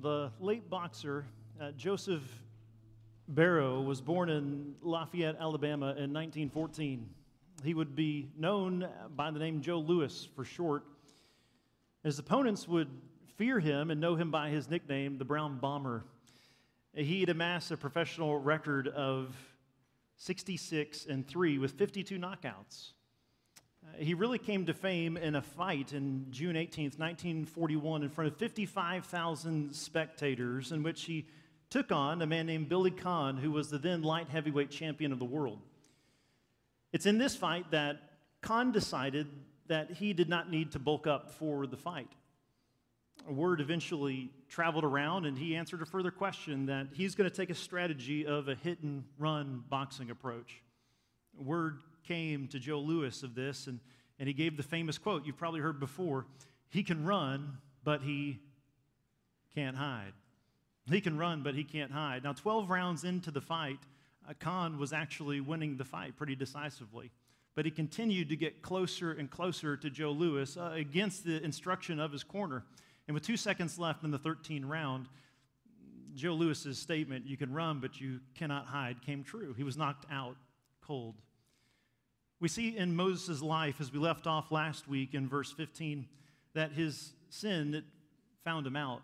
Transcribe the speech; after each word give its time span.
The 0.00 0.30
late 0.40 0.70
boxer 0.70 1.26
uh, 1.60 1.72
Joseph 1.72 2.22
Barrow 3.28 3.82
was 3.82 4.00
born 4.00 4.30
in 4.30 4.74
Lafayette, 4.80 5.36
Alabama 5.38 5.88
in 5.88 6.14
1914. 6.14 7.06
He 7.62 7.74
would 7.74 7.94
be 7.94 8.30
known 8.38 8.88
by 9.14 9.30
the 9.30 9.38
name 9.38 9.60
Joe 9.60 9.78
Louis 9.78 10.26
for 10.34 10.46
short. 10.46 10.84
His 12.02 12.18
opponents 12.18 12.66
would 12.66 12.88
fear 13.36 13.60
him 13.60 13.90
and 13.90 14.00
know 14.00 14.14
him 14.14 14.30
by 14.30 14.48
his 14.48 14.70
nickname, 14.70 15.18
the 15.18 15.26
Brown 15.26 15.58
Bomber. 15.58 16.04
He'd 16.94 17.28
amassed 17.28 17.70
a 17.70 17.76
professional 17.76 18.38
record 18.38 18.88
of 18.88 19.36
66 20.16 21.04
and 21.04 21.28
3 21.28 21.58
with 21.58 21.72
52 21.72 22.18
knockouts. 22.18 22.92
He 23.98 24.14
really 24.14 24.38
came 24.38 24.66
to 24.66 24.74
fame 24.74 25.16
in 25.16 25.34
a 25.34 25.42
fight 25.42 25.92
in 25.92 26.26
June 26.30 26.56
18th, 26.56 26.98
1941, 26.98 28.02
in 28.02 28.08
front 28.08 28.32
of 28.32 28.38
55,000 28.38 29.74
spectators, 29.74 30.72
in 30.72 30.82
which 30.82 31.02
he 31.04 31.26
took 31.68 31.92
on 31.92 32.22
a 32.22 32.26
man 32.26 32.46
named 32.46 32.68
Billy 32.68 32.90
Conn, 32.90 33.36
who 33.36 33.50
was 33.50 33.70
the 33.70 33.78
then 33.78 34.02
light 34.02 34.28
heavyweight 34.28 34.70
champion 34.70 35.12
of 35.12 35.18
the 35.18 35.24
world. 35.24 35.60
It's 36.92 37.06
in 37.06 37.18
this 37.18 37.36
fight 37.36 37.70
that 37.70 38.00
Conn 38.40 38.72
decided 38.72 39.28
that 39.68 39.92
he 39.92 40.12
did 40.12 40.28
not 40.28 40.50
need 40.50 40.72
to 40.72 40.78
bulk 40.78 41.06
up 41.06 41.30
for 41.30 41.66
the 41.66 41.76
fight. 41.76 42.10
A 43.28 43.32
word 43.32 43.60
eventually 43.60 44.30
traveled 44.48 44.84
around, 44.84 45.26
and 45.26 45.36
he 45.36 45.54
answered 45.54 45.82
a 45.82 45.86
further 45.86 46.10
question 46.10 46.66
that 46.66 46.88
he's 46.92 47.14
going 47.14 47.28
to 47.28 47.36
take 47.36 47.50
a 47.50 47.54
strategy 47.54 48.26
of 48.26 48.48
a 48.48 48.54
hit 48.54 48.80
and 48.82 49.04
run 49.18 49.62
boxing 49.68 50.10
approach. 50.10 50.62
Word 51.36 51.82
came 52.10 52.48
to 52.48 52.58
Joe 52.58 52.80
Louis 52.80 53.22
of 53.22 53.36
this, 53.36 53.68
and, 53.68 53.78
and 54.18 54.26
he 54.26 54.34
gave 54.34 54.56
the 54.56 54.64
famous 54.64 54.98
quote 54.98 55.24
you've 55.24 55.36
probably 55.36 55.60
heard 55.60 55.78
before 55.78 56.26
He 56.68 56.82
can 56.82 57.04
run, 57.04 57.58
but 57.84 58.02
he 58.02 58.40
can't 59.54 59.76
hide. 59.76 60.12
He 60.90 61.00
can 61.00 61.16
run, 61.16 61.44
but 61.44 61.54
he 61.54 61.62
can't 61.62 61.92
hide. 61.92 62.24
Now, 62.24 62.32
12 62.32 62.68
rounds 62.68 63.04
into 63.04 63.30
the 63.30 63.40
fight, 63.40 63.78
Conn 64.40 64.76
was 64.76 64.92
actually 64.92 65.40
winning 65.40 65.76
the 65.76 65.84
fight 65.84 66.16
pretty 66.16 66.34
decisively. 66.34 67.12
But 67.54 67.64
he 67.64 67.70
continued 67.70 68.28
to 68.30 68.36
get 68.36 68.60
closer 68.60 69.12
and 69.12 69.30
closer 69.30 69.76
to 69.76 69.88
Joe 69.88 70.10
Louis 70.10 70.56
uh, 70.56 70.72
against 70.74 71.24
the 71.24 71.40
instruction 71.44 72.00
of 72.00 72.10
his 72.10 72.24
corner. 72.24 72.64
And 73.06 73.14
with 73.14 73.24
two 73.24 73.36
seconds 73.36 73.78
left 73.78 74.02
in 74.02 74.10
the 74.10 74.18
13th 74.18 74.68
round, 74.68 75.06
Joe 76.16 76.34
Louis's 76.34 76.78
statement, 76.78 77.26
you 77.26 77.36
can 77.36 77.52
run, 77.52 77.78
but 77.78 78.00
you 78.00 78.18
cannot 78.34 78.66
hide, 78.66 79.00
came 79.02 79.22
true. 79.22 79.54
He 79.56 79.62
was 79.62 79.76
knocked 79.76 80.06
out 80.10 80.36
cold. 80.80 81.14
We 82.40 82.48
see 82.48 82.76
in 82.76 82.96
Moses' 82.96 83.42
life, 83.42 83.80
as 83.80 83.92
we 83.92 83.98
left 83.98 84.26
off 84.26 84.50
last 84.50 84.88
week 84.88 85.14
in 85.14 85.28
verse 85.28 85.52
15, 85.52 86.06
that 86.54 86.72
his 86.72 87.12
sin 87.28 87.84
found 88.44 88.66
him 88.66 88.76
out. 88.76 89.02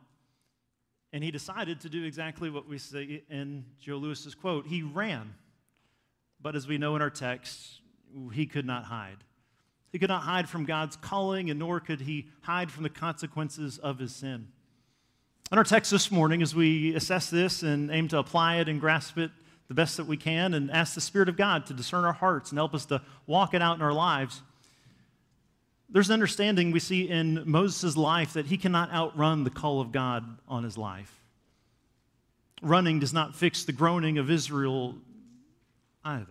And 1.12 1.22
he 1.22 1.30
decided 1.30 1.80
to 1.82 1.90
do 1.90 2.04
exactly 2.04 2.48
what 2.48 2.66
we 2.66 2.78
say 2.78 3.22
in 3.30 3.66
Joe 3.78 3.96
Louis's 3.96 4.34
quote. 4.34 4.66
He 4.66 4.82
ran. 4.82 5.34
But 6.40 6.56
as 6.56 6.66
we 6.66 6.78
know 6.78 6.96
in 6.96 7.02
our 7.02 7.10
text, 7.10 7.80
he 8.32 8.46
could 8.46 8.66
not 8.66 8.84
hide. 8.84 9.18
He 9.92 9.98
could 9.98 10.08
not 10.08 10.22
hide 10.22 10.48
from 10.48 10.64
God's 10.64 10.96
calling, 10.96 11.50
and 11.50 11.58
nor 11.58 11.78
could 11.78 12.00
he 12.00 12.28
hide 12.40 12.70
from 12.70 12.84
the 12.84 12.90
consequences 12.90 13.76
of 13.78 13.98
his 13.98 14.14
sin. 14.14 14.48
In 15.52 15.58
our 15.58 15.64
text 15.64 15.90
this 15.90 16.10
morning, 16.10 16.42
as 16.42 16.54
we 16.54 16.94
assess 16.94 17.28
this 17.28 17.62
and 17.62 17.90
aim 17.90 18.08
to 18.08 18.18
apply 18.18 18.56
it 18.56 18.68
and 18.68 18.80
grasp 18.80 19.18
it 19.18 19.30
the 19.68 19.74
best 19.74 19.96
that 19.96 20.06
we 20.06 20.16
can, 20.16 20.54
and 20.54 20.70
ask 20.70 20.94
the 20.94 21.00
Spirit 21.00 21.28
of 21.28 21.36
God 21.36 21.66
to 21.66 21.74
discern 21.74 22.04
our 22.04 22.12
hearts 22.12 22.50
and 22.50 22.58
help 22.58 22.74
us 22.74 22.86
to 22.86 23.02
walk 23.26 23.54
it 23.54 23.62
out 23.62 23.76
in 23.76 23.82
our 23.82 23.92
lives, 23.92 24.42
there's 25.88 26.08
an 26.08 26.14
understanding 26.14 26.72
we 26.72 26.80
see 26.80 27.08
in 27.08 27.42
Moses' 27.46 27.96
life 27.96 28.32
that 28.32 28.46
he 28.46 28.56
cannot 28.56 28.92
outrun 28.92 29.44
the 29.44 29.50
call 29.50 29.80
of 29.80 29.92
God 29.92 30.38
on 30.48 30.64
his 30.64 30.76
life. 30.76 31.12
Running 32.62 32.98
does 32.98 33.12
not 33.12 33.36
fix 33.36 33.64
the 33.64 33.72
groaning 33.72 34.18
of 34.18 34.30
Israel 34.30 34.96
either. 36.04 36.26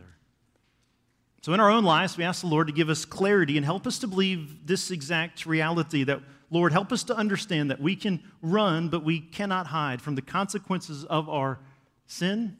So, 1.42 1.54
in 1.54 1.60
our 1.60 1.70
own 1.70 1.84
lives, 1.84 2.18
we 2.18 2.24
ask 2.24 2.42
the 2.42 2.48
Lord 2.48 2.68
to 2.68 2.74
give 2.74 2.90
us 2.90 3.06
clarity 3.06 3.56
and 3.56 3.64
help 3.64 3.86
us 3.86 4.00
to 4.00 4.08
believe 4.08 4.66
this 4.66 4.90
exact 4.90 5.46
reality 5.46 6.04
that, 6.04 6.22
Lord, 6.50 6.72
help 6.72 6.92
us 6.92 7.04
to 7.04 7.16
understand 7.16 7.70
that 7.70 7.80
we 7.80 7.96
can 7.96 8.24
run, 8.42 8.90
but 8.90 9.04
we 9.04 9.20
cannot 9.20 9.68
hide 9.68 10.02
from 10.02 10.16
the 10.16 10.24
consequences 10.24 11.06
of 11.06 11.30
our 11.30 11.60
sin, 12.08 12.58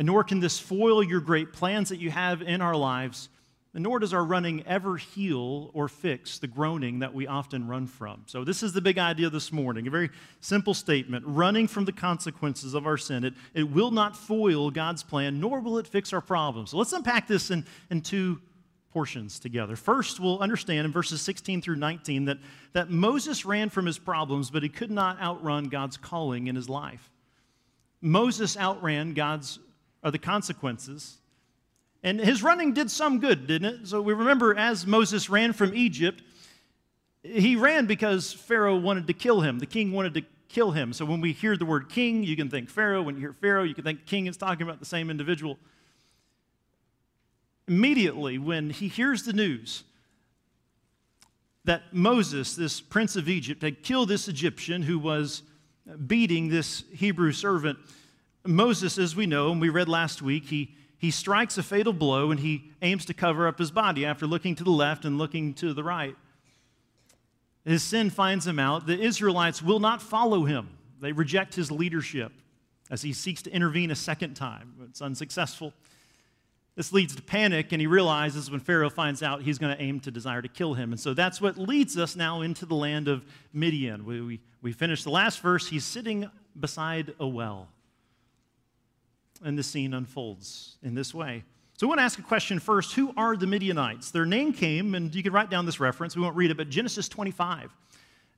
and 0.00 0.06
nor 0.06 0.24
can 0.24 0.40
this 0.40 0.58
foil 0.58 1.02
your 1.02 1.20
great 1.20 1.52
plans 1.52 1.90
that 1.90 1.98
you 1.98 2.10
have 2.10 2.40
in 2.40 2.62
our 2.62 2.74
lives 2.74 3.28
and 3.74 3.84
nor 3.84 3.98
does 3.98 4.14
our 4.14 4.24
running 4.24 4.66
ever 4.66 4.96
heal 4.96 5.70
or 5.74 5.88
fix 5.88 6.38
the 6.38 6.46
groaning 6.46 7.00
that 7.00 7.12
we 7.12 7.26
often 7.26 7.68
run 7.68 7.86
from. 7.86 8.22
So, 8.24 8.42
this 8.42 8.62
is 8.62 8.72
the 8.72 8.80
big 8.80 8.96
idea 8.96 9.28
this 9.28 9.52
morning 9.52 9.86
a 9.86 9.90
very 9.90 10.08
simple 10.40 10.72
statement 10.72 11.26
running 11.26 11.68
from 11.68 11.84
the 11.84 11.92
consequences 11.92 12.72
of 12.72 12.86
our 12.86 12.96
sin. 12.96 13.24
It, 13.24 13.34
it 13.52 13.70
will 13.70 13.90
not 13.90 14.16
foil 14.16 14.70
God's 14.70 15.02
plan, 15.02 15.38
nor 15.38 15.60
will 15.60 15.76
it 15.76 15.86
fix 15.86 16.14
our 16.14 16.22
problems. 16.22 16.70
So, 16.70 16.78
let's 16.78 16.94
unpack 16.94 17.28
this 17.28 17.50
in, 17.50 17.66
in 17.90 18.00
two 18.00 18.40
portions 18.92 19.38
together. 19.38 19.76
First, 19.76 20.18
we'll 20.18 20.40
understand 20.40 20.86
in 20.86 20.92
verses 20.92 21.20
16 21.20 21.60
through 21.60 21.76
19 21.76 22.24
that, 22.24 22.38
that 22.72 22.88
Moses 22.88 23.44
ran 23.44 23.68
from 23.68 23.84
his 23.84 23.98
problems, 23.98 24.50
but 24.50 24.62
he 24.62 24.70
could 24.70 24.90
not 24.90 25.20
outrun 25.20 25.68
God's 25.68 25.98
calling 25.98 26.46
in 26.46 26.56
his 26.56 26.70
life. 26.70 27.12
Moses 28.00 28.56
outran 28.56 29.12
God's 29.12 29.60
or 30.02 30.10
the 30.10 30.18
consequences 30.18 31.20
and 32.02 32.18
his 32.18 32.42
running 32.42 32.72
did 32.72 32.90
some 32.90 33.20
good, 33.20 33.46
didn't 33.46 33.74
it? 33.74 33.88
So 33.88 34.00
we 34.00 34.14
remember 34.14 34.56
as 34.56 34.86
Moses 34.86 35.28
ran 35.28 35.52
from 35.52 35.74
Egypt, 35.74 36.22
he 37.22 37.56
ran 37.56 37.86
because 37.86 38.32
Pharaoh 38.32 38.76
wanted 38.76 39.06
to 39.08 39.12
kill 39.12 39.42
him. 39.42 39.58
The 39.58 39.66
king 39.66 39.92
wanted 39.92 40.14
to 40.14 40.22
kill 40.48 40.70
him. 40.70 40.92
So 40.94 41.04
when 41.04 41.20
we 41.20 41.32
hear 41.32 41.56
the 41.56 41.66
word 41.66 41.90
king, 41.90 42.22
you 42.24 42.36
can 42.36 42.48
think 42.48 42.70
Pharaoh. 42.70 43.02
When 43.02 43.16
you 43.16 43.20
hear 43.20 43.34
Pharaoh, 43.34 43.64
you 43.64 43.74
can 43.74 43.84
think 43.84 44.06
king. 44.06 44.26
is 44.26 44.38
talking 44.38 44.62
about 44.62 44.80
the 44.80 44.86
same 44.86 45.10
individual. 45.10 45.58
Immediately, 47.68 48.38
when 48.38 48.70
he 48.70 48.88
hears 48.88 49.24
the 49.24 49.34
news 49.34 49.84
that 51.64 51.92
Moses, 51.92 52.56
this 52.56 52.80
prince 52.80 53.14
of 53.14 53.28
Egypt, 53.28 53.62
had 53.62 53.82
killed 53.82 54.08
this 54.08 54.26
Egyptian 54.26 54.82
who 54.82 54.98
was 54.98 55.42
beating 56.06 56.48
this 56.48 56.84
Hebrew 56.90 57.32
servant, 57.32 57.78
Moses, 58.46 58.98
as 58.98 59.14
we 59.14 59.26
know, 59.26 59.52
and 59.52 59.60
we 59.60 59.68
read 59.68 59.88
last 59.88 60.22
week, 60.22 60.46
he 60.46 60.74
he 61.00 61.10
strikes 61.10 61.56
a 61.56 61.62
fatal 61.62 61.94
blow 61.94 62.30
and 62.30 62.38
he 62.38 62.72
aims 62.82 63.06
to 63.06 63.14
cover 63.14 63.48
up 63.48 63.58
his 63.58 63.70
body 63.70 64.04
after 64.04 64.26
looking 64.26 64.54
to 64.56 64.64
the 64.64 64.70
left 64.70 65.06
and 65.06 65.16
looking 65.16 65.54
to 65.54 65.72
the 65.72 65.82
right. 65.82 66.14
His 67.64 67.82
sin 67.82 68.10
finds 68.10 68.46
him 68.46 68.58
out. 68.58 68.86
The 68.86 69.00
Israelites 69.00 69.62
will 69.62 69.80
not 69.80 70.02
follow 70.02 70.44
him, 70.44 70.68
they 71.00 71.12
reject 71.12 71.54
his 71.54 71.70
leadership 71.70 72.32
as 72.90 73.00
he 73.00 73.14
seeks 73.14 73.40
to 73.42 73.50
intervene 73.50 73.90
a 73.90 73.96
second 73.96 74.34
time. 74.34 74.74
It's 74.90 75.00
unsuccessful. 75.00 75.72
This 76.76 76.92
leads 76.92 77.14
to 77.16 77.22
panic, 77.22 77.72
and 77.72 77.80
he 77.80 77.86
realizes 77.86 78.50
when 78.50 78.60
Pharaoh 78.60 78.90
finds 78.90 79.22
out 79.22 79.42
he's 79.42 79.58
going 79.58 79.74
to 79.76 79.82
aim 79.82 80.00
to 80.00 80.10
desire 80.10 80.42
to 80.42 80.48
kill 80.48 80.74
him. 80.74 80.92
And 80.92 81.00
so 81.00 81.14
that's 81.14 81.40
what 81.40 81.56
leads 81.56 81.96
us 81.96 82.14
now 82.14 82.40
into 82.42 82.66
the 82.66 82.74
land 82.74 83.08
of 83.08 83.24
Midian. 83.52 84.04
We, 84.04 84.20
we, 84.20 84.40
we 84.60 84.72
finish 84.72 85.04
the 85.04 85.10
last 85.10 85.40
verse. 85.40 85.68
He's 85.68 85.84
sitting 85.84 86.28
beside 86.58 87.14
a 87.20 87.26
well 87.26 87.68
and 89.42 89.58
the 89.58 89.62
scene 89.62 89.94
unfolds 89.94 90.76
in 90.82 90.94
this 90.94 91.14
way. 91.14 91.44
So 91.76 91.86
I 91.86 91.88
want 91.88 92.00
to 92.00 92.04
ask 92.04 92.18
a 92.18 92.22
question 92.22 92.58
first. 92.58 92.92
Who 92.92 93.14
are 93.16 93.36
the 93.36 93.46
Midianites? 93.46 94.10
Their 94.10 94.26
name 94.26 94.52
came, 94.52 94.94
and 94.94 95.14
you 95.14 95.22
can 95.22 95.32
write 95.32 95.48
down 95.48 95.64
this 95.64 95.80
reference. 95.80 96.14
We 96.14 96.22
won't 96.22 96.36
read 96.36 96.50
it, 96.50 96.56
but 96.56 96.68
Genesis 96.68 97.08
25. 97.08 97.74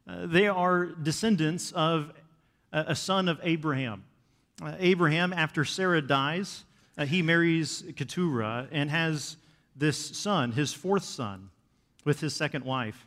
Uh, 0.06 0.26
they 0.26 0.46
are 0.46 0.86
descendants 0.86 1.72
of 1.72 2.12
a, 2.72 2.94
son 2.94 3.28
of 3.28 3.40
Abraham. 3.42 4.04
Uh, 4.62 4.74
Abraham, 4.78 5.32
after 5.32 5.64
Sarah 5.64 6.00
dies, 6.00 6.64
uh, 6.96 7.04
he 7.04 7.22
marries 7.22 7.84
Keturah 7.96 8.68
and 8.70 8.90
has 8.90 9.36
this 9.74 9.98
son, 9.98 10.52
his 10.52 10.72
fourth 10.72 11.04
son, 11.04 11.50
with 12.04 12.20
his 12.20 12.34
second 12.34 12.64
wife. 12.64 13.06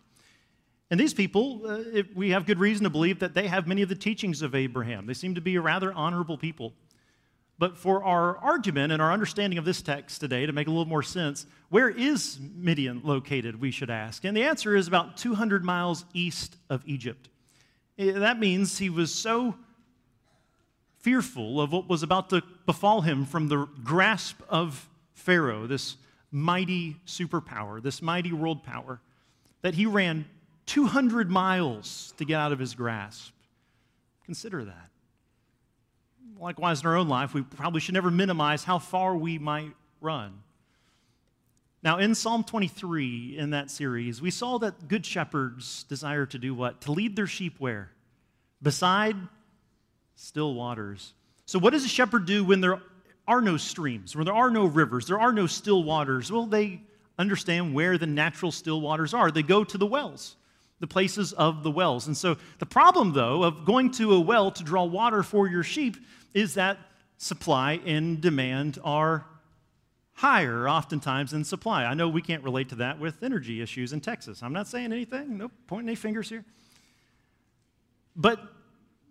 And 0.92 1.00
these 1.00 1.14
people, 1.14 1.62
uh, 1.66 1.80
it, 1.94 2.16
we 2.16 2.32
have 2.32 2.46
good 2.46 2.60
reason 2.60 2.84
to 2.84 2.90
believe 2.90 3.20
that 3.20 3.34
they 3.34 3.48
have 3.48 3.68
many 3.68 3.82
of 3.82 3.90
the 3.90 3.96
teachings 3.96 4.42
of 4.42 4.54
Abraham. 4.54 5.06
They 5.06 5.14
seem 5.14 5.36
to 5.36 5.42
be 5.42 5.56
a 5.56 5.62
rather 5.62 5.92
honorable 5.94 6.38
people. 6.38 6.74
But 7.58 7.78
for 7.78 8.04
our 8.04 8.38
argument 8.38 8.92
and 8.92 9.02
our 9.02 9.14
understanding 9.14 9.58
of 9.58 9.66
this 9.66 9.82
text 9.82 10.20
today, 10.20 10.46
to 10.46 10.52
make 10.52 10.68
a 10.68 10.70
little 10.70 10.86
more 10.86 11.04
sense, 11.04 11.46
where 11.70 11.90
is 11.90 12.38
Midian 12.56 13.02
located, 13.04 13.62
we 13.62 13.72
should 13.72 13.90
ask? 13.90 14.26
And 14.26 14.36
the 14.36 14.44
answer 14.44 14.76
is 14.76 14.88
about 14.88 15.16
200 15.16 15.64
miles 15.64 16.06
east 16.14 16.58
of 16.70 16.84
Egypt. 16.86 17.30
Eh, 17.98 18.12
that 18.12 18.40
means 18.40 18.78
he 18.78 18.90
was 18.90 19.14
so 19.14 19.56
fearful 21.00 21.62
of 21.62 21.72
what 21.72 21.88
was 21.88 22.04
about 22.04 22.30
to 22.32 22.42
befall 22.66 23.02
him 23.02 23.26
from 23.26 23.48
the 23.48 23.68
grasp 23.84 24.42
of 24.50 24.90
Pharaoh, 25.14 25.66
this 25.66 25.96
mighty 26.32 26.98
superpower, 27.08 27.82
this 27.82 28.02
mighty 28.02 28.34
world 28.34 28.64
power, 28.64 29.00
that 29.62 29.76
he 29.76 29.86
ran 29.86 30.26
200 30.66 31.30
miles 31.30 32.14
to 32.18 32.26
get 32.26 32.38
out 32.38 32.52
of 32.52 32.60
his 32.60 32.76
grasp. 32.76 33.32
Consider 34.26 34.66
that 34.66 34.90
likewise 36.40 36.82
in 36.82 36.88
our 36.88 36.96
own 36.96 37.08
life, 37.08 37.34
we 37.34 37.42
probably 37.42 37.82
should 37.82 37.94
never 37.94 38.12
minimize 38.12 38.64
how 38.64 38.80
far 38.80 39.16
we 39.16 39.38
might 39.38 39.74
run. 40.02 40.42
Now, 41.84 42.00
in 42.00 42.16
Psalm 42.16 42.44
23, 42.44 43.38
in 43.38 43.52
that 43.52 43.70
series, 43.70 44.22
we 44.22 44.32
saw 44.32 44.58
that 44.58 44.88
good 44.88 45.06
shepherds 45.06 45.84
desire 45.84 46.26
to 46.26 46.40
do 46.40 46.56
what? 46.56 46.82
To 46.82 46.92
lead 46.92 47.16
their 47.16 47.28
sheep 47.28 47.56
where? 47.60 47.92
Beside 48.62 49.16
still 50.16 50.56
waters. 50.56 51.14
So, 51.46 51.60
what 51.60 51.74
does 51.74 51.86
a 51.86 51.90
shepherd 51.90 52.26
do 52.26 52.44
when 52.44 52.62
there 52.62 52.82
are 53.28 53.42
no 53.42 53.58
streams, 53.58 54.16
when 54.16 54.26
there 54.26 54.34
are 54.34 54.50
no 54.50 54.66
rivers, 54.66 55.06
there 55.06 55.20
are 55.20 55.32
no 55.32 55.46
still 55.46 55.84
waters? 55.84 56.32
Well, 56.32 56.48
they 56.48 56.82
understand 57.20 57.74
where 57.74 57.98
the 57.98 58.08
natural 58.08 58.52
still 58.52 58.82
waters 58.82 59.14
are. 59.14 59.30
They 59.30 59.44
go 59.44 59.64
to 59.64 59.78
the 59.78 59.86
wells, 59.86 60.36
the 60.80 60.88
places 60.88 61.34
of 61.34 61.64
the 61.64 61.72
wells. 61.72 62.08
And 62.08 62.18
so, 62.18 62.38
the 62.60 62.66
problem, 62.66 63.14
though, 63.14 63.44
of 63.44 63.66
going 63.66 63.92
to 63.92 64.14
a 64.14 64.20
well 64.20 64.52
to 64.52 64.64
draw 64.64 64.84
water 64.84 65.24
for 65.24 65.48
your 65.48 65.64
sheep 65.64 65.98
is 66.34 66.56
that 66.56 66.78
supply 67.18 67.80
and 67.86 68.20
demand 68.22 68.78
are 68.84 69.26
higher 70.14 70.68
oftentimes 70.68 71.32
than 71.32 71.44
supply. 71.44 71.86
I 71.86 71.94
know 71.94 72.08
we 72.08 72.22
can't 72.22 72.44
relate 72.44 72.70
to 72.70 72.76
that 72.76 73.00
with 73.00 73.22
energy 73.22 73.62
issues 73.62 73.94
in 73.94 74.02
Texas. 74.02 74.42
I'm 74.42 74.54
not 74.54 74.68
saying 74.68 74.92
anything, 74.92 75.38
no 75.38 75.52
pointing 75.68 75.90
any 75.90 75.96
fingers 75.96 76.30
here. 76.30 76.44
But 78.16 78.40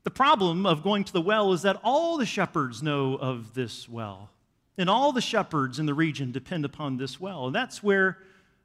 the 0.04 0.10
problem 0.10 0.66
of 0.66 0.82
going 0.82 1.04
to 1.04 1.12
the 1.12 1.20
well 1.20 1.52
is 1.52 1.62
that 1.62 1.80
all 1.82 2.16
the 2.16 2.26
shepherds 2.26 2.82
know 2.82 3.14
of 3.14 3.54
this 3.54 3.88
well. 3.88 4.30
And 4.76 4.90
all 4.90 5.12
the 5.12 5.20
shepherds 5.20 5.78
in 5.78 5.86
the 5.86 5.94
region 5.94 6.32
depend 6.32 6.64
upon 6.64 6.96
this 6.96 7.20
well. 7.20 7.46
And 7.46 7.54
that's 7.54 7.82
where 7.82 8.18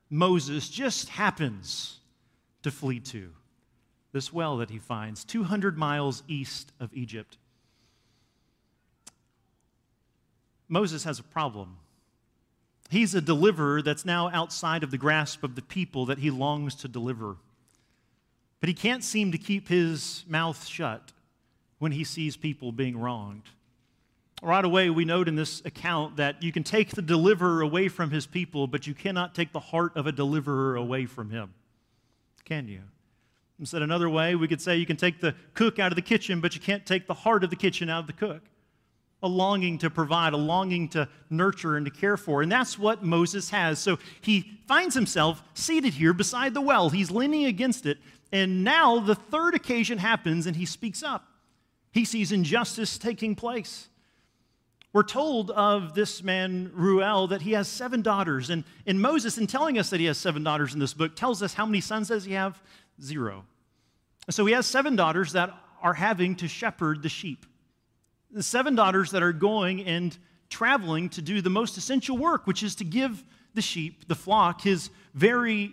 Moses 0.10 0.69
just 0.69 1.10
happens 1.10 1.99
to 2.64 2.72
flee 2.72 3.00
to 3.00 3.32
this 4.12 4.34
well 4.34 4.58
that 4.58 4.70
he 4.70 4.80
finds 4.80 5.24
200 5.24 5.78
miles 5.78 6.24
east 6.28 6.72
of 6.80 6.94
Egypt. 6.94 7.38
Moses 10.68 11.04
has 11.04 11.20
a 11.20 11.24
problem. 11.24 11.78
He's 12.90 13.14
a 13.14 13.22
deliverer 13.22 13.82
that's 13.82 14.06
now 14.06 14.30
outside 14.30 14.84
of 14.84 14.92
the 14.92 14.98
grasp 14.98 15.44
of 15.44 15.56
the 15.56 15.62
people 15.62 16.08
that 16.08 16.20
he 16.20 16.32
longs 16.32 16.76
to 16.76 16.88
deliver. 16.88 17.38
But 18.60 18.70
he 18.70 18.74
can't 18.74 19.04
seem 19.04 19.32
to 19.32 19.38
keep 19.38 19.68
his 19.68 20.26
mouth 20.28 20.66
shut 20.66 21.14
when 21.78 21.92
he 21.92 22.04
sees 22.04 22.36
people 22.36 22.72
being 22.72 22.98
wronged. 22.98 23.44
Right 24.42 24.66
away, 24.66 24.90
we 24.90 25.06
note 25.06 25.28
in 25.28 25.36
this 25.36 25.62
account 25.66 26.18
that 26.18 26.42
you 26.42 26.52
can 26.52 26.64
take 26.64 26.92
the 26.92 27.02
deliverer 27.02 27.62
away 27.62 27.90
from 27.90 28.10
his 28.10 28.26
people, 28.26 28.68
but 28.68 28.88
you 28.88 28.94
cannot 28.94 29.36
take 29.36 29.52
the 29.52 29.60
heart 29.60 29.96
of 29.96 30.08
a 30.08 30.12
deliverer 30.12 30.76
away 30.76 31.06
from 31.06 31.30
him. 31.30 31.54
Can 32.50 32.68
you? 32.68 32.81
And 33.60 33.68
Said 33.68 33.81
another 33.81 34.10
way, 34.10 34.36
we 34.36 34.48
could 34.48 34.60
say 34.60 34.75
you 34.75 34.86
can 34.86 34.98
take 34.98 35.22
the 35.22 35.36
cook 35.54 35.80
out 35.80 35.92
of 35.92 35.96
the 35.96 36.01
kitchen, 36.01 36.42
but 36.42 36.56
you 36.56 36.62
can't 36.62 36.86
take 36.86 37.07
the 37.07 37.13
heart 37.13 37.44
of 37.44 37.50
the 37.50 37.56
kitchen 37.56 37.90
out 37.90 38.01
of 38.01 38.07
the 38.07 38.13
cook 38.13 38.42
a 39.22 39.28
longing 39.28 39.78
to 39.80 39.90
provide, 39.90 40.34
a 40.34 40.38
longing 40.38 40.88
to 40.90 41.07
nurture 41.30 41.75
and 41.75 41.86
to 41.86 41.92
care 41.92 42.18
for. 42.18 42.42
And 42.42 42.51
that's 42.51 42.80
what 42.80 43.04
Moses 43.04 43.50
has. 43.50 43.80
So 43.80 44.00
he 44.22 44.60
finds 44.68 44.96
himself 44.96 45.44
seated 45.54 45.94
here 45.94 46.13
beside 46.13 46.54
the 46.54 46.62
well. 46.62 46.90
He's 46.90 47.12
leaning 47.12 47.46
against 47.46 47.86
it. 47.86 47.98
And 48.31 48.63
now 48.63 49.00
the 49.00 49.16
third 49.16 49.56
occasion 49.56 49.98
happens 49.98 50.45
and 50.45 50.56
he 50.56 50.66
speaks 50.66 51.04
up. 51.04 51.28
He 51.92 52.06
sees 52.06 52.31
injustice 52.31 52.98
taking 52.98 53.36
place. 53.36 53.90
We're 54.92 55.04
told 55.04 55.52
of 55.52 55.94
this 55.94 56.24
man, 56.24 56.72
Reuel, 56.74 57.28
that 57.28 57.44
he 57.44 57.52
has 57.52 57.68
seven 57.68 58.02
daughters. 58.02 58.50
And, 58.50 58.64
and 58.88 59.00
Moses, 59.00 59.38
in 59.38 59.46
telling 59.46 59.78
us 59.78 59.92
that 59.92 60.00
he 60.00 60.08
has 60.08 60.18
seven 60.18 60.44
daughters 60.44 60.74
in 60.74 60.80
this 60.80 60.94
book, 60.94 61.16
tells 61.16 61.44
us 61.44 61.54
how 61.54 61.66
many 61.66 61.82
sons 61.82 62.08
does 62.08 62.26
he 62.26 62.34
have? 62.34 62.62
Zero. 63.02 63.46
So 64.30 64.46
he 64.46 64.54
has 64.54 64.66
seven 64.66 64.96
daughters 64.96 65.34
that 65.34 65.52
are 65.82 65.94
having 65.94 66.36
to 66.38 66.48
shepherd 66.48 67.04
the 67.04 67.10
sheep 67.10 67.46
the 68.32 68.44
seven 68.44 68.76
daughters 68.76 69.12
that 69.12 69.24
are 69.24 69.34
going 69.34 69.84
and 69.86 70.18
traveling 70.50 71.10
to 71.10 71.22
do 71.22 71.42
the 71.42 71.50
most 71.50 71.78
essential 71.78 72.18
work, 72.18 72.46
which 72.48 72.64
is 72.64 72.76
to 72.76 72.84
give 72.84 73.24
the 73.54 73.62
sheep, 73.62 74.08
the 74.08 74.16
flock, 74.16 74.62
his 74.62 74.90
very 75.14 75.72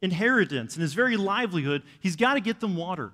inheritance 0.00 0.74
and 0.74 0.82
his 0.82 0.94
very 0.94 1.16
livelihood. 1.16 1.82
He's 2.00 2.16
got 2.16 2.34
to 2.34 2.40
get 2.40 2.60
them 2.60 2.76
water. 2.76 3.12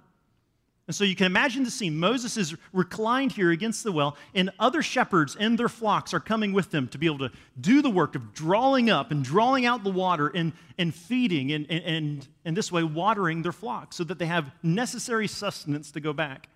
And 0.88 0.94
so 0.94 1.04
you 1.04 1.14
can 1.14 1.26
imagine 1.26 1.64
the 1.64 1.70
scene. 1.70 1.98
Moses 1.98 2.38
is 2.38 2.56
reclined 2.72 3.32
here 3.32 3.50
against 3.50 3.84
the 3.84 3.92
well, 3.92 4.16
and 4.34 4.50
other 4.58 4.80
shepherds 4.80 5.36
and 5.38 5.58
their 5.58 5.68
flocks 5.68 6.14
are 6.14 6.20
coming 6.20 6.54
with 6.54 6.70
them 6.70 6.88
to 6.88 6.96
be 6.98 7.04
able 7.04 7.18
to 7.18 7.30
do 7.60 7.82
the 7.82 7.90
work 7.90 8.14
of 8.14 8.32
drawing 8.32 8.88
up 8.88 9.10
and 9.10 9.22
drawing 9.22 9.66
out 9.66 9.84
the 9.84 9.90
water 9.90 10.28
and, 10.28 10.54
and 10.78 10.94
feeding 10.94 11.52
and, 11.52 11.70
and, 11.70 12.26
and, 12.46 12.56
this 12.56 12.72
way 12.72 12.82
watering 12.82 13.42
their 13.42 13.52
flocks 13.52 13.96
so 13.96 14.04
that 14.04 14.18
they 14.18 14.24
have 14.24 14.50
necessary 14.62 15.28
sustenance 15.28 15.90
to 15.90 16.00
go 16.00 16.14
back. 16.14 16.48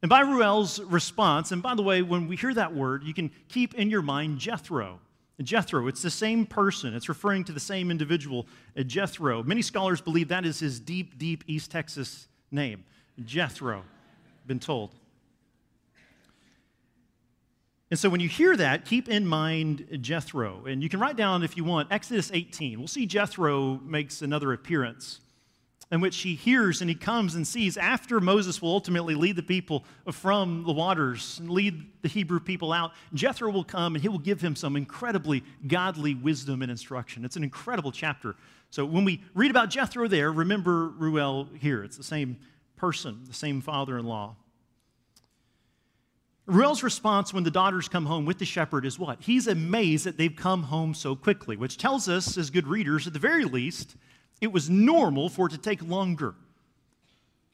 And 0.00 0.08
by 0.08 0.22
Reuel's 0.22 0.80
response, 0.80 1.50
and 1.50 1.60
by 1.60 1.74
the 1.74 1.82
way, 1.82 2.02
when 2.02 2.28
we 2.28 2.36
hear 2.36 2.54
that 2.54 2.72
word, 2.72 3.02
you 3.02 3.14
can 3.14 3.32
keep 3.48 3.74
in 3.74 3.90
your 3.90 4.02
mind 4.02 4.38
Jethro. 4.38 5.00
Jethro, 5.42 5.88
it's 5.88 6.02
the 6.02 6.10
same 6.10 6.46
person. 6.46 6.94
It's 6.94 7.08
referring 7.08 7.42
to 7.44 7.52
the 7.52 7.58
same 7.58 7.90
individual, 7.90 8.46
uh, 8.78 8.84
Jethro. 8.84 9.42
Many 9.42 9.62
scholars 9.62 10.00
believe 10.00 10.28
that 10.28 10.44
is 10.44 10.60
his 10.60 10.78
deep, 10.78 11.18
deep 11.18 11.42
East 11.48 11.72
Texas 11.72 12.28
name, 12.52 12.84
Jethro, 13.22 13.84
been 14.46 14.58
told. 14.58 14.94
And 17.90 17.98
so 17.98 18.08
when 18.08 18.20
you 18.20 18.28
hear 18.28 18.56
that, 18.56 18.86
keep 18.86 19.08
in 19.08 19.26
mind 19.26 19.86
Jethro. 20.00 20.64
And 20.66 20.82
you 20.82 20.88
can 20.88 20.98
write 20.98 21.16
down, 21.16 21.42
if 21.42 21.56
you 21.56 21.64
want, 21.64 21.92
Exodus 21.92 22.30
18. 22.32 22.78
We'll 22.78 22.88
see 22.88 23.06
Jethro 23.06 23.78
makes 23.84 24.22
another 24.22 24.52
appearance 24.52 25.20
in 25.92 26.00
which 26.00 26.22
he 26.22 26.34
hears 26.34 26.80
and 26.80 26.90
he 26.90 26.96
comes 26.96 27.34
and 27.36 27.46
sees 27.46 27.76
after 27.76 28.20
Moses 28.20 28.60
will 28.60 28.70
ultimately 28.70 29.14
lead 29.14 29.36
the 29.36 29.42
people 29.42 29.84
from 30.10 30.64
the 30.64 30.72
waters 30.72 31.38
and 31.38 31.50
lead 31.50 31.84
the 32.02 32.08
Hebrew 32.08 32.40
people 32.40 32.72
out. 32.72 32.92
Jethro 33.12 33.50
will 33.50 33.64
come 33.64 33.94
and 33.94 34.02
he 34.02 34.08
will 34.08 34.18
give 34.18 34.40
him 34.40 34.56
some 34.56 34.76
incredibly 34.76 35.44
godly 35.68 36.14
wisdom 36.14 36.62
and 36.62 36.70
instruction. 36.70 37.24
It's 37.24 37.36
an 37.36 37.44
incredible 37.44 37.92
chapter. 37.92 38.34
So 38.70 38.84
when 38.84 39.04
we 39.04 39.22
read 39.34 39.52
about 39.52 39.70
Jethro 39.70 40.08
there, 40.08 40.32
remember 40.32 40.88
Reuel 40.88 41.48
here. 41.60 41.84
It's 41.84 41.96
the 41.96 42.02
same 42.02 42.38
person, 42.76 43.20
the 43.26 43.34
same 43.34 43.60
father 43.60 43.98
in 43.98 44.04
law. 44.04 44.36
Reuel's 46.46 46.82
response 46.82 47.32
when 47.32 47.44
the 47.44 47.50
daughters 47.50 47.88
come 47.88 48.04
home 48.04 48.26
with 48.26 48.38
the 48.38 48.44
shepherd 48.44 48.84
is 48.84 48.98
what? 48.98 49.22
He's 49.22 49.46
amazed 49.46 50.04
that 50.04 50.18
they've 50.18 50.34
come 50.34 50.64
home 50.64 50.92
so 50.92 51.16
quickly, 51.16 51.56
which 51.56 51.78
tells 51.78 52.08
us, 52.08 52.36
as 52.36 52.50
good 52.50 52.66
readers, 52.66 53.06
at 53.06 53.14
the 53.14 53.18
very 53.18 53.44
least, 53.44 53.96
it 54.42 54.52
was 54.52 54.68
normal 54.68 55.30
for 55.30 55.46
it 55.46 55.52
to 55.52 55.58
take 55.58 55.82
longer. 55.82 56.34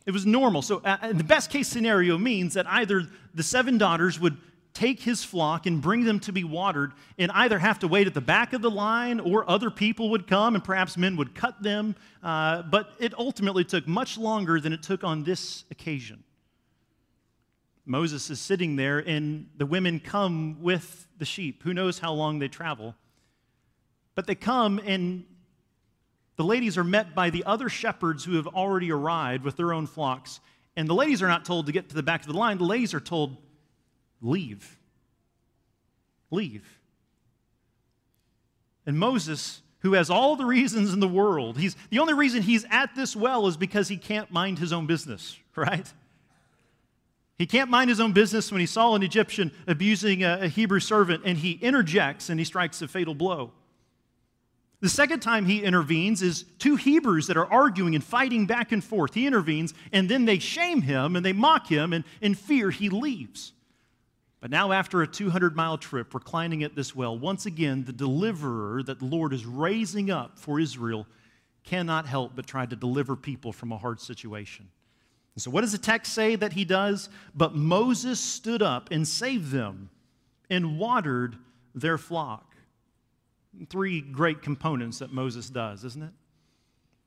It 0.06 0.10
was 0.10 0.26
normal. 0.26 0.62
So, 0.62 0.78
uh, 0.84 1.12
the 1.12 1.22
best 1.22 1.50
case 1.50 1.68
scenario 1.68 2.18
means 2.18 2.54
that 2.54 2.66
either 2.66 3.06
the 3.32 3.44
seven 3.44 3.78
daughters 3.78 4.18
would 4.18 4.38
take 4.72 5.00
his 5.00 5.24
flock 5.24 5.66
and 5.66 5.82
bring 5.82 6.04
them 6.04 6.20
to 6.20 6.32
be 6.32 6.44
watered, 6.44 6.92
and 7.18 7.30
either 7.32 7.58
have 7.58 7.78
to 7.80 7.88
wait 7.88 8.06
at 8.06 8.14
the 8.14 8.20
back 8.20 8.52
of 8.52 8.62
the 8.62 8.70
line 8.70 9.20
or 9.20 9.48
other 9.48 9.70
people 9.70 10.10
would 10.10 10.26
come 10.26 10.54
and 10.54 10.62
perhaps 10.62 10.96
men 10.96 11.16
would 11.16 11.34
cut 11.34 11.62
them. 11.62 11.96
Uh, 12.22 12.62
but 12.62 12.90
it 12.98 13.12
ultimately 13.18 13.64
took 13.64 13.86
much 13.86 14.16
longer 14.16 14.60
than 14.60 14.72
it 14.72 14.82
took 14.82 15.04
on 15.04 15.24
this 15.24 15.64
occasion. 15.70 16.22
Moses 17.86 18.30
is 18.30 18.40
sitting 18.40 18.76
there, 18.76 19.00
and 19.00 19.48
the 19.56 19.66
women 19.66 19.98
come 19.98 20.62
with 20.62 21.08
the 21.18 21.24
sheep. 21.24 21.62
Who 21.64 21.74
knows 21.74 21.98
how 21.98 22.12
long 22.12 22.38
they 22.38 22.46
travel? 22.48 22.94
But 24.14 24.26
they 24.26 24.34
come, 24.34 24.80
and 24.84 25.24
the 26.36 26.44
ladies 26.44 26.78
are 26.78 26.84
met 26.84 27.14
by 27.14 27.30
the 27.30 27.44
other 27.44 27.68
shepherds 27.68 28.24
who 28.24 28.36
have 28.36 28.46
already 28.46 28.92
arrived 28.92 29.44
with 29.44 29.56
their 29.56 29.72
own 29.72 29.86
flocks. 29.86 30.40
And 30.76 30.88
the 30.88 30.94
ladies 30.94 31.20
are 31.20 31.28
not 31.28 31.44
told 31.44 31.66
to 31.66 31.72
get 31.72 31.88
to 31.88 31.94
the 31.94 32.02
back 32.02 32.20
of 32.20 32.28
the 32.28 32.38
line, 32.38 32.58
the 32.58 32.64
ladies 32.64 32.94
are 32.94 33.00
told, 33.00 33.36
leave. 34.20 34.78
Leave. 36.30 36.66
And 38.86 38.98
Moses, 38.98 39.62
who 39.80 39.94
has 39.94 40.10
all 40.10 40.36
the 40.36 40.44
reasons 40.44 40.92
in 40.92 41.00
the 41.00 41.08
world, 41.08 41.58
he's, 41.58 41.76
the 41.90 41.98
only 41.98 42.14
reason 42.14 42.42
he's 42.42 42.64
at 42.70 42.94
this 42.94 43.14
well 43.14 43.46
is 43.46 43.56
because 43.56 43.88
he 43.88 43.96
can't 43.96 44.30
mind 44.30 44.58
his 44.58 44.72
own 44.72 44.86
business, 44.86 45.38
right? 45.56 45.92
He 47.38 47.46
can't 47.46 47.70
mind 47.70 47.88
his 47.88 48.00
own 48.00 48.12
business 48.12 48.52
when 48.52 48.60
he 48.60 48.66
saw 48.66 48.94
an 48.94 49.02
Egyptian 49.02 49.50
abusing 49.66 50.22
a, 50.22 50.40
a 50.42 50.48
Hebrew 50.48 50.80
servant 50.80 51.22
and 51.24 51.38
he 51.38 51.52
interjects 51.52 52.28
and 52.28 52.38
he 52.38 52.44
strikes 52.44 52.82
a 52.82 52.88
fatal 52.88 53.14
blow. 53.14 53.52
The 54.80 54.88
second 54.88 55.20
time 55.20 55.44
he 55.44 55.62
intervenes 55.62 56.22
is 56.22 56.44
two 56.58 56.76
Hebrews 56.76 57.26
that 57.26 57.36
are 57.36 57.50
arguing 57.50 57.94
and 57.94 58.02
fighting 58.02 58.46
back 58.46 58.72
and 58.72 58.82
forth. 58.82 59.12
He 59.12 59.26
intervenes, 59.26 59.74
and 59.92 60.08
then 60.08 60.24
they 60.24 60.38
shame 60.38 60.82
him 60.82 61.16
and 61.16 61.24
they 61.24 61.34
mock 61.34 61.66
him, 61.66 61.92
and 61.92 62.04
in 62.22 62.34
fear, 62.34 62.70
he 62.70 62.88
leaves. 62.88 63.52
But 64.40 64.50
now, 64.50 64.72
after 64.72 65.02
a 65.02 65.06
200 65.06 65.54
mile 65.54 65.76
trip, 65.76 66.14
reclining 66.14 66.62
at 66.62 66.74
this 66.74 66.96
well, 66.96 67.18
once 67.18 67.44
again, 67.44 67.84
the 67.84 67.92
deliverer 67.92 68.82
that 68.82 68.98
the 68.98 69.04
Lord 69.04 69.34
is 69.34 69.44
raising 69.44 70.10
up 70.10 70.38
for 70.38 70.58
Israel 70.58 71.06
cannot 71.62 72.06
help 72.06 72.32
but 72.34 72.46
try 72.46 72.64
to 72.64 72.74
deliver 72.74 73.16
people 73.16 73.52
from 73.52 73.70
a 73.70 73.76
hard 73.76 74.00
situation. 74.00 74.68
And 75.34 75.42
so, 75.42 75.50
what 75.50 75.60
does 75.60 75.72
the 75.72 75.78
text 75.78 76.14
say 76.14 76.36
that 76.36 76.54
he 76.54 76.64
does? 76.64 77.10
But 77.34 77.54
Moses 77.54 78.18
stood 78.18 78.62
up 78.62 78.88
and 78.90 79.06
saved 79.06 79.52
them 79.52 79.90
and 80.48 80.78
watered 80.78 81.36
their 81.74 81.98
flock. 81.98 82.56
Three 83.68 84.00
great 84.00 84.42
components 84.42 85.00
that 85.00 85.12
Moses 85.12 85.50
does, 85.50 85.84
isn't 85.84 86.02
it? 86.02 86.12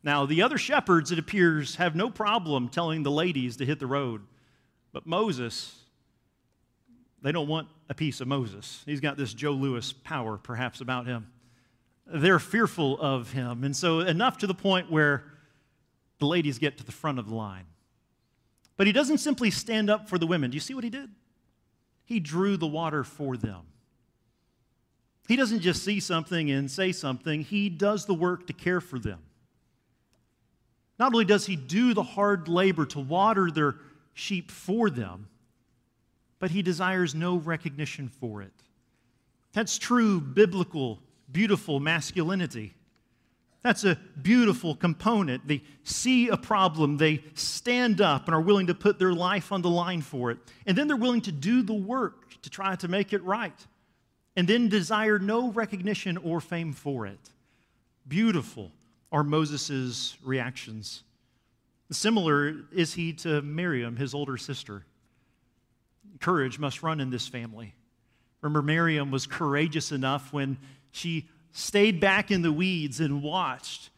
Now, 0.03 0.25
the 0.25 0.41
other 0.41 0.57
shepherds, 0.57 1.11
it 1.11 1.19
appears, 1.19 1.77
have 1.77 1.95
no 1.95 2.09
problem 2.09 2.69
telling 2.69 3.03
the 3.03 3.11
ladies 3.11 3.57
to 3.57 3.65
hit 3.65 3.79
the 3.79 3.87
road. 3.87 4.21
But 4.91 5.07
Moses, 5.07 5.82
they 7.23 7.31
don't 7.31 7.47
want 7.47 7.69
a 7.89 7.93
piece 7.93 8.21
of 8.21 8.27
Moses. 8.27 8.83
He's 8.85 8.99
got 8.99 9.17
this 9.17 9.33
Joe 9.33 9.51
Louis 9.51 9.93
power, 9.93 10.37
perhaps, 10.37 10.81
about 10.81 11.07
him. 11.07 11.27
They're 12.05 12.37
fearful 12.37 12.99
of 12.99 13.31
him. 13.31 13.63
And 13.63 13.75
so, 13.75 14.01
enough 14.01 14.37
to 14.39 14.47
the 14.47 14.53
point 14.53 14.91
where 14.91 15.23
the 16.19 16.25
ladies 16.25 16.59
get 16.59 16.77
to 16.77 16.83
the 16.83 16.91
front 16.91 17.19
of 17.19 17.29
the 17.29 17.35
line. 17.35 17.65
But 18.75 18.87
he 18.87 18.93
doesn't 18.93 19.19
simply 19.19 19.51
stand 19.51 19.89
up 19.89 20.09
for 20.09 20.17
the 20.17 20.27
women. 20.27 20.51
Do 20.51 20.55
you 20.55 20.61
see 20.61 20.73
what 20.73 20.83
he 20.83 20.89
did? 20.89 21.09
He 22.05 22.19
drew 22.19 22.57
the 22.57 22.67
water 22.67 23.05
for 23.05 23.37
them. 23.37 23.61
He 25.29 25.37
doesn't 25.37 25.61
just 25.61 25.83
see 25.83 26.01
something 26.01 26.51
and 26.51 26.69
say 26.69 26.91
something, 26.91 27.43
he 27.43 27.69
does 27.69 28.05
the 28.05 28.13
work 28.13 28.47
to 28.47 28.53
care 28.53 28.81
for 28.81 28.99
them. 28.99 29.19
Not 30.99 31.13
only 31.13 31.25
does 31.25 31.45
he 31.45 31.55
do 31.55 31.93
the 31.93 32.03
hard 32.03 32.49
labor 32.49 32.85
to 32.87 32.99
water 32.99 33.49
their 33.49 33.75
sheep 34.13 34.51
for 34.51 34.89
them, 34.89 35.27
but 36.43 36.51
he 36.51 36.61
desires 36.61 37.15
no 37.15 37.37
recognition 37.37 38.09
for 38.09 38.41
it. 38.41 38.51
That's 39.53 39.77
true 39.77 40.19
biblical, 40.19 40.99
beautiful 41.31 41.79
masculinity. 41.79 42.73
That's 43.61 43.85
a 43.85 43.97
beautiful 44.21 44.75
component. 44.75 45.47
They 45.47 45.63
see 45.85 46.27
a 46.27 46.35
problem, 46.35 46.97
they 46.97 47.23
stand 47.33 48.01
up 48.01 48.25
and 48.25 48.35
are 48.35 48.41
willing 48.41 48.67
to 48.67 48.75
put 48.75 48.99
their 48.99 49.13
life 49.13 49.53
on 49.53 49.61
the 49.61 49.69
line 49.69 50.01
for 50.01 50.31
it. 50.31 50.37
And 50.65 50.77
then 50.77 50.89
they're 50.89 50.97
willing 50.97 51.21
to 51.21 51.31
do 51.31 51.61
the 51.61 51.73
work 51.73 52.41
to 52.41 52.49
try 52.49 52.75
to 52.75 52.89
make 52.89 53.13
it 53.13 53.23
right. 53.23 53.65
And 54.35 54.45
then 54.45 54.67
desire 54.67 55.19
no 55.19 55.49
recognition 55.49 56.17
or 56.17 56.41
fame 56.41 56.73
for 56.73 57.07
it. 57.07 57.29
Beautiful 58.05 58.69
are 59.13 59.23
Moses' 59.23 60.17
reactions. 60.21 61.03
Similar 61.89 62.65
is 62.73 62.95
he 62.95 63.13
to 63.13 63.41
Miriam, 63.41 63.95
his 63.95 64.13
older 64.13 64.35
sister. 64.35 64.83
Courage 66.19 66.59
must 66.59 66.83
run 66.83 66.99
in 66.99 67.09
this 67.09 67.27
family. 67.27 67.73
Remember, 68.41 68.61
Miriam 68.61 69.11
was 69.11 69.25
courageous 69.25 69.91
enough 69.91 70.33
when 70.33 70.57
she 70.91 71.29
stayed 71.53 71.99
back 71.99 72.29
in 72.31 72.41
the 72.41 72.51
weeds 72.51 72.99
and 72.99 73.23
watched 73.23 73.89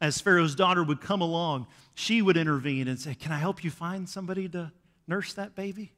as 0.00 0.20
Pharaoh's 0.20 0.54
daughter 0.54 0.84
would 0.84 1.00
come 1.00 1.20
along. 1.20 1.66
She 1.94 2.22
would 2.22 2.36
intervene 2.36 2.88
and 2.88 2.98
say, 2.98 3.14
Can 3.14 3.32
I 3.32 3.38
help 3.38 3.64
you 3.64 3.70
find 3.70 4.08
somebody 4.08 4.48
to 4.50 4.72
nurse 5.06 5.34
that 5.34 5.54
baby? 5.54 5.92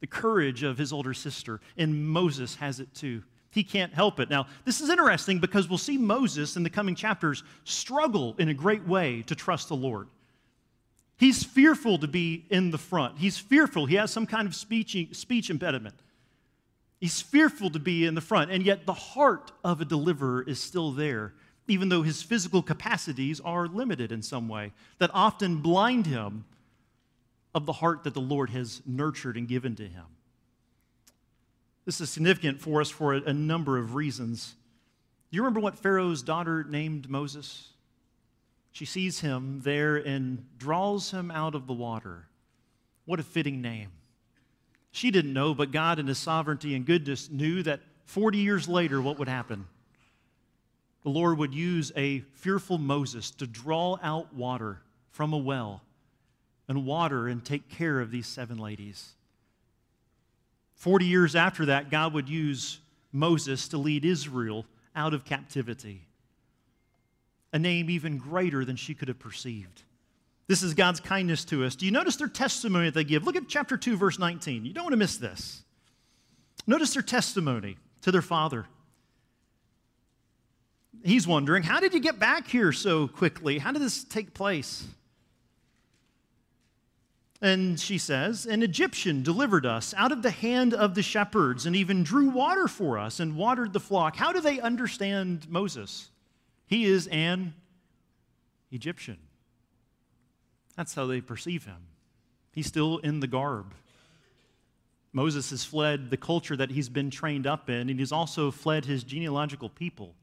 The 0.00 0.06
courage 0.06 0.62
of 0.62 0.78
his 0.78 0.92
older 0.92 1.12
sister, 1.12 1.60
and 1.76 2.08
Moses 2.08 2.54
has 2.56 2.80
it 2.80 2.94
too. 2.94 3.22
He 3.50 3.64
can't 3.64 3.92
help 3.92 4.20
it. 4.20 4.30
Now, 4.30 4.46
this 4.64 4.80
is 4.80 4.88
interesting 4.88 5.38
because 5.38 5.68
we'll 5.68 5.78
see 5.78 5.98
Moses 5.98 6.56
in 6.56 6.62
the 6.62 6.70
coming 6.70 6.94
chapters 6.94 7.42
struggle 7.64 8.34
in 8.38 8.48
a 8.48 8.54
great 8.54 8.86
way 8.86 9.22
to 9.22 9.34
trust 9.34 9.68
the 9.68 9.76
Lord. 9.76 10.08
He's 11.18 11.42
fearful 11.42 11.98
to 11.98 12.08
be 12.08 12.46
in 12.48 12.70
the 12.70 12.78
front. 12.78 13.18
He's 13.18 13.36
fearful. 13.36 13.86
He 13.86 13.96
has 13.96 14.10
some 14.10 14.24
kind 14.24 14.46
of 14.46 14.54
speech, 14.54 14.96
speech 15.12 15.50
impediment. 15.50 15.96
He's 17.00 17.20
fearful 17.20 17.70
to 17.70 17.78
be 17.78 18.06
in 18.06 18.14
the 18.14 18.20
front, 18.20 18.50
and 18.50 18.64
yet 18.64 18.86
the 18.86 18.92
heart 18.92 19.52
of 19.64 19.80
a 19.80 19.84
deliverer 19.84 20.42
is 20.42 20.60
still 20.60 20.92
there, 20.92 21.34
even 21.66 21.88
though 21.88 22.02
his 22.02 22.22
physical 22.22 22.62
capacities 22.62 23.40
are 23.40 23.66
limited 23.66 24.12
in 24.12 24.22
some 24.22 24.48
way, 24.48 24.72
that 24.98 25.10
often 25.12 25.56
blind 25.56 26.06
him 26.06 26.44
of 27.54 27.66
the 27.66 27.74
heart 27.74 28.04
that 28.04 28.14
the 28.14 28.20
Lord 28.20 28.50
has 28.50 28.80
nurtured 28.86 29.36
and 29.36 29.48
given 29.48 29.74
to 29.76 29.84
him. 29.88 30.04
This 31.84 32.00
is 32.00 32.10
significant 32.10 32.60
for 32.60 32.80
us 32.80 32.90
for 32.90 33.14
a, 33.14 33.32
number 33.32 33.78
of 33.78 33.94
reasons. 33.94 34.54
Do 35.30 35.36
you 35.36 35.42
remember 35.42 35.60
what 35.60 35.78
Pharaoh's 35.78 36.22
daughter 36.22 36.62
named 36.62 37.08
Moses? 37.08 37.68
She 38.72 38.84
sees 38.84 39.20
him 39.20 39.60
there 39.62 39.96
and 39.96 40.44
draws 40.58 41.10
him 41.10 41.30
out 41.30 41.54
of 41.54 41.66
the 41.66 41.72
water. 41.72 42.28
What 43.04 43.20
a 43.20 43.24
fitting 43.24 43.62
name. 43.62 43.90
She 44.90 45.10
didn't 45.10 45.32
know, 45.32 45.54
but 45.54 45.70
God, 45.70 45.98
in 45.98 46.06
His 46.06 46.18
sovereignty 46.18 46.74
and 46.74 46.84
goodness, 46.84 47.30
knew 47.30 47.62
that 47.62 47.80
40 48.04 48.38
years 48.38 48.68
later, 48.68 49.00
what 49.00 49.18
would 49.18 49.28
happen? 49.28 49.66
The 51.04 51.10
Lord 51.10 51.38
would 51.38 51.54
use 51.54 51.92
a 51.94 52.20
fearful 52.34 52.78
Moses 52.78 53.30
to 53.32 53.46
draw 53.46 53.98
out 54.02 54.34
water 54.34 54.82
from 55.10 55.32
a 55.32 55.38
well 55.38 55.82
and 56.66 56.84
water 56.84 57.28
and 57.28 57.44
take 57.44 57.68
care 57.68 58.00
of 58.00 58.10
these 58.10 58.26
seven 58.26 58.58
ladies. 58.58 59.14
40 60.74 61.06
years 61.06 61.34
after 61.34 61.66
that, 61.66 61.90
God 61.90 62.12
would 62.12 62.28
use 62.28 62.80
Moses 63.12 63.68
to 63.68 63.78
lead 63.78 64.04
Israel 64.04 64.66
out 64.94 65.14
of 65.14 65.24
captivity. 65.24 66.07
A 67.52 67.58
name 67.58 67.88
even 67.90 68.18
greater 68.18 68.64
than 68.64 68.76
she 68.76 68.94
could 68.94 69.08
have 69.08 69.18
perceived. 69.18 69.82
This 70.48 70.62
is 70.62 70.74
God's 70.74 71.00
kindness 71.00 71.44
to 71.46 71.64
us. 71.64 71.76
Do 71.76 71.84
you 71.84 71.92
notice 71.92 72.16
their 72.16 72.28
testimony 72.28 72.86
that 72.86 72.94
they 72.94 73.04
give? 73.04 73.24
Look 73.24 73.36
at 73.36 73.48
chapter 73.48 73.76
2, 73.76 73.96
verse 73.96 74.18
19. 74.18 74.64
You 74.64 74.72
don't 74.72 74.84
want 74.84 74.92
to 74.92 74.98
miss 74.98 75.18
this. 75.18 75.62
Notice 76.66 76.94
their 76.94 77.02
testimony 77.02 77.76
to 78.02 78.10
their 78.12 78.22
father. 78.22 78.66
He's 81.04 81.26
wondering, 81.26 81.62
how 81.62 81.80
did 81.80 81.94
you 81.94 82.00
get 82.00 82.18
back 82.18 82.48
here 82.48 82.72
so 82.72 83.08
quickly? 83.08 83.58
How 83.58 83.72
did 83.72 83.82
this 83.82 84.04
take 84.04 84.34
place? 84.34 84.86
And 87.40 87.78
she 87.78 87.98
says, 87.98 88.46
An 88.46 88.62
Egyptian 88.62 89.22
delivered 89.22 89.64
us 89.64 89.94
out 89.96 90.10
of 90.10 90.22
the 90.22 90.30
hand 90.30 90.74
of 90.74 90.94
the 90.94 91.02
shepherds 91.02 91.66
and 91.66 91.76
even 91.76 92.02
drew 92.02 92.30
water 92.30 92.66
for 92.66 92.98
us 92.98 93.20
and 93.20 93.36
watered 93.36 93.72
the 93.72 93.80
flock. 93.80 94.16
How 94.16 94.32
do 94.32 94.40
they 94.40 94.60
understand 94.60 95.48
Moses? 95.48 96.10
He 96.68 96.84
is 96.84 97.06
an 97.08 97.54
Egyptian. 98.70 99.16
That's 100.76 100.94
how 100.94 101.06
they 101.06 101.20
perceive 101.20 101.64
him. 101.64 101.88
He's 102.52 102.66
still 102.66 102.98
in 102.98 103.20
the 103.20 103.26
garb. 103.26 103.74
Moses 105.12 105.50
has 105.50 105.64
fled 105.64 106.10
the 106.10 106.16
culture 106.18 106.56
that 106.56 106.70
he's 106.70 106.90
been 106.90 107.10
trained 107.10 107.46
up 107.46 107.70
in, 107.70 107.88
and 107.88 107.98
he's 107.98 108.12
also 108.12 108.50
fled 108.50 108.84
his 108.84 109.02
genealogical 109.02 109.70
people. 109.70 110.14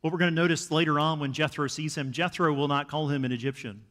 What 0.00 0.12
we're 0.12 0.18
going 0.18 0.32
to 0.32 0.42
notice 0.42 0.72
later 0.72 0.98
on 0.98 1.20
when 1.20 1.32
Jethro 1.32 1.68
sees 1.68 1.94
him, 1.94 2.10
Jethro 2.10 2.52
will 2.52 2.68
not 2.68 2.88
call 2.88 3.08
him 3.08 3.24
an 3.24 3.30
Egyptian. 3.30 3.82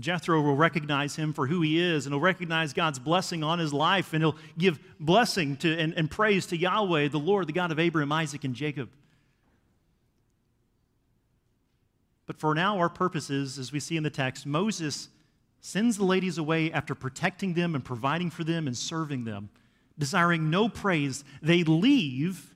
Jethro 0.00 0.40
will 0.40 0.56
recognize 0.56 1.14
him 1.14 1.32
for 1.32 1.46
who 1.46 1.62
he 1.62 1.78
is, 1.78 2.06
and 2.06 2.12
he'll 2.12 2.20
recognize 2.20 2.72
God's 2.72 2.98
blessing 2.98 3.44
on 3.44 3.60
his 3.60 3.72
life, 3.72 4.12
and 4.12 4.22
he'll 4.24 4.36
give 4.58 4.80
blessing 4.98 5.56
to, 5.58 5.78
and, 5.78 5.94
and 5.94 6.10
praise 6.10 6.46
to 6.46 6.56
Yahweh, 6.56 7.08
the 7.08 7.20
Lord, 7.20 7.46
the 7.46 7.52
God 7.52 7.70
of 7.70 7.78
Abraham, 7.78 8.10
Isaac, 8.10 8.42
and 8.42 8.56
Jacob. 8.56 8.90
But 12.26 12.38
for 12.38 12.54
now, 12.54 12.78
our 12.78 12.88
purpose 12.88 13.30
is, 13.30 13.58
as 13.58 13.72
we 13.72 13.80
see 13.80 13.96
in 13.96 14.02
the 14.02 14.10
text, 14.10 14.46
Moses 14.46 15.08
sends 15.60 15.96
the 15.96 16.04
ladies 16.04 16.38
away 16.38 16.72
after 16.72 16.94
protecting 16.94 17.54
them 17.54 17.74
and 17.74 17.84
providing 17.84 18.30
for 18.30 18.44
them 18.44 18.66
and 18.66 18.76
serving 18.76 19.24
them, 19.24 19.50
desiring 19.98 20.50
no 20.50 20.68
praise. 20.68 21.24
They 21.42 21.64
leave, 21.64 22.54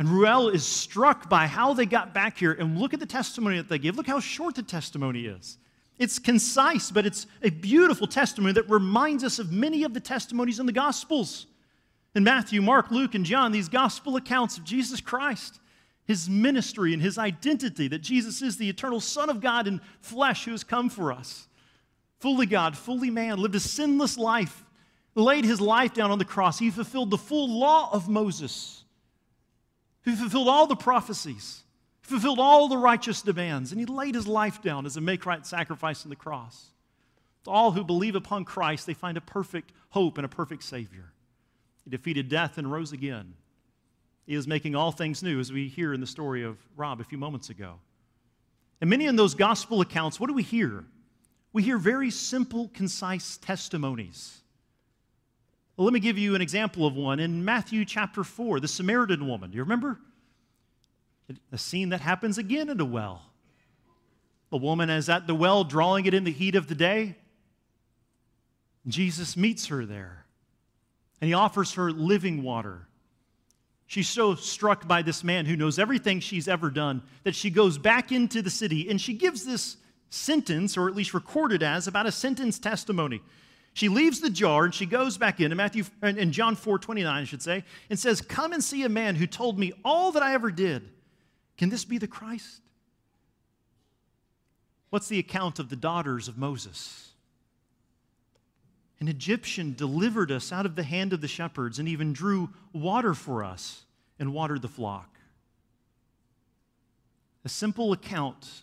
and 0.00 0.08
Reuel 0.08 0.48
is 0.48 0.64
struck 0.64 1.28
by 1.28 1.46
how 1.46 1.74
they 1.74 1.84
got 1.84 2.14
back 2.14 2.38
here. 2.38 2.52
And 2.52 2.78
look 2.78 2.94
at 2.94 3.00
the 3.00 3.06
testimony 3.06 3.58
that 3.58 3.68
they 3.68 3.78
give. 3.78 3.98
Look 3.98 4.06
how 4.06 4.18
short 4.18 4.54
the 4.54 4.62
testimony 4.62 5.26
is. 5.26 5.58
It's 5.98 6.18
concise, 6.18 6.90
but 6.90 7.04
it's 7.04 7.26
a 7.42 7.50
beautiful 7.50 8.06
testimony 8.06 8.54
that 8.54 8.70
reminds 8.70 9.22
us 9.22 9.38
of 9.38 9.52
many 9.52 9.84
of 9.84 9.92
the 9.92 10.00
testimonies 10.00 10.58
in 10.58 10.64
the 10.64 10.72
Gospels. 10.72 11.46
In 12.14 12.24
Matthew, 12.24 12.62
Mark, 12.62 12.90
Luke, 12.90 13.14
and 13.14 13.26
John, 13.26 13.52
these 13.52 13.68
gospel 13.68 14.16
accounts 14.16 14.56
of 14.56 14.64
Jesus 14.64 15.02
Christ 15.02 15.60
his 16.10 16.28
ministry 16.28 16.92
and 16.92 17.00
his 17.00 17.18
identity 17.18 17.86
that 17.86 18.00
Jesus 18.00 18.42
is 18.42 18.56
the 18.56 18.68
eternal 18.68 18.98
Son 18.98 19.30
of 19.30 19.40
God 19.40 19.68
in 19.68 19.80
flesh 20.00 20.44
who 20.44 20.50
has 20.50 20.64
come 20.64 20.90
for 20.90 21.12
us. 21.12 21.46
Fully 22.18 22.46
God, 22.46 22.76
fully 22.76 23.10
man, 23.10 23.38
lived 23.38 23.54
a 23.54 23.60
sinless 23.60 24.18
life, 24.18 24.64
laid 25.14 25.44
his 25.44 25.60
life 25.60 25.94
down 25.94 26.10
on 26.10 26.18
the 26.18 26.24
cross. 26.24 26.58
He 26.58 26.72
fulfilled 26.72 27.12
the 27.12 27.16
full 27.16 27.48
law 27.60 27.90
of 27.92 28.08
Moses, 28.08 28.82
He 30.04 30.16
fulfilled 30.16 30.48
all 30.48 30.66
the 30.66 30.74
prophecies, 30.74 31.62
he 32.02 32.08
fulfilled 32.08 32.40
all 32.40 32.66
the 32.66 32.76
righteous 32.76 33.22
demands, 33.22 33.70
and 33.70 33.80
he 33.80 33.86
laid 33.86 34.16
his 34.16 34.26
life 34.26 34.60
down 34.60 34.86
as 34.86 34.96
a 34.96 35.00
make 35.00 35.24
right 35.26 35.46
sacrifice 35.46 36.04
on 36.04 36.10
the 36.10 36.16
cross. 36.16 36.70
To 37.44 37.52
all 37.52 37.70
who 37.70 37.84
believe 37.84 38.16
upon 38.16 38.44
Christ, 38.44 38.84
they 38.84 38.94
find 38.94 39.16
a 39.16 39.20
perfect 39.20 39.70
hope 39.90 40.18
and 40.18 40.24
a 40.24 40.28
perfect 40.28 40.64
Savior. 40.64 41.12
He 41.84 41.90
defeated 41.90 42.28
death 42.28 42.58
and 42.58 42.72
rose 42.72 42.90
again. 42.90 43.34
He 44.30 44.36
is 44.36 44.46
making 44.46 44.76
all 44.76 44.92
things 44.92 45.24
new, 45.24 45.40
as 45.40 45.50
we 45.50 45.66
hear 45.66 45.92
in 45.92 46.00
the 46.00 46.06
story 46.06 46.44
of 46.44 46.56
Rob 46.76 47.00
a 47.00 47.04
few 47.04 47.18
moments 47.18 47.50
ago. 47.50 47.80
And 48.80 48.88
many 48.88 49.06
in 49.06 49.16
those 49.16 49.34
gospel 49.34 49.80
accounts, 49.80 50.20
what 50.20 50.28
do 50.28 50.34
we 50.34 50.44
hear? 50.44 50.84
We 51.52 51.64
hear 51.64 51.78
very 51.78 52.12
simple, 52.12 52.70
concise 52.72 53.38
testimonies. 53.38 54.38
Well, 55.76 55.84
let 55.84 55.92
me 55.92 55.98
give 55.98 56.16
you 56.16 56.36
an 56.36 56.42
example 56.42 56.86
of 56.86 56.94
one 56.94 57.18
in 57.18 57.44
Matthew 57.44 57.84
chapter 57.84 58.22
4, 58.22 58.60
the 58.60 58.68
Samaritan 58.68 59.26
woman. 59.26 59.50
Do 59.50 59.56
you 59.56 59.64
remember? 59.64 59.98
A 61.50 61.58
scene 61.58 61.88
that 61.88 62.00
happens 62.00 62.38
again 62.38 62.70
at 62.70 62.80
a 62.80 62.84
well. 62.84 63.22
A 64.52 64.56
woman 64.56 64.90
is 64.90 65.08
at 65.08 65.26
the 65.26 65.34
well 65.34 65.64
drawing 65.64 66.06
it 66.06 66.14
in 66.14 66.22
the 66.22 66.30
heat 66.30 66.54
of 66.54 66.68
the 66.68 66.76
day. 66.76 67.16
Jesus 68.86 69.36
meets 69.36 69.66
her 69.66 69.84
there, 69.84 70.24
and 71.20 71.26
he 71.26 71.34
offers 71.34 71.72
her 71.72 71.90
living 71.90 72.44
water. 72.44 72.86
She's 73.90 74.08
so 74.08 74.36
struck 74.36 74.86
by 74.86 75.02
this 75.02 75.24
man 75.24 75.46
who 75.46 75.56
knows 75.56 75.76
everything 75.76 76.20
she's 76.20 76.46
ever 76.46 76.70
done 76.70 77.02
that 77.24 77.34
she 77.34 77.50
goes 77.50 77.76
back 77.76 78.12
into 78.12 78.40
the 78.40 78.48
city 78.48 78.88
and 78.88 79.00
she 79.00 79.14
gives 79.14 79.44
this 79.44 79.78
sentence, 80.10 80.76
or 80.76 80.88
at 80.88 80.94
least 80.94 81.12
recorded 81.12 81.64
as, 81.64 81.88
about 81.88 82.06
a 82.06 82.12
sentence 82.12 82.60
testimony. 82.60 83.20
She 83.72 83.88
leaves 83.88 84.20
the 84.20 84.30
jar 84.30 84.64
and 84.64 84.72
she 84.72 84.86
goes 84.86 85.18
back 85.18 85.40
in, 85.40 85.56
Matthew 85.56 85.82
in 86.04 86.30
John 86.30 86.54
4 86.54 86.78
29, 86.78 87.12
I 87.12 87.24
should 87.24 87.42
say, 87.42 87.64
and 87.90 87.98
says, 87.98 88.20
Come 88.20 88.52
and 88.52 88.62
see 88.62 88.84
a 88.84 88.88
man 88.88 89.16
who 89.16 89.26
told 89.26 89.58
me 89.58 89.72
all 89.84 90.12
that 90.12 90.22
I 90.22 90.34
ever 90.34 90.52
did. 90.52 90.88
Can 91.58 91.68
this 91.68 91.84
be 91.84 91.98
the 91.98 92.06
Christ? 92.06 92.60
What's 94.90 95.08
the 95.08 95.18
account 95.18 95.58
of 95.58 95.68
the 95.68 95.74
daughters 95.74 96.28
of 96.28 96.38
Moses? 96.38 97.09
An 99.00 99.08
Egyptian 99.08 99.74
delivered 99.74 100.30
us 100.30 100.52
out 100.52 100.66
of 100.66 100.76
the 100.76 100.82
hand 100.82 101.12
of 101.12 101.22
the 101.22 101.28
shepherds 101.28 101.78
and 101.78 101.88
even 101.88 102.12
drew 102.12 102.50
water 102.72 103.14
for 103.14 103.42
us 103.42 103.84
and 104.18 104.34
watered 104.34 104.60
the 104.60 104.68
flock. 104.68 105.18
A 107.44 107.48
simple 107.48 107.92
account 107.92 108.62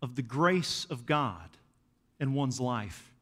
of 0.00 0.16
the 0.16 0.22
grace 0.22 0.86
of 0.88 1.04
God 1.04 1.50
in 2.18 2.32
one's 2.32 2.58
life 2.58 3.12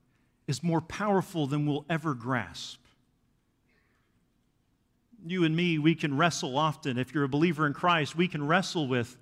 is 0.47 0.63
more 0.63 0.81
powerful 0.81 1.49
than 1.49 1.67
we'll 1.67 1.85
ever 1.91 2.15
grasp. 2.15 2.79
You 5.27 5.45
and 5.45 5.57
me, 5.57 5.79
we 5.79 5.97
can 5.97 6.17
wrestle 6.17 6.57
often. 6.57 6.99
If 6.99 7.15
you're 7.15 7.25
a 7.25 7.29
believer 7.29 7.67
in 7.67 7.73
Christ, 7.73 8.15
we 8.15 8.29
can 8.29 8.47
wrestle 8.47 8.87
with 8.87 9.17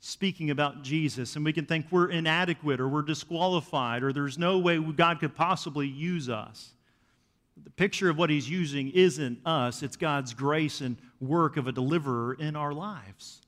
speaking 0.00 0.50
about 0.50 0.82
Jesus, 0.82 1.36
and 1.36 1.44
we 1.44 1.52
can 1.52 1.66
think 1.66 1.86
we're 1.90 2.10
inadequate 2.10 2.80
or 2.80 2.88
we're 2.88 3.02
disqualified 3.02 4.02
or 4.02 4.12
there's 4.12 4.38
no 4.38 4.58
way 4.58 4.78
God 4.78 5.20
could 5.20 5.36
possibly 5.36 5.86
use 5.86 6.30
us. 6.30 6.72
The 7.62 7.70
picture 7.70 8.08
of 8.08 8.16
what 8.16 8.30
he's 8.30 8.48
using 8.48 8.90
isn't 8.90 9.40
us, 9.44 9.82
it's 9.82 9.96
God's 9.96 10.32
grace 10.32 10.80
and 10.80 10.96
work 11.20 11.58
of 11.58 11.66
a 11.66 11.72
deliverer 11.72 12.32
in 12.34 12.56
our 12.56 12.72
lives. 12.72 13.42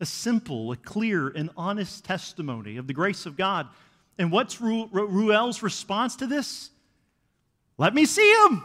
A 0.00 0.06
simple, 0.06 0.72
a 0.72 0.76
clear, 0.76 1.28
and 1.28 1.50
honest 1.56 2.04
testimony 2.04 2.76
of 2.76 2.88
the 2.88 2.92
grace 2.92 3.24
of 3.24 3.36
God. 3.36 3.68
And 4.18 4.32
what's 4.32 4.56
Reuel's 4.56 5.62
response 5.62 6.16
to 6.16 6.26
this? 6.26 6.70
Let 7.78 7.94
me 7.94 8.04
see 8.04 8.28
him. 8.44 8.64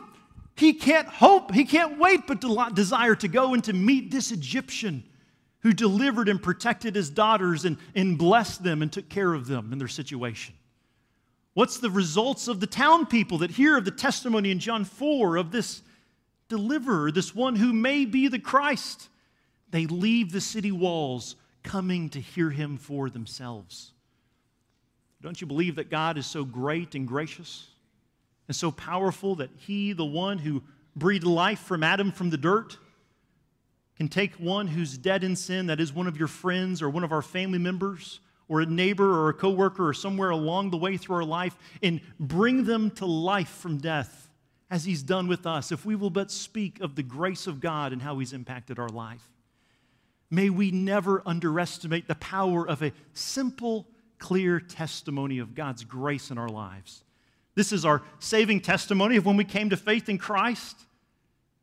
He 0.56 0.74
can't 0.74 1.08
hope, 1.08 1.54
he 1.54 1.66
can't 1.66 2.00
wait 2.00 2.26
but 2.26 2.42
to 2.42 2.72
desire 2.74 3.14
to 3.14 3.28
go 3.28 3.54
and 3.54 3.64
to 3.66 3.74
meet 3.74 4.10
this 4.10 4.32
Egyptian 4.32 5.04
who 5.68 5.74
delivered 5.74 6.30
and 6.30 6.42
protected 6.42 6.96
his 6.96 7.10
daughters 7.10 7.66
and, 7.66 7.76
and 7.94 8.18
blessed 8.18 8.64
them 8.64 8.82
and 8.82 8.90
took 8.90 9.10
care 9.10 9.34
of 9.34 9.48
them 9.48 9.74
in 9.74 9.78
their 9.78 9.90
situation. 9.90 10.56
What's 11.56 11.80
the 11.80 11.90
results 11.90 12.48
of 12.48 12.62
the 12.62 12.68
town 12.68 13.06
people 13.06 13.40
that 13.40 13.52
hear 13.52 13.76
of 13.76 13.84
the 13.84 13.92
testimony 13.92 14.50
in 14.50 14.60
John 14.60 14.86
4 14.86 15.36
of 15.36 15.52
this 15.52 15.82
deliverer, 16.48 17.12
this 17.12 17.36
one 17.36 17.58
who 17.58 17.74
may 17.74 18.06
be 18.06 18.30
the 18.30 18.40
Christ? 18.40 19.10
They 19.70 19.88
leave 19.88 20.32
the 20.32 20.40
city 20.40 20.72
walls 20.72 21.36
coming 21.64 22.12
to 22.12 22.22
hear 22.22 22.50
him 22.50 22.78
for 22.78 23.10
themselves. 23.10 23.92
Don't 25.22 25.42
you 25.42 25.48
believe 25.48 25.76
that 25.76 25.90
God 25.90 26.18
is 26.18 26.26
so 26.26 26.46
great 26.46 26.96
and 26.96 27.06
gracious 27.06 27.68
and 28.48 28.56
so 28.56 28.72
powerful 28.72 29.36
that 29.36 29.50
he, 29.58 29.92
the 29.92 30.06
one 30.06 30.38
who 30.38 30.64
breathed 30.96 31.26
life 31.26 31.60
from 31.60 31.84
Adam 31.84 32.14
from 32.14 32.30
the 32.30 32.38
dirt, 32.38 32.78
can 33.98 34.08
take 34.08 34.34
one 34.36 34.68
who's 34.68 34.98
dead 34.98 35.24
in 35.24 35.36
sin, 35.36 35.68
that 35.68 35.80
is 35.80 35.92
one 35.92 36.08
of 36.08 36.18
your 36.18 36.28
friends 36.28 36.82
or 36.82 36.90
one 36.90 37.04
of 37.04 37.12
our 37.12 37.22
family 37.22 37.60
members, 37.60 38.20
or 38.48 38.62
a 38.62 38.66
neighbor 38.66 39.20
or 39.20 39.30
a 39.30 39.34
coworker 39.34 39.88
or 39.88 39.94
somewhere 39.94 40.30
along 40.30 40.70
the 40.70 40.78
way 40.78 40.96
through 40.96 41.18
our 41.18 41.26
life, 41.26 41.58
and 41.82 42.00
bring 42.20 42.64
them 42.64 42.92
to 42.92 43.06
life 43.06 43.50
from 43.50 43.78
death, 43.78 44.30
as 44.70 44.86
He's 44.86 45.04
done 45.04 45.28
with 45.28 45.46
us, 45.46 45.72
if 45.72 45.86
we 45.86 45.96
will 45.96 46.10
but 46.10 46.30
speak 46.30 46.80
of 46.80 46.96
the 46.96 47.04
grace 47.04 47.48
of 47.48 47.60
God 47.60 47.92
and 47.92 48.02
how 48.02 48.20
He's 48.20 48.34
impacted 48.34 48.80
our 48.80 48.90
life. 48.90 49.28
May 50.30 50.50
we 50.50 50.72
never 50.72 51.22
underestimate 51.26 52.08
the 52.08 52.16
power 52.16 52.68
of 52.68 52.82
a 52.82 52.92
simple, 53.14 53.88
clear 54.20 54.60
testimony 54.60 55.40
of 55.40 55.56
God's 55.56 55.84
grace 55.84 56.32
in 56.32 56.38
our 56.38 56.50
lives. 56.50 57.04
This 57.56 57.72
is 57.72 57.86
our 57.86 58.04
saving 58.20 58.62
testimony 58.62 59.16
of 59.16 59.26
when 59.26 59.38
we 59.38 59.46
came 59.46 59.70
to 59.72 59.78
faith 59.78 60.10
in 60.10 60.18
Christ. 60.18 60.78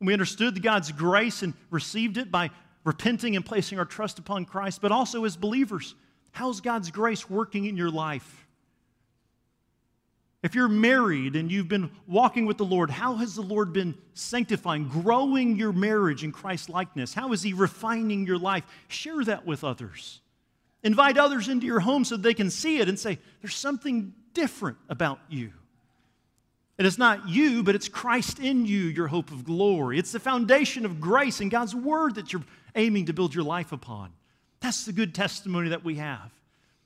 We 0.04 0.12
understood 0.12 0.62
God's 0.62 0.92
grace 0.92 1.42
and 1.42 1.54
received 1.70 2.16
it 2.16 2.30
by 2.30 2.50
repenting 2.84 3.37
and 3.37 3.44
placing 3.44 3.78
our 3.78 3.84
trust 3.84 4.18
upon 4.18 4.44
Christ, 4.44 4.80
but 4.80 4.92
also 4.92 5.25
as 5.25 5.37
believers. 5.37 5.94
How's 6.32 6.61
God's 6.61 6.90
grace 6.90 7.28
working 7.30 7.64
in 7.64 7.76
your 7.76 7.90
life? 7.90 8.46
If 10.42 10.54
you're 10.54 10.68
married 10.68 11.37
and 11.37 11.50
you've 11.50 11.68
been 11.68 11.90
walking 12.06 12.44
with 12.44 12.59
the 12.59 12.66
Lord, 12.66 12.90
how 12.90 13.14
has 13.14 13.35
the 13.35 13.42
Lord 13.42 13.72
been 13.72 13.94
sanctifying, 14.12 14.88
growing 14.88 15.57
your 15.57 15.72
marriage 15.72 16.22
in 16.22 16.33
Christ 16.33 16.68
likeness? 16.68 17.14
How 17.14 17.33
is 17.33 17.40
He 17.40 17.55
refining 17.55 18.26
your 18.26 18.37
life? 18.37 18.64
Share 18.88 19.24
that 19.24 19.46
with 19.46 19.64
others. 19.64 20.20
Invite 20.83 21.16
others 21.16 21.48
into 21.48 21.64
your 21.64 21.81
home 21.81 22.05
so 22.05 22.18
they 22.18 22.35
can 22.35 22.50
see 22.50 22.78
it 22.78 22.90
and 22.90 22.98
say, 22.98 23.18
There's 23.40 23.55
something 23.55 24.12
different 24.35 24.76
about 24.90 25.18
you. 25.31 25.52
It 26.76 26.87
is 26.87 26.98
not 26.98 27.28
you, 27.28 27.62
but 27.62 27.74
it's 27.74 27.88
Christ 27.88 28.40
in 28.40 28.66
you, 28.66 28.80
your 28.80 29.06
hope 29.06 29.30
of 29.30 29.44
glory. 29.44 29.98
It's 29.98 30.12
the 30.12 30.20
foundation 30.20 30.84
of 30.84 31.00
grace 31.00 31.40
and 31.40 31.50
God's 31.50 31.74
word 31.74 32.16
that 32.16 32.32
you're 32.32 32.42
aiming 32.74 33.06
to 33.06 33.12
build 33.12 33.34
your 33.34 33.44
life 33.44 33.70
upon. 33.70 34.12
That's 34.60 34.84
the 34.84 34.92
good 34.92 35.14
testimony 35.14 35.68
that 35.68 35.84
we 35.84 35.96
have. 35.96 36.32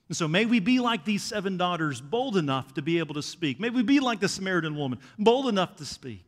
And 0.09 0.16
so 0.16 0.27
may 0.27 0.46
we 0.46 0.61
be 0.61 0.81
like 0.81 1.05
these 1.05 1.22
seven 1.22 1.57
daughters, 1.57 2.01
bold 2.01 2.37
enough 2.37 2.74
to 2.74 2.83
be 2.83 2.98
able 2.98 3.14
to 3.14 3.22
speak. 3.22 3.61
May 3.61 3.70
we 3.70 3.83
be 3.83 4.01
like 4.01 4.20
the 4.20 4.29
Samaritan 4.29 4.77
woman, 4.77 4.98
bold 5.18 5.48
enough 5.48 5.77
to 5.77 5.85
speak 5.85 6.24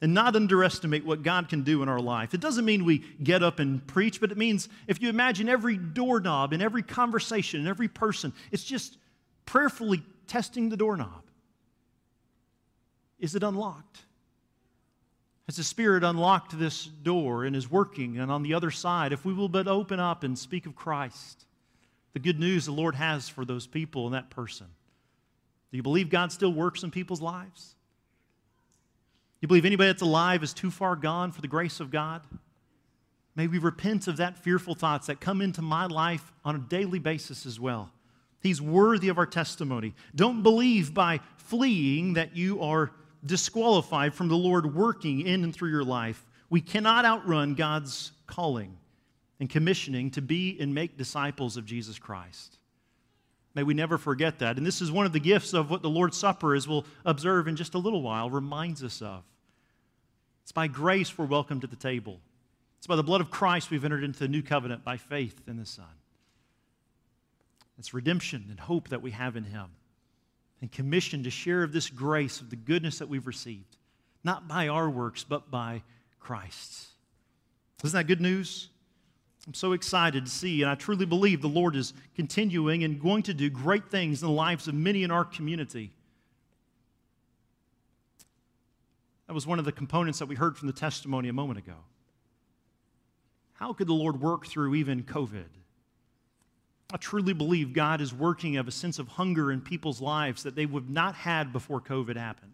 and 0.00 0.14
not 0.14 0.36
underestimate 0.36 1.04
what 1.04 1.22
God 1.22 1.48
can 1.48 1.62
do 1.62 1.82
in 1.82 1.88
our 1.88 2.00
life. 2.00 2.34
It 2.34 2.40
doesn't 2.40 2.64
mean 2.64 2.84
we 2.84 2.98
get 3.22 3.42
up 3.42 3.58
and 3.58 3.84
preach, 3.86 4.20
but 4.20 4.30
it 4.30 4.38
means 4.38 4.68
if 4.86 5.00
you 5.00 5.08
imagine 5.08 5.48
every 5.48 5.76
doorknob 5.76 6.52
and 6.52 6.62
every 6.62 6.82
conversation 6.82 7.60
and 7.60 7.68
every 7.68 7.88
person, 7.88 8.32
it's 8.52 8.64
just 8.64 8.98
prayerfully 9.46 10.02
testing 10.26 10.68
the 10.68 10.76
doorknob. 10.76 11.23
Is 13.18 13.34
it 13.34 13.42
unlocked? 13.42 14.00
Has 15.46 15.56
the 15.56 15.64
Spirit 15.64 16.04
unlocked 16.04 16.58
this 16.58 16.86
door 16.86 17.44
and 17.44 17.54
is 17.54 17.70
working? 17.70 18.18
And 18.18 18.32
on 18.32 18.42
the 18.42 18.54
other 18.54 18.70
side, 18.70 19.12
if 19.12 19.24
we 19.24 19.34
will 19.34 19.48
but 19.48 19.68
open 19.68 20.00
up 20.00 20.24
and 20.24 20.38
speak 20.38 20.66
of 20.66 20.74
Christ, 20.74 21.44
the 22.14 22.18
good 22.18 22.40
news 22.40 22.66
the 22.66 22.72
Lord 22.72 22.94
has 22.94 23.28
for 23.28 23.44
those 23.44 23.66
people 23.66 24.06
and 24.06 24.14
that 24.14 24.30
person. 24.30 24.66
Do 25.70 25.76
you 25.76 25.82
believe 25.82 26.08
God 26.08 26.32
still 26.32 26.52
works 26.52 26.82
in 26.82 26.90
people's 26.90 27.20
lives? 27.20 27.74
Do 29.40 29.44
You 29.44 29.48
believe 29.48 29.66
anybody 29.66 29.88
that's 29.88 30.00
alive 30.00 30.42
is 30.42 30.54
too 30.54 30.70
far 30.70 30.96
gone 30.96 31.30
for 31.30 31.42
the 31.42 31.48
grace 31.48 31.78
of 31.80 31.90
God? 31.90 32.22
May 33.36 33.46
we 33.46 33.58
repent 33.58 34.08
of 34.08 34.16
that 34.16 34.38
fearful 34.38 34.74
thoughts 34.74 35.08
that 35.08 35.20
come 35.20 35.42
into 35.42 35.60
my 35.60 35.86
life 35.86 36.32
on 36.44 36.54
a 36.56 36.60
daily 36.60 37.00
basis 37.00 37.44
as 37.44 37.60
well. 37.60 37.90
He's 38.40 38.62
worthy 38.62 39.08
of 39.08 39.18
our 39.18 39.26
testimony. 39.26 39.94
Don't 40.14 40.42
believe 40.42 40.94
by 40.94 41.20
fleeing 41.36 42.14
that 42.14 42.36
you 42.36 42.62
are 42.62 42.92
disqualified 43.24 44.14
from 44.14 44.28
the 44.28 44.36
Lord 44.36 44.74
working 44.74 45.20
in 45.20 45.44
and 45.44 45.54
through 45.54 45.70
your 45.70 45.84
life. 45.84 46.24
We 46.50 46.60
cannot 46.60 47.04
outrun 47.04 47.54
God's 47.54 48.12
calling 48.26 48.76
and 49.40 49.48
commissioning 49.48 50.10
to 50.12 50.22
be 50.22 50.56
and 50.60 50.74
make 50.74 50.96
disciples 50.96 51.56
of 51.56 51.66
Jesus 51.66 51.98
Christ. 51.98 52.58
May 53.54 53.62
we 53.62 53.74
never 53.74 53.98
forget 53.98 54.40
that. 54.40 54.56
And 54.56 54.66
this 54.66 54.80
is 54.80 54.90
one 54.90 55.06
of 55.06 55.12
the 55.12 55.20
gifts 55.20 55.54
of 55.54 55.70
what 55.70 55.82
the 55.82 55.90
Lord's 55.90 56.16
Supper, 56.16 56.54
as 56.54 56.66
we'll 56.66 56.86
observe 57.04 57.46
in 57.46 57.56
just 57.56 57.74
a 57.74 57.78
little 57.78 58.02
while, 58.02 58.28
reminds 58.28 58.82
us 58.82 59.00
of. 59.00 59.22
It's 60.42 60.52
by 60.52 60.66
grace 60.66 61.16
we're 61.16 61.24
welcome 61.24 61.60
to 61.60 61.66
the 61.66 61.76
table. 61.76 62.20
It's 62.78 62.86
by 62.86 62.96
the 62.96 63.02
blood 63.02 63.20
of 63.20 63.30
Christ 63.30 63.70
we've 63.70 63.84
entered 63.84 64.04
into 64.04 64.18
the 64.18 64.28
new 64.28 64.42
covenant 64.42 64.84
by 64.84 64.96
faith 64.96 65.40
in 65.46 65.56
the 65.56 65.64
Son. 65.64 65.86
It's 67.78 67.94
redemption 67.94 68.46
and 68.50 68.60
hope 68.60 68.88
that 68.88 69.02
we 69.02 69.12
have 69.12 69.36
in 69.36 69.44
Him 69.44 69.66
and 70.60 70.70
commissioned 70.72 71.24
to 71.24 71.30
share 71.30 71.62
of 71.62 71.72
this 71.72 71.90
grace, 71.90 72.40
of 72.40 72.50
the 72.50 72.56
goodness 72.56 72.98
that 72.98 73.08
we've 73.08 73.26
received, 73.26 73.76
not 74.22 74.48
by 74.48 74.68
our 74.68 74.88
works, 74.88 75.24
but 75.24 75.50
by 75.50 75.82
Christ's. 76.20 76.88
Isn't 77.82 77.98
that 77.98 78.06
good 78.06 78.20
news? 78.20 78.70
I'm 79.46 79.54
so 79.54 79.72
excited 79.72 80.24
to 80.24 80.30
see, 80.30 80.62
and 80.62 80.70
I 80.70 80.74
truly 80.74 81.04
believe 81.04 81.42
the 81.42 81.48
Lord 81.48 81.76
is 81.76 81.92
continuing 82.16 82.82
and 82.82 82.98
going 82.98 83.22
to 83.24 83.34
do 83.34 83.50
great 83.50 83.90
things 83.90 84.22
in 84.22 84.28
the 84.28 84.34
lives 84.34 84.68
of 84.68 84.74
many 84.74 85.02
in 85.02 85.10
our 85.10 85.24
community. 85.24 85.92
That 89.26 89.34
was 89.34 89.46
one 89.46 89.58
of 89.58 89.66
the 89.66 89.72
components 89.72 90.18
that 90.18 90.26
we 90.26 90.34
heard 90.34 90.56
from 90.56 90.66
the 90.66 90.72
testimony 90.72 91.28
a 91.28 91.32
moment 91.34 91.58
ago. 91.58 91.76
How 93.54 93.72
could 93.72 93.86
the 93.86 93.94
Lord 93.94 94.20
work 94.20 94.46
through 94.46 94.74
even 94.74 95.02
COVID? 95.02 95.48
I 96.94 96.96
truly 96.96 97.32
believe 97.32 97.72
God 97.72 98.00
is 98.00 98.14
working 98.14 98.56
of 98.56 98.68
a 98.68 98.70
sense 98.70 99.00
of 99.00 99.08
hunger 99.08 99.50
in 99.50 99.60
people's 99.60 100.00
lives 100.00 100.44
that 100.44 100.54
they 100.54 100.64
would 100.64 100.88
not 100.88 101.16
had 101.16 101.52
before 101.52 101.80
COVID 101.80 102.16
happened. 102.16 102.52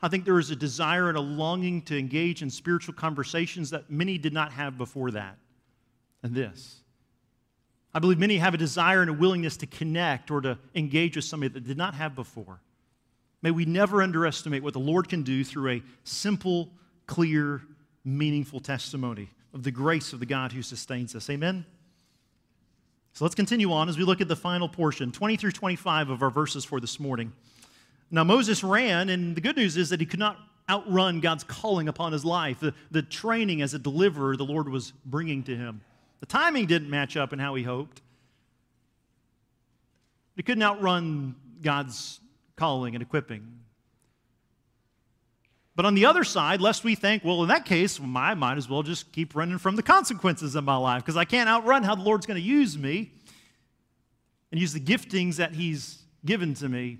I 0.00 0.06
think 0.06 0.24
there 0.24 0.38
is 0.38 0.52
a 0.52 0.56
desire 0.56 1.08
and 1.08 1.18
a 1.18 1.20
longing 1.20 1.82
to 1.82 1.98
engage 1.98 2.42
in 2.42 2.50
spiritual 2.50 2.94
conversations 2.94 3.70
that 3.70 3.90
many 3.90 4.18
did 4.18 4.32
not 4.32 4.52
have 4.52 4.78
before 4.78 5.10
that. 5.10 5.36
And 6.22 6.32
this. 6.32 6.76
I 7.92 7.98
believe 7.98 8.20
many 8.20 8.38
have 8.38 8.54
a 8.54 8.56
desire 8.56 9.00
and 9.00 9.10
a 9.10 9.14
willingness 9.14 9.56
to 9.58 9.66
connect 9.66 10.30
or 10.30 10.40
to 10.40 10.56
engage 10.76 11.16
with 11.16 11.24
somebody 11.24 11.54
that 11.54 11.66
did 11.66 11.76
not 11.76 11.96
have 11.96 12.14
before. 12.14 12.60
May 13.42 13.50
we 13.50 13.64
never 13.64 14.00
underestimate 14.00 14.62
what 14.62 14.74
the 14.74 14.78
Lord 14.78 15.08
can 15.08 15.24
do 15.24 15.42
through 15.42 15.70
a 15.72 15.82
simple, 16.04 16.70
clear, 17.08 17.62
meaningful 18.04 18.60
testimony 18.60 19.28
of 19.52 19.64
the 19.64 19.72
grace 19.72 20.12
of 20.12 20.20
the 20.20 20.26
God 20.26 20.52
who 20.52 20.62
sustains 20.62 21.16
us. 21.16 21.28
Amen. 21.28 21.66
So 23.14 23.24
let's 23.24 23.36
continue 23.36 23.72
on 23.72 23.88
as 23.88 23.96
we 23.96 24.02
look 24.02 24.20
at 24.20 24.26
the 24.26 24.34
final 24.34 24.68
portion, 24.68 25.12
20 25.12 25.36
through 25.36 25.52
25 25.52 26.10
of 26.10 26.20
our 26.20 26.30
verses 26.30 26.64
for 26.64 26.80
this 26.80 26.98
morning. 26.98 27.32
Now, 28.10 28.24
Moses 28.24 28.64
ran, 28.64 29.08
and 29.08 29.36
the 29.36 29.40
good 29.40 29.56
news 29.56 29.76
is 29.76 29.90
that 29.90 30.00
he 30.00 30.06
could 30.06 30.18
not 30.18 30.36
outrun 30.68 31.20
God's 31.20 31.44
calling 31.44 31.86
upon 31.86 32.10
his 32.10 32.24
life, 32.24 32.58
the, 32.58 32.74
the 32.90 33.02
training 33.02 33.62
as 33.62 33.72
a 33.72 33.78
deliverer 33.78 34.36
the 34.36 34.44
Lord 34.44 34.68
was 34.68 34.92
bringing 35.06 35.44
to 35.44 35.56
him. 35.56 35.80
The 36.18 36.26
timing 36.26 36.66
didn't 36.66 36.90
match 36.90 37.16
up 37.16 37.32
in 37.32 37.38
how 37.38 37.54
he 37.54 37.62
hoped. 37.62 38.02
He 40.34 40.42
couldn't 40.42 40.64
outrun 40.64 41.36
God's 41.62 42.18
calling 42.56 42.96
and 42.96 43.02
equipping. 43.02 43.46
But 45.76 45.86
on 45.86 45.94
the 45.94 46.06
other 46.06 46.22
side, 46.22 46.60
lest 46.60 46.84
we 46.84 46.94
think, 46.94 47.24
well, 47.24 47.42
in 47.42 47.48
that 47.48 47.64
case, 47.64 48.00
I 48.00 48.34
might 48.34 48.58
as 48.58 48.68
well 48.68 48.82
just 48.82 49.10
keep 49.12 49.34
running 49.34 49.58
from 49.58 49.74
the 49.74 49.82
consequences 49.82 50.54
of 50.54 50.64
my 50.64 50.76
life 50.76 51.02
because 51.02 51.16
I 51.16 51.24
can't 51.24 51.48
outrun 51.48 51.82
how 51.82 51.96
the 51.96 52.02
Lord's 52.02 52.26
going 52.26 52.40
to 52.40 52.46
use 52.46 52.78
me 52.78 53.10
and 54.52 54.60
use 54.60 54.72
the 54.72 54.80
giftings 54.80 55.36
that 55.36 55.52
He's 55.52 56.04
given 56.24 56.54
to 56.54 56.68
me. 56.68 56.98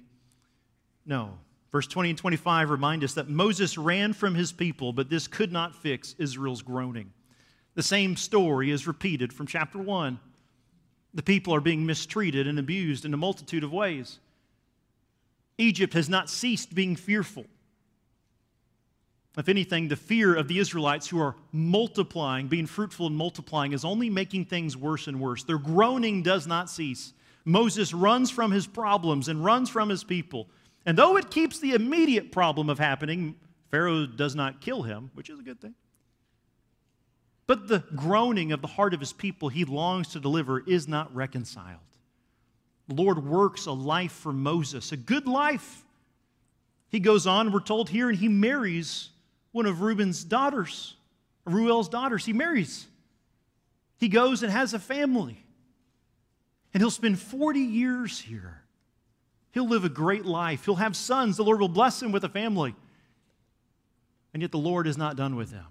No. 1.07 1.39
Verse 1.71 1.87
20 1.87 2.11
and 2.11 2.19
25 2.19 2.71
remind 2.71 3.05
us 3.05 3.15
that 3.15 3.29
Moses 3.29 3.77
ran 3.77 4.13
from 4.13 4.35
his 4.35 4.53
people, 4.53 4.93
but 4.93 5.11
this 5.11 5.27
could 5.27 5.53
not 5.53 5.75
fix 5.75 6.15
Israel's 6.19 6.63
groaning. 6.63 7.13
The 7.75 7.83
same 7.83 8.17
story 8.17 8.71
is 8.71 8.87
repeated 8.87 9.33
from 9.33 9.49
chapter 9.49 9.79
1. 9.79 10.21
The 11.15 11.23
people 11.23 11.55
are 11.55 11.61
being 11.61 11.85
mistreated 11.85 12.47
and 12.47 12.59
abused 12.59 13.05
in 13.05 13.13
a 13.13 13.17
multitude 13.17 13.65
of 13.65 13.73
ways. 13.73 14.21
Egypt 15.59 15.95
has 15.95 16.09
not 16.09 16.31
ceased 16.31 16.75
being 16.75 16.97
fearful. 16.97 17.45
If 19.37 19.49
anything, 19.49 19.89
the 19.89 19.97
fear 19.97 20.35
of 20.37 20.47
the 20.47 20.59
Israelites 20.59 21.09
who 21.09 21.21
are 21.21 21.35
multiplying, 21.51 22.47
being 22.47 22.67
fruitful 22.67 23.09
and 23.09 23.17
multiplying, 23.17 23.73
is 23.73 23.85
only 23.85 24.09
making 24.09 24.45
things 24.45 24.77
worse 24.77 25.09
and 25.09 25.21
worse. 25.21 25.43
Their 25.43 25.59
groaning 25.59 26.23
does 26.23 26.47
not 26.47 26.71
cease. 26.71 27.13
Moses 27.45 27.93
runs 27.93 28.31
from 28.31 28.53
his 28.53 28.67
problems 28.67 29.29
and 29.29 29.45
runs 29.45 29.69
from 29.69 29.89
his 29.89 30.05
people. 30.05 30.49
And 30.87 30.97
though 30.97 31.17
it 31.17 31.31
keeps 31.31 31.59
the 31.59 31.73
immediate 31.73 32.31
problem 32.31 32.71
of 32.71 32.79
happening, 32.79 33.35
Pharaoh 33.71 34.07
does 34.07 34.37
not 34.37 34.61
kill 34.61 34.83
him, 34.83 35.11
which 35.15 35.29
is 35.31 35.41
a 35.41 35.43
good 35.43 35.61
thing. 35.61 35.75
But 37.47 37.67
the 37.67 37.83
groaning 37.95 38.53
of 38.53 38.63
the 38.63 38.69
heart 38.69 38.95
of 38.95 39.01
his 39.01 39.13
people 39.13 39.49
he 39.49 39.65
longs 39.65 40.09
to 40.09 40.21
deliver 40.21 40.61
is 40.61 40.87
not 40.87 41.15
reconciled. 41.15 41.81
The 42.87 42.95
Lord 42.95 43.25
works 43.27 43.67
a 43.67 43.73
life 43.73 44.13
for 44.13 44.33
Moses, 44.33 44.93
a 44.93 44.97
good 44.97 45.27
life. 45.27 45.85
He 46.89 47.01
goes 47.01 47.27
on, 47.27 47.51
we're 47.51 47.61
told 47.61 47.91
here, 47.91 48.09
and 48.09 48.17
he 48.17 48.29
marries 48.29 49.11
one 49.55 49.67
of 49.67 49.83
Reuben's 49.83 50.25
daughters, 50.25 50.97
Reuel's 51.47 51.89
daughters. 51.89 52.25
He 52.25 52.33
marries. 52.33 52.89
He 53.99 54.09
goes 54.09 54.43
and 54.43 54.51
has 54.51 54.75
a 54.75 54.81
family. 54.81 55.45
And 56.73 56.83
he'll 56.83 56.91
spend 56.91 57.21
40 57.21 57.61
years 57.61 58.19
here. 58.19 58.63
He'll 59.53 59.69
live 59.69 59.85
a 59.85 59.89
great 59.89 60.25
life. 60.25 60.65
He'll 60.65 60.75
have 60.75 60.97
sons. 60.97 61.37
The 61.37 61.45
Lord 61.45 61.61
will 61.61 61.69
bless 61.69 62.03
him 62.03 62.11
with 62.11 62.25
a 62.25 62.29
family. 62.29 62.75
And 64.33 64.43
yet 64.43 64.51
the 64.51 64.59
Lord 64.59 64.89
is 64.89 64.99
not 64.99 65.15
done 65.15 65.37
with 65.37 65.53
him. 65.53 65.67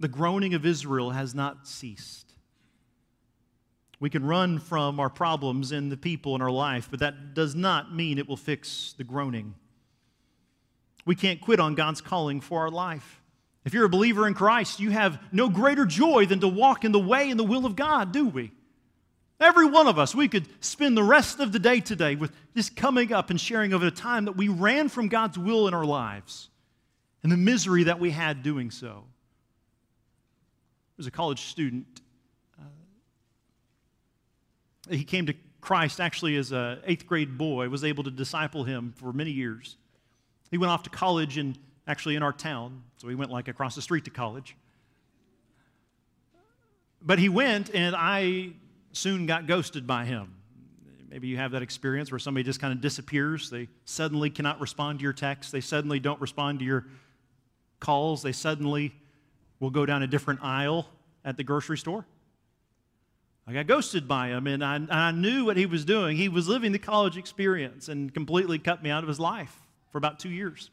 The 0.00 0.08
groaning 0.08 0.54
of 0.54 0.66
Israel 0.66 1.10
has 1.10 1.32
not 1.32 1.68
ceased. 1.68 2.34
We 4.00 4.10
can 4.10 4.24
run 4.24 4.58
from 4.58 4.98
our 4.98 5.10
problems 5.10 5.70
and 5.70 5.92
the 5.92 5.96
people 5.96 6.34
in 6.34 6.42
our 6.42 6.50
life, 6.50 6.88
but 6.90 6.98
that 6.98 7.34
does 7.34 7.54
not 7.54 7.94
mean 7.94 8.18
it 8.18 8.28
will 8.28 8.36
fix 8.36 8.96
the 8.98 9.04
groaning. 9.04 9.54
We 11.10 11.16
can't 11.16 11.40
quit 11.40 11.58
on 11.58 11.74
God's 11.74 12.00
calling 12.00 12.40
for 12.40 12.60
our 12.60 12.70
life. 12.70 13.20
If 13.64 13.74
you're 13.74 13.84
a 13.84 13.88
believer 13.88 14.28
in 14.28 14.34
Christ, 14.34 14.78
you 14.78 14.90
have 14.90 15.20
no 15.32 15.48
greater 15.48 15.84
joy 15.84 16.26
than 16.26 16.38
to 16.38 16.46
walk 16.46 16.84
in 16.84 16.92
the 16.92 17.00
way 17.00 17.30
and 17.30 17.40
the 17.40 17.42
will 17.42 17.66
of 17.66 17.74
God, 17.74 18.12
do 18.12 18.28
we? 18.28 18.52
Every 19.40 19.66
one 19.66 19.88
of 19.88 19.98
us, 19.98 20.14
we 20.14 20.28
could 20.28 20.46
spend 20.62 20.96
the 20.96 21.02
rest 21.02 21.40
of 21.40 21.50
the 21.50 21.58
day 21.58 21.80
today 21.80 22.14
with 22.14 22.30
just 22.54 22.76
coming 22.76 23.12
up 23.12 23.28
and 23.28 23.40
sharing 23.40 23.72
of 23.72 23.82
a 23.82 23.90
time 23.90 24.26
that 24.26 24.36
we 24.36 24.46
ran 24.46 24.88
from 24.88 25.08
God's 25.08 25.36
will 25.36 25.66
in 25.66 25.74
our 25.74 25.84
lives 25.84 26.48
and 27.24 27.32
the 27.32 27.36
misery 27.36 27.82
that 27.82 27.98
we 27.98 28.12
had 28.12 28.44
doing 28.44 28.70
so. 28.70 28.86
There 28.86 29.02
was 30.96 31.08
a 31.08 31.10
college 31.10 31.40
student. 31.40 32.02
Uh, 32.56 32.66
he 34.90 35.02
came 35.02 35.26
to 35.26 35.34
Christ 35.60 36.00
actually 36.00 36.36
as 36.36 36.52
an 36.52 36.78
eighth 36.86 37.04
grade 37.04 37.36
boy, 37.36 37.68
was 37.68 37.82
able 37.82 38.04
to 38.04 38.12
disciple 38.12 38.62
him 38.62 38.94
for 38.96 39.12
many 39.12 39.32
years. 39.32 39.76
He 40.50 40.58
went 40.58 40.70
off 40.70 40.82
to 40.84 40.90
college 40.90 41.38
in 41.38 41.56
actually 41.86 42.16
in 42.16 42.22
our 42.22 42.32
town, 42.32 42.82
so 42.98 43.08
he 43.08 43.14
went 43.14 43.30
like 43.30 43.48
across 43.48 43.74
the 43.74 43.82
street 43.82 44.04
to 44.04 44.10
college. 44.10 44.56
But 47.02 47.18
he 47.18 47.28
went, 47.28 47.74
and 47.74 47.96
I 47.96 48.50
soon 48.92 49.26
got 49.26 49.46
ghosted 49.46 49.86
by 49.86 50.04
him. 50.04 50.34
Maybe 51.08 51.26
you 51.26 51.38
have 51.38 51.52
that 51.52 51.62
experience 51.62 52.12
where 52.12 52.18
somebody 52.18 52.44
just 52.44 52.60
kind 52.60 52.72
of 52.72 52.80
disappears. 52.80 53.50
They 53.50 53.68
suddenly 53.84 54.30
cannot 54.30 54.60
respond 54.60 55.00
to 55.00 55.02
your 55.02 55.12
texts. 55.12 55.50
They 55.50 55.60
suddenly 55.60 55.98
don't 55.98 56.20
respond 56.20 56.60
to 56.60 56.64
your 56.64 56.86
calls. 57.80 58.22
They 58.22 58.32
suddenly 58.32 58.94
will 59.58 59.70
go 59.70 59.84
down 59.86 60.02
a 60.02 60.06
different 60.06 60.40
aisle 60.42 60.86
at 61.24 61.36
the 61.36 61.42
grocery 61.42 61.78
store. 61.78 62.06
I 63.46 63.52
got 63.52 63.66
ghosted 63.66 64.06
by 64.06 64.28
him, 64.28 64.46
and 64.46 64.62
I, 64.62 64.80
I 64.90 65.10
knew 65.10 65.46
what 65.46 65.56
he 65.56 65.66
was 65.66 65.84
doing. 65.84 66.16
He 66.16 66.28
was 66.28 66.46
living 66.46 66.70
the 66.70 66.78
college 66.78 67.16
experience 67.16 67.88
and 67.88 68.14
completely 68.14 68.60
cut 68.60 68.82
me 68.82 68.90
out 68.90 69.02
of 69.02 69.08
his 69.08 69.18
life 69.18 69.56
for 69.90 69.98
about 69.98 70.18
two 70.18 70.30
years. 70.30 70.70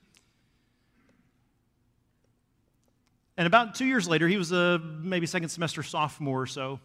And 3.37 3.45
about 3.45 3.75
two 3.75 3.85
years 3.85 4.07
later, 4.07 4.27
he 4.27 4.37
was 4.37 4.51
a 4.51 4.79
maybe 4.79 5.27
second 5.27 5.49
semester 5.49 5.83
sophomore 5.83 6.41
or 6.41 6.47
so 6.47 6.79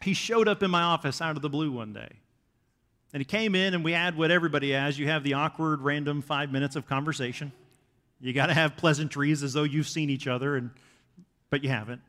he 0.00 0.14
showed 0.14 0.48
up 0.48 0.62
in 0.62 0.70
my 0.70 0.82
office 0.82 1.20
out 1.20 1.36
of 1.36 1.42
the 1.42 1.48
blue 1.48 1.72
one 1.72 1.92
day. 1.92 2.10
And 3.12 3.20
he 3.20 3.24
came 3.24 3.54
in, 3.54 3.74
and 3.74 3.84
we 3.84 3.92
had 3.92 4.16
what 4.16 4.30
everybody 4.30 4.72
has. 4.72 4.98
You 4.98 5.08
have 5.08 5.24
the 5.24 5.34
awkward, 5.34 5.80
random 5.80 6.22
five 6.22 6.52
minutes 6.52 6.76
of 6.76 6.86
conversation. 6.86 7.52
You 8.20 8.32
got 8.32 8.46
to 8.46 8.54
have 8.54 8.76
pleasantries 8.76 9.42
as 9.42 9.54
though 9.54 9.62
you've 9.62 9.88
seen 9.88 10.10
each 10.10 10.26
other, 10.26 10.56
and, 10.56 10.70
but 11.50 11.64
you 11.64 11.70
haven't. 11.70 12.02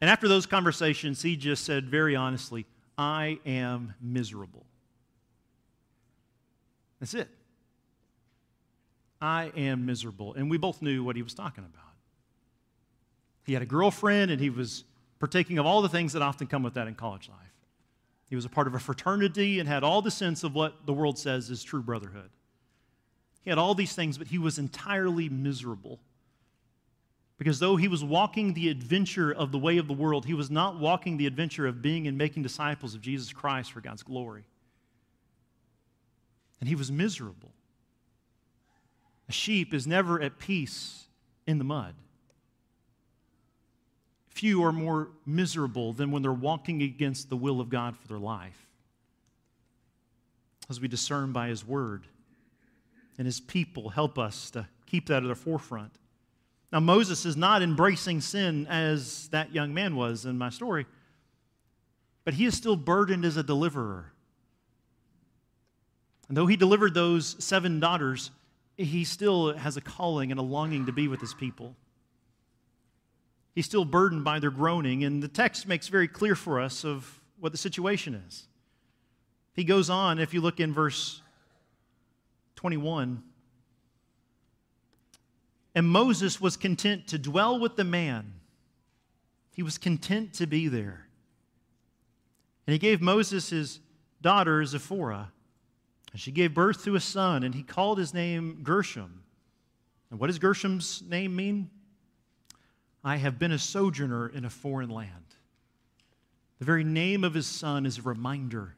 And 0.00 0.08
after 0.10 0.26
those 0.28 0.46
conversations, 0.46 1.22
he 1.22 1.36
just 1.36 1.64
said 1.64 1.88
very 1.88 2.16
honestly, 2.16 2.66
I 2.96 3.38
am 3.44 3.94
miserable. 4.00 4.64
That's 7.00 7.14
it. 7.14 7.28
I 9.20 9.52
am 9.56 9.86
miserable. 9.86 10.34
And 10.34 10.50
we 10.50 10.58
both 10.58 10.82
knew 10.82 11.02
what 11.04 11.16
he 11.16 11.22
was 11.22 11.34
talking 11.34 11.64
about. 11.64 11.82
He 13.44 13.52
had 13.52 13.62
a 13.62 13.66
girlfriend, 13.66 14.30
and 14.30 14.40
he 14.40 14.50
was 14.50 14.84
partaking 15.18 15.58
of 15.58 15.66
all 15.66 15.82
the 15.82 15.88
things 15.88 16.12
that 16.12 16.22
often 16.22 16.46
come 16.46 16.62
with 16.62 16.74
that 16.74 16.88
in 16.88 16.94
college 16.94 17.28
life. 17.28 17.38
He 18.28 18.36
was 18.36 18.44
a 18.44 18.48
part 18.48 18.66
of 18.66 18.74
a 18.74 18.78
fraternity 18.78 19.60
and 19.60 19.68
had 19.68 19.84
all 19.84 20.02
the 20.02 20.10
sense 20.10 20.42
of 20.42 20.54
what 20.54 20.84
the 20.84 20.92
world 20.92 21.18
says 21.18 21.48
is 21.48 21.62
true 21.62 21.82
brotherhood. 21.82 22.30
He 23.42 23.50
had 23.50 23.58
all 23.58 23.74
these 23.74 23.94
things, 23.94 24.18
but 24.18 24.26
he 24.26 24.38
was 24.38 24.58
entirely 24.58 25.28
miserable. 25.28 26.00
Because 27.38 27.60
though 27.60 27.76
he 27.76 27.86
was 27.86 28.02
walking 28.02 28.54
the 28.54 28.68
adventure 28.68 29.30
of 29.30 29.52
the 29.52 29.58
way 29.58 29.78
of 29.78 29.86
the 29.86 29.94
world, 29.94 30.24
he 30.24 30.34
was 30.34 30.50
not 30.50 30.80
walking 30.80 31.16
the 31.16 31.26
adventure 31.26 31.66
of 31.66 31.82
being 31.82 32.08
and 32.08 32.18
making 32.18 32.42
disciples 32.42 32.94
of 32.94 33.02
Jesus 33.02 33.32
Christ 33.32 33.72
for 33.72 33.80
God's 33.80 34.02
glory. 34.02 34.44
And 36.60 36.68
he 36.68 36.74
was 36.74 36.90
miserable. 36.90 37.52
A 39.28 39.32
sheep 39.32 39.74
is 39.74 39.86
never 39.86 40.20
at 40.20 40.38
peace 40.38 41.04
in 41.46 41.58
the 41.58 41.64
mud. 41.64 41.94
Few 44.28 44.62
are 44.62 44.72
more 44.72 45.08
miserable 45.24 45.92
than 45.92 46.10
when 46.10 46.22
they're 46.22 46.32
walking 46.32 46.82
against 46.82 47.30
the 47.30 47.36
will 47.36 47.60
of 47.60 47.70
God 47.70 47.96
for 47.96 48.06
their 48.06 48.18
life. 48.18 48.68
As 50.68 50.80
we 50.80 50.88
discern 50.88 51.32
by 51.32 51.48
His 51.48 51.66
Word 51.66 52.06
and 53.18 53.26
His 53.26 53.40
people 53.40 53.88
help 53.88 54.18
us 54.18 54.50
to 54.50 54.68
keep 54.84 55.06
that 55.06 55.22
at 55.22 55.28
the 55.28 55.34
forefront. 55.34 55.92
Now, 56.72 56.80
Moses 56.80 57.24
is 57.24 57.36
not 57.36 57.62
embracing 57.62 58.20
sin 58.20 58.66
as 58.66 59.28
that 59.28 59.54
young 59.54 59.72
man 59.72 59.96
was 59.96 60.26
in 60.26 60.36
my 60.36 60.50
story, 60.50 60.84
but 62.24 62.34
he 62.34 62.44
is 62.44 62.56
still 62.56 62.76
burdened 62.76 63.24
as 63.24 63.36
a 63.36 63.42
deliverer. 63.42 64.12
And 66.28 66.36
though 66.36 66.46
he 66.46 66.56
delivered 66.56 66.92
those 66.92 67.42
seven 67.42 67.78
daughters, 67.78 68.32
he 68.76 69.04
still 69.04 69.56
has 69.56 69.76
a 69.76 69.80
calling 69.80 70.30
and 70.30 70.38
a 70.38 70.42
longing 70.42 70.86
to 70.86 70.92
be 70.92 71.08
with 71.08 71.20
his 71.20 71.34
people. 71.34 71.74
He's 73.54 73.66
still 73.66 73.86
burdened 73.86 74.22
by 74.22 74.38
their 74.38 74.50
groaning, 74.50 75.04
and 75.04 75.22
the 75.22 75.28
text 75.28 75.66
makes 75.66 75.88
very 75.88 76.08
clear 76.08 76.34
for 76.34 76.60
us 76.60 76.84
of 76.84 77.20
what 77.40 77.52
the 77.52 77.58
situation 77.58 78.14
is. 78.14 78.46
He 79.54 79.64
goes 79.64 79.88
on, 79.88 80.18
if 80.18 80.34
you 80.34 80.42
look 80.42 80.60
in 80.60 80.74
verse 80.74 81.22
21, 82.56 83.22
and 85.74 85.86
Moses 85.88 86.40
was 86.40 86.56
content 86.56 87.06
to 87.08 87.18
dwell 87.18 87.58
with 87.58 87.76
the 87.76 87.84
man. 87.84 88.34
He 89.52 89.62
was 89.62 89.78
content 89.78 90.34
to 90.34 90.46
be 90.46 90.68
there. 90.68 91.06
And 92.66 92.72
he 92.72 92.78
gave 92.78 93.00
Moses 93.00 93.50
his 93.50 93.80
daughter 94.20 94.64
Zipporah, 94.64 95.32
and 96.16 96.20
she 96.22 96.32
gave 96.32 96.54
birth 96.54 96.82
to 96.84 96.94
a 96.94 97.00
son, 97.00 97.42
and 97.42 97.54
he 97.54 97.62
called 97.62 97.98
his 97.98 98.14
name 98.14 98.60
Gershom. 98.62 99.22
And 100.10 100.18
what 100.18 100.28
does 100.28 100.38
Gershom's 100.38 101.02
name 101.06 101.36
mean? 101.36 101.68
I 103.04 103.16
have 103.16 103.38
been 103.38 103.52
a 103.52 103.58
sojourner 103.58 104.26
in 104.26 104.46
a 104.46 104.48
foreign 104.48 104.88
land. 104.88 105.34
The 106.58 106.64
very 106.64 106.84
name 106.84 107.22
of 107.22 107.34
his 107.34 107.46
son 107.46 107.84
is 107.84 107.98
a 107.98 108.00
reminder 108.00 108.76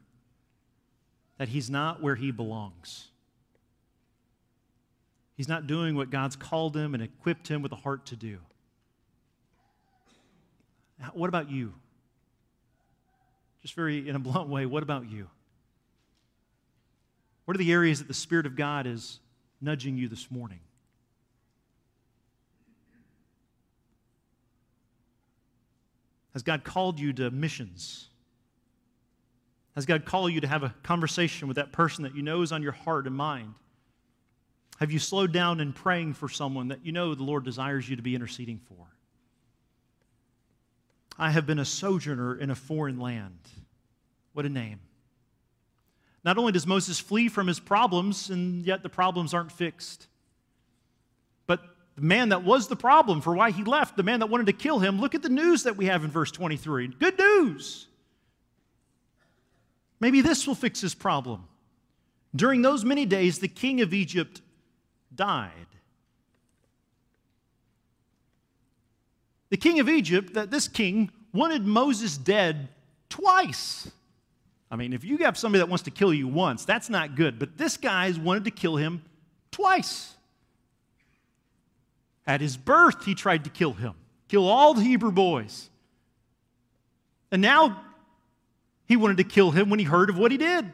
that 1.37 1.47
he's 1.47 1.69
not 1.69 2.03
where 2.03 2.15
he 2.15 2.31
belongs. 2.31 3.07
He's 5.37 5.47
not 5.47 5.65
doing 5.65 5.95
what 5.95 6.09
God's 6.09 6.35
called 6.35 6.75
him 6.75 6.93
and 6.93 7.01
equipped 7.01 7.47
him 7.47 7.61
with 7.61 7.71
a 7.71 7.77
heart 7.77 8.07
to 8.07 8.17
do. 8.17 8.39
What 11.13 11.29
about 11.29 11.49
you? 11.49 11.73
Just 13.61 13.75
very 13.75 14.09
in 14.09 14.17
a 14.17 14.19
blunt 14.19 14.49
way, 14.49 14.65
what 14.65 14.83
about 14.83 15.09
you? 15.09 15.29
What 17.49 17.55
are 17.55 17.65
the 17.65 17.71
areas 17.71 17.97
that 17.97 18.07
the 18.07 18.13
Spirit 18.13 18.45
of 18.45 18.55
God 18.55 18.85
is 18.85 19.19
nudging 19.59 19.97
you 19.97 20.07
this 20.07 20.29
morning? 20.29 20.59
Has 26.33 26.43
God 26.43 26.63
called 26.63 26.99
you 26.99 27.11
to 27.13 27.31
missions? 27.31 28.09
Has 29.73 29.87
God 29.87 30.05
called 30.05 30.31
you 30.31 30.41
to 30.41 30.47
have 30.47 30.61
a 30.61 30.75
conversation 30.83 31.47
with 31.47 31.55
that 31.55 31.71
person 31.71 32.03
that 32.03 32.15
you 32.15 32.21
know 32.21 32.43
is 32.43 32.51
on 32.51 32.61
your 32.61 32.71
heart 32.71 33.07
and 33.07 33.15
mind? 33.15 33.55
Have 34.79 34.91
you 34.91 34.99
slowed 34.99 35.31
down 35.31 35.59
in 35.59 35.73
praying 35.73 36.13
for 36.13 36.29
someone 36.29 36.67
that 36.67 36.85
you 36.85 36.91
know 36.91 37.15
the 37.15 37.23
Lord 37.23 37.45
desires 37.45 37.89
you 37.89 37.95
to 37.95 38.03
be 38.03 38.13
interceding 38.13 38.59
for? 38.59 38.85
I 41.17 41.31
have 41.31 41.47
been 41.47 41.57
a 41.57 41.65
sojourner 41.65 42.35
in 42.35 42.51
a 42.51 42.55
foreign 42.55 42.99
land. 42.99 43.39
What 44.33 44.45
a 44.45 44.49
name. 44.49 44.81
Not 46.29 46.37
only 46.37 46.51
does 46.51 46.67
Moses 46.67 46.99
flee 46.99 47.27
from 47.27 47.47
his 47.47 47.59
problems, 47.59 48.29
and 48.29 48.63
yet 48.63 48.83
the 48.83 48.87
problems 48.87 49.33
aren't 49.33 49.51
fixed, 49.51 50.05
but 51.47 51.59
the 51.95 52.03
man 52.03 52.29
that 52.29 52.43
was 52.43 52.67
the 52.67 52.75
problem 52.75 53.19
for 53.19 53.33
why 53.33 53.49
he 53.49 53.63
left, 53.63 53.97
the 53.97 54.03
man 54.03 54.19
that 54.19 54.27
wanted 54.27 54.45
to 54.45 54.53
kill 54.53 54.77
him, 54.77 55.01
look 55.01 55.15
at 55.15 55.23
the 55.23 55.29
news 55.29 55.63
that 55.63 55.75
we 55.75 55.87
have 55.87 56.03
in 56.03 56.11
verse 56.11 56.29
23. 56.29 56.89
Good 56.99 57.17
news. 57.17 57.87
Maybe 59.99 60.21
this 60.21 60.45
will 60.45 60.53
fix 60.53 60.79
his 60.81 60.93
problem. 60.93 61.47
During 62.35 62.61
those 62.61 62.85
many 62.85 63.07
days, 63.07 63.39
the 63.39 63.47
king 63.47 63.81
of 63.81 63.91
Egypt 63.91 64.39
died. 65.15 65.49
The 69.49 69.57
king 69.57 69.79
of 69.79 69.89
Egypt, 69.89 70.35
that 70.35 70.51
this 70.51 70.67
king 70.67 71.09
wanted 71.33 71.65
Moses 71.65 72.19
dead 72.19 72.69
twice. 73.09 73.89
I 74.71 74.75
mean, 74.75 74.93
if 74.93 75.03
you 75.03 75.17
have 75.17 75.37
somebody 75.37 75.59
that 75.59 75.69
wants 75.69 75.83
to 75.83 75.91
kill 75.91 76.13
you 76.13 76.27
once, 76.27 76.63
that's 76.65 76.89
not 76.89 77.15
good. 77.15 77.39
But 77.39 77.57
this 77.57 77.77
guy's 77.77 78.19
wanted 78.19 78.45
to 78.45 78.51
kill 78.51 78.75
him 78.75 79.03
twice. 79.51 80.13
At 82.27 82.41
his 82.41 82.55
birth, 82.55 83.05
he 83.05 83.15
tried 83.15 83.45
to 83.45 83.49
kill 83.49 83.73
him, 83.73 83.95
kill 84.27 84.47
all 84.47 84.75
the 84.75 84.83
Hebrew 84.83 85.11
boys. 85.11 85.69
And 87.31 87.41
now 87.41 87.83
he 88.85 88.95
wanted 88.95 89.17
to 89.17 89.23
kill 89.23 89.51
him 89.51 89.69
when 89.69 89.79
he 89.79 89.85
heard 89.85 90.09
of 90.09 90.17
what 90.17 90.31
he 90.31 90.37
did. 90.37 90.71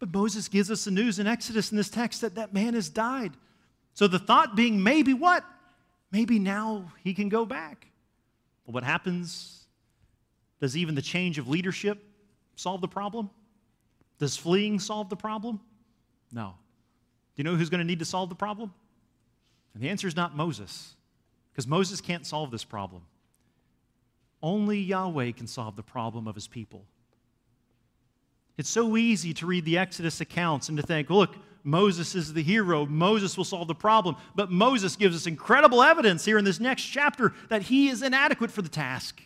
But 0.00 0.12
Moses 0.12 0.48
gives 0.48 0.70
us 0.70 0.84
the 0.84 0.90
news 0.90 1.18
in 1.18 1.26
Exodus 1.26 1.70
in 1.70 1.76
this 1.76 1.90
text 1.90 2.22
that 2.22 2.34
that 2.36 2.54
man 2.54 2.74
has 2.74 2.88
died. 2.88 3.32
So 3.94 4.08
the 4.08 4.18
thought 4.18 4.56
being 4.56 4.82
maybe 4.82 5.12
what? 5.12 5.44
Maybe 6.10 6.38
now 6.38 6.90
he 7.04 7.14
can 7.14 7.28
go 7.28 7.44
back. 7.44 7.86
But 8.64 8.74
what 8.74 8.82
happens? 8.82 9.59
Does 10.60 10.76
even 10.76 10.94
the 10.94 11.02
change 11.02 11.38
of 11.38 11.48
leadership 11.48 12.02
solve 12.54 12.80
the 12.80 12.88
problem? 12.88 13.30
Does 14.18 14.36
fleeing 14.36 14.78
solve 14.78 15.08
the 15.08 15.16
problem? 15.16 15.60
No. 16.30 16.54
Do 17.34 17.42
you 17.42 17.44
know 17.44 17.56
who's 17.56 17.70
going 17.70 17.80
to 17.80 17.86
need 17.86 18.00
to 18.00 18.04
solve 18.04 18.28
the 18.28 18.34
problem? 18.34 18.72
And 19.74 19.82
the 19.82 19.88
answer 19.88 20.06
is 20.06 20.16
not 20.16 20.36
Moses, 20.36 20.94
because 21.52 21.66
Moses 21.66 22.00
can't 22.00 22.26
solve 22.26 22.50
this 22.50 22.64
problem. 22.64 23.02
Only 24.42 24.78
Yahweh 24.78 25.32
can 25.32 25.46
solve 25.46 25.76
the 25.76 25.82
problem 25.82 26.26
of 26.26 26.34
his 26.34 26.48
people. 26.48 26.84
It's 28.58 28.68
so 28.68 28.96
easy 28.96 29.32
to 29.34 29.46
read 29.46 29.64
the 29.64 29.78
Exodus 29.78 30.20
accounts 30.20 30.68
and 30.68 30.76
to 30.76 30.82
think, 30.82 31.08
look, 31.08 31.36
Moses 31.62 32.14
is 32.14 32.32
the 32.32 32.42
hero. 32.42 32.86
Moses 32.86 33.36
will 33.36 33.44
solve 33.44 33.68
the 33.68 33.74
problem. 33.74 34.16
But 34.34 34.50
Moses 34.50 34.96
gives 34.96 35.16
us 35.16 35.26
incredible 35.26 35.82
evidence 35.82 36.24
here 36.24 36.38
in 36.38 36.44
this 36.44 36.60
next 36.60 36.82
chapter 36.84 37.32
that 37.48 37.62
he 37.62 37.88
is 37.88 38.02
inadequate 38.02 38.50
for 38.50 38.62
the 38.62 38.68
task. 38.68 39.22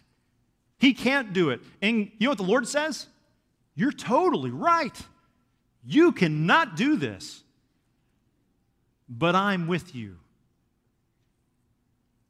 He 0.84 0.92
can't 0.92 1.32
do 1.32 1.48
it. 1.48 1.62
And 1.80 2.10
you 2.18 2.26
know 2.26 2.32
what 2.32 2.36
the 2.36 2.44
Lord 2.44 2.68
says? 2.68 3.06
You're 3.74 3.90
totally 3.90 4.50
right. 4.50 4.94
You 5.82 6.12
cannot 6.12 6.76
do 6.76 6.96
this. 6.96 7.42
But 9.08 9.34
I'm 9.34 9.66
with 9.66 9.94
you. 9.94 10.18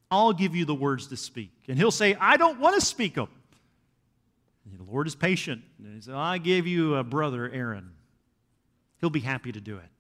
I'll 0.09 0.33
give 0.33 0.55
you 0.55 0.65
the 0.65 0.75
words 0.75 1.09
to 1.09 1.17
speak. 1.17 1.51
And 1.67 1.77
he'll 1.77 1.91
say, 1.91 2.15
I 2.15 2.37
don't 2.37 2.61
want 2.61 2.77
to 2.77 2.81
speak 2.81 3.17
them. 3.17 3.27
The 4.73 4.85
Lord 4.89 5.09
is 5.09 5.17
patient. 5.17 5.63
And 5.81 5.97
he 5.97 6.01
said, 6.01 6.15
I 6.15 6.39
gave 6.39 6.69
you 6.69 6.95
a 6.95 7.03
brother, 7.03 7.51
Aaron. 7.53 7.91
He'll 9.01 9.11
be 9.11 9.19
happy 9.19 9.51
to 9.51 9.61
do 9.61 9.79
it. 9.79 9.91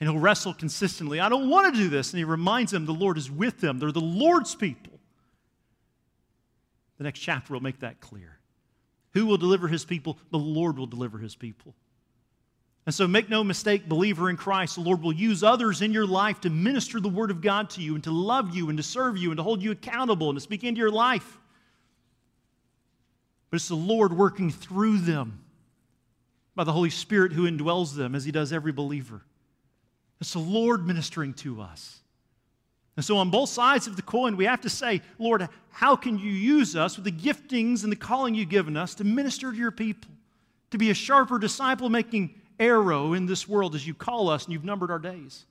And 0.00 0.10
he'll 0.10 0.20
wrestle 0.20 0.52
consistently. 0.52 1.18
I 1.18 1.30
don't 1.30 1.48
want 1.48 1.74
to 1.74 1.80
do 1.80 1.88
this. 1.88 2.12
And 2.12 2.18
he 2.18 2.24
reminds 2.24 2.72
them 2.72 2.84
the 2.84 2.92
Lord 2.92 3.16
is 3.16 3.30
with 3.30 3.60
them. 3.62 3.78
They're 3.78 3.90
the 3.90 4.02
Lord's 4.02 4.54
people. 4.54 4.95
The 6.98 7.04
next 7.04 7.20
chapter 7.20 7.52
will 7.52 7.62
make 7.62 7.80
that 7.80 8.00
clear. 8.00 8.38
Who 9.12 9.26
will 9.26 9.38
deliver 9.38 9.68
his 9.68 9.84
people? 9.84 10.18
The 10.30 10.38
Lord 10.38 10.78
will 10.78 10.86
deliver 10.86 11.18
his 11.18 11.34
people. 11.34 11.74
And 12.84 12.94
so 12.94 13.08
make 13.08 13.28
no 13.28 13.42
mistake, 13.42 13.88
believer 13.88 14.30
in 14.30 14.36
Christ, 14.36 14.76
the 14.76 14.80
Lord 14.80 15.02
will 15.02 15.12
use 15.12 15.42
others 15.42 15.82
in 15.82 15.92
your 15.92 16.06
life 16.06 16.40
to 16.42 16.50
minister 16.50 17.00
the 17.00 17.08
Word 17.08 17.30
of 17.30 17.40
God 17.40 17.70
to 17.70 17.82
you 17.82 17.94
and 17.94 18.04
to 18.04 18.12
love 18.12 18.54
you 18.54 18.68
and 18.68 18.76
to 18.76 18.82
serve 18.82 19.16
you 19.16 19.30
and 19.30 19.38
to 19.38 19.42
hold 19.42 19.62
you 19.62 19.72
accountable 19.72 20.30
and 20.30 20.36
to 20.36 20.40
speak 20.40 20.62
into 20.62 20.78
your 20.78 20.90
life 20.90 21.38
but 23.50 23.56
it's 23.56 23.68
the 23.68 23.74
Lord 23.74 24.12
working 24.12 24.50
through 24.50 24.98
them 24.98 25.44
by 26.54 26.64
the 26.64 26.72
Holy 26.72 26.90
Spirit 26.90 27.32
who 27.32 27.50
indwells 27.50 27.94
them 27.94 28.14
as 28.14 28.24
He 28.24 28.32
does 28.32 28.52
every 28.52 28.72
believer. 28.72 29.22
It's 30.20 30.32
the 30.32 30.38
Lord 30.40 30.86
ministering 30.86 31.34
to 31.34 31.60
us. 31.60 32.00
And 32.96 33.04
so, 33.04 33.18
on 33.18 33.30
both 33.30 33.50
sides 33.50 33.86
of 33.86 33.96
the 33.96 34.02
coin, 34.02 34.36
we 34.36 34.46
have 34.46 34.62
to 34.62 34.70
say, 34.70 35.02
Lord, 35.18 35.46
how 35.70 35.96
can 35.96 36.18
you 36.18 36.32
use 36.32 36.74
us 36.74 36.96
with 36.96 37.04
the 37.04 37.12
giftings 37.12 37.82
and 37.82 37.92
the 37.92 37.96
calling 37.96 38.34
you've 38.34 38.48
given 38.48 38.76
us 38.76 38.94
to 38.96 39.04
minister 39.04 39.52
to 39.52 39.56
your 39.56 39.70
people, 39.70 40.10
to 40.70 40.78
be 40.78 40.90
a 40.90 40.94
sharper 40.94 41.38
disciple 41.38 41.90
making 41.90 42.34
arrow 42.58 43.12
in 43.12 43.26
this 43.26 43.46
world 43.46 43.74
as 43.74 43.86
you 43.86 43.92
call 43.92 44.30
us 44.30 44.44
and 44.44 44.54
you've 44.54 44.64
numbered 44.64 44.90
our 44.90 44.98
days? 44.98 45.44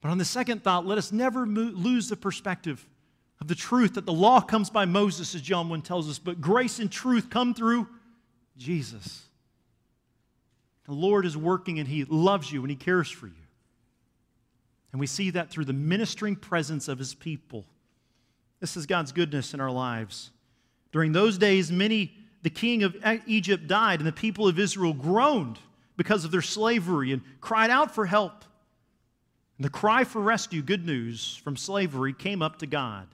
But 0.00 0.08
on 0.08 0.18
the 0.18 0.24
second 0.24 0.64
thought, 0.64 0.86
let 0.86 0.98
us 0.98 1.12
never 1.12 1.46
mo- 1.46 1.72
lose 1.74 2.08
the 2.08 2.16
perspective 2.16 2.84
of 3.40 3.46
the 3.46 3.54
truth 3.54 3.94
that 3.94 4.06
the 4.06 4.12
law 4.12 4.40
comes 4.40 4.70
by 4.70 4.86
Moses, 4.86 5.34
as 5.34 5.40
John 5.40 5.68
1 5.68 5.82
tells 5.82 6.08
us, 6.10 6.18
but 6.18 6.40
grace 6.40 6.78
and 6.78 6.90
truth 6.90 7.30
come 7.30 7.54
through 7.54 7.86
Jesus. 8.56 9.24
The 10.86 10.92
Lord 10.92 11.24
is 11.24 11.36
working 11.36 11.78
and 11.78 11.88
He 11.88 12.04
loves 12.04 12.50
you 12.50 12.62
and 12.62 12.70
He 12.70 12.76
cares 12.76 13.08
for 13.08 13.26
you. 13.26 13.32
And 14.92 15.00
we 15.00 15.06
see 15.06 15.30
that 15.30 15.50
through 15.50 15.66
the 15.66 15.72
ministering 15.72 16.36
presence 16.36 16.88
of 16.88 16.98
His 16.98 17.14
people. 17.14 17.64
This 18.60 18.76
is 18.76 18.86
God's 18.86 19.12
goodness 19.12 19.54
in 19.54 19.60
our 19.60 19.70
lives. 19.70 20.30
During 20.92 21.12
those 21.12 21.38
days, 21.38 21.70
many, 21.70 22.12
the 22.42 22.50
king 22.50 22.82
of 22.82 22.96
Egypt 23.26 23.66
died, 23.66 24.00
and 24.00 24.06
the 24.06 24.12
people 24.12 24.48
of 24.48 24.58
Israel 24.58 24.92
groaned 24.92 25.58
because 25.96 26.24
of 26.24 26.30
their 26.30 26.42
slavery 26.42 27.12
and 27.12 27.22
cried 27.40 27.70
out 27.70 27.94
for 27.94 28.06
help. 28.06 28.44
And 29.56 29.64
the 29.64 29.70
cry 29.70 30.04
for 30.04 30.20
rescue, 30.20 30.62
good 30.62 30.84
news, 30.84 31.36
from 31.36 31.56
slavery 31.56 32.12
came 32.12 32.42
up 32.42 32.58
to 32.58 32.66
God. 32.66 33.06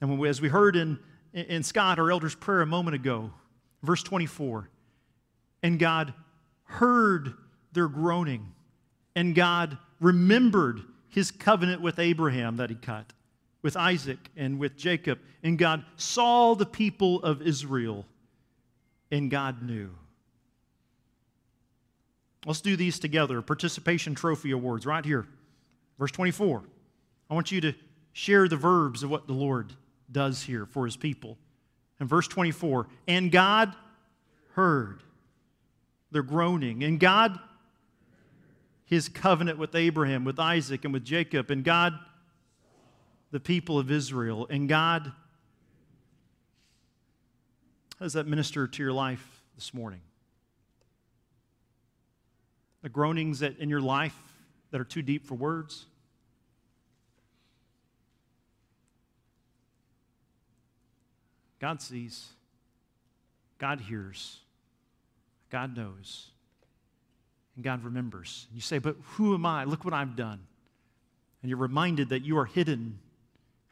And 0.00 0.18
we, 0.18 0.28
as 0.28 0.40
we 0.40 0.48
heard 0.48 0.76
in, 0.76 0.98
in 1.32 1.62
Scott, 1.62 1.98
our 1.98 2.10
elder's 2.10 2.34
prayer 2.34 2.62
a 2.62 2.66
moment 2.66 2.94
ago, 2.94 3.30
verse 3.82 4.02
24, 4.02 4.68
and 5.62 5.78
God 5.78 6.14
heard 6.64 7.34
their 7.72 7.88
groaning, 7.88 8.52
and 9.14 9.34
God 9.34 9.78
remembered 10.00 10.80
his 11.08 11.30
covenant 11.30 11.80
with 11.80 11.98
Abraham 11.98 12.56
that 12.56 12.70
he 12.70 12.76
cut, 12.76 13.12
with 13.62 13.76
Isaac 13.76 14.18
and 14.36 14.58
with 14.58 14.76
Jacob, 14.76 15.18
and 15.42 15.58
God 15.58 15.84
saw 15.96 16.54
the 16.54 16.66
people 16.66 17.22
of 17.22 17.42
Israel, 17.42 18.06
and 19.10 19.30
God 19.30 19.62
knew. 19.62 19.90
Let's 22.46 22.60
do 22.60 22.76
these 22.76 22.98
together. 22.98 23.42
Participation 23.42 24.14
Trophy 24.14 24.52
Awards, 24.52 24.86
right 24.86 25.04
here. 25.04 25.26
Verse 25.98 26.12
24. 26.12 26.62
I 27.30 27.34
want 27.34 27.50
you 27.52 27.60
to 27.60 27.74
share 28.12 28.48
the 28.48 28.56
verbs 28.56 29.02
of 29.02 29.10
what 29.10 29.26
the 29.26 29.32
Lord 29.32 29.72
does 30.10 30.42
here 30.42 30.66
for 30.66 30.84
his 30.84 30.96
people. 30.96 31.36
In 32.00 32.06
verse 32.06 32.28
24, 32.28 32.86
and 33.06 33.30
God 33.30 33.74
heard 34.52 35.02
their 36.10 36.22
groaning, 36.22 36.84
and 36.84 36.98
God, 36.98 37.38
his 38.88 39.08
covenant 39.08 39.58
with 39.58 39.74
Abraham, 39.74 40.24
with 40.24 40.40
Isaac, 40.40 40.84
and 40.84 40.94
with 40.94 41.04
Jacob, 41.04 41.50
and 41.50 41.62
God, 41.62 41.92
the 43.30 43.38
people 43.38 43.78
of 43.78 43.90
Israel, 43.90 44.46
and 44.48 44.66
God, 44.66 45.12
how 47.98 48.06
does 48.06 48.14
that 48.14 48.26
minister 48.26 48.66
to 48.66 48.82
your 48.82 48.92
life 48.92 49.42
this 49.56 49.74
morning? 49.74 50.00
The 52.80 52.88
groanings 52.88 53.40
that 53.40 53.58
in 53.58 53.68
your 53.68 53.82
life 53.82 54.16
that 54.70 54.80
are 54.80 54.84
too 54.84 55.02
deep 55.02 55.26
for 55.26 55.34
words? 55.34 55.84
God 61.60 61.82
sees, 61.82 62.28
God 63.58 63.80
hears, 63.80 64.38
God 65.50 65.76
knows, 65.76 66.30
and 67.58 67.64
God 67.64 67.82
remembers. 67.82 68.46
You 68.54 68.60
say, 68.60 68.78
But 68.78 68.94
who 69.02 69.34
am 69.34 69.44
I? 69.44 69.64
Look 69.64 69.84
what 69.84 69.92
I've 69.92 70.14
done. 70.14 70.38
And 71.42 71.50
you're 71.50 71.58
reminded 71.58 72.10
that 72.10 72.24
you 72.24 72.38
are 72.38 72.44
hidden 72.44 73.00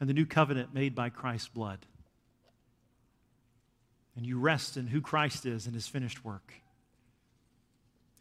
in 0.01 0.09
the 0.09 0.13
new 0.13 0.27
covenant 0.27 0.75
made 0.75 0.97
by 0.97 1.09
Christ's 1.09 1.49
blood. 1.49 1.79
and 4.17 4.27
you 4.27 4.41
rest 4.41 4.77
in 4.77 4.87
who 4.87 5.01
Christ 5.01 5.47
is 5.47 5.67
and 5.67 5.75
his 5.75 5.87
finished 5.87 6.25
work. 6.25 6.55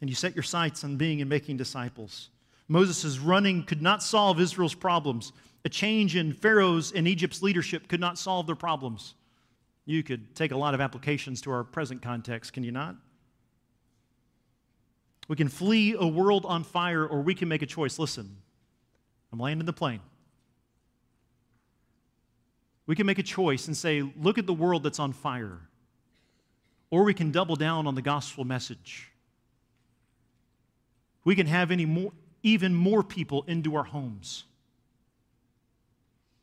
And 0.00 0.08
you 0.08 0.14
set 0.14 0.36
your 0.36 0.42
sights 0.42 0.84
on 0.84 0.96
being 0.98 1.20
and 1.20 1.28
making 1.28 1.56
disciples. 1.56 2.28
Moses' 2.68 3.18
running 3.18 3.64
could 3.64 3.80
not 3.82 4.02
solve 4.02 4.38
Israel's 4.38 4.74
problems. 4.74 5.32
A 5.64 5.68
change 5.68 6.14
in 6.14 6.32
Pharaoh's 6.34 6.92
and 6.92 7.08
Egypt's 7.08 7.42
leadership 7.42 7.88
could 7.88 7.98
not 7.98 8.18
solve 8.18 8.46
their 8.46 8.54
problems. 8.54 9.14
You 9.86 10.02
could 10.02 10.36
take 10.36 10.52
a 10.52 10.56
lot 10.56 10.74
of 10.74 10.80
applications 10.80 11.40
to 11.42 11.50
our 11.50 11.64
present 11.64 12.02
context, 12.02 12.52
can 12.52 12.62
you 12.62 12.72
not? 12.72 12.96
We 15.28 15.36
can 15.36 15.48
flee 15.48 15.96
a 15.98 16.06
world 16.06 16.44
on 16.46 16.62
fire, 16.64 17.04
or 17.04 17.20
we 17.22 17.34
can 17.34 17.48
make 17.48 17.62
a 17.62 17.66
choice. 17.66 17.98
Listen, 17.98 18.36
I'm 19.32 19.38
landing 19.38 19.66
the 19.66 19.72
plane. 19.72 20.00
We 22.86 22.94
can 22.94 23.06
make 23.06 23.18
a 23.18 23.24
choice 23.24 23.66
and 23.66 23.76
say, 23.76 24.02
look 24.16 24.38
at 24.38 24.46
the 24.46 24.54
world 24.54 24.84
that's 24.84 25.00
on 25.00 25.12
fire. 25.12 25.58
Or 26.90 27.02
we 27.02 27.14
can 27.14 27.32
double 27.32 27.56
down 27.56 27.88
on 27.88 27.96
the 27.96 28.02
gospel 28.02 28.44
message. 28.44 29.10
We 31.24 31.34
can 31.34 31.48
have 31.48 31.72
any 31.72 31.84
more, 31.84 32.12
even 32.44 32.72
more 32.74 33.02
people 33.02 33.44
into 33.48 33.74
our 33.74 33.82
homes. 33.82 34.44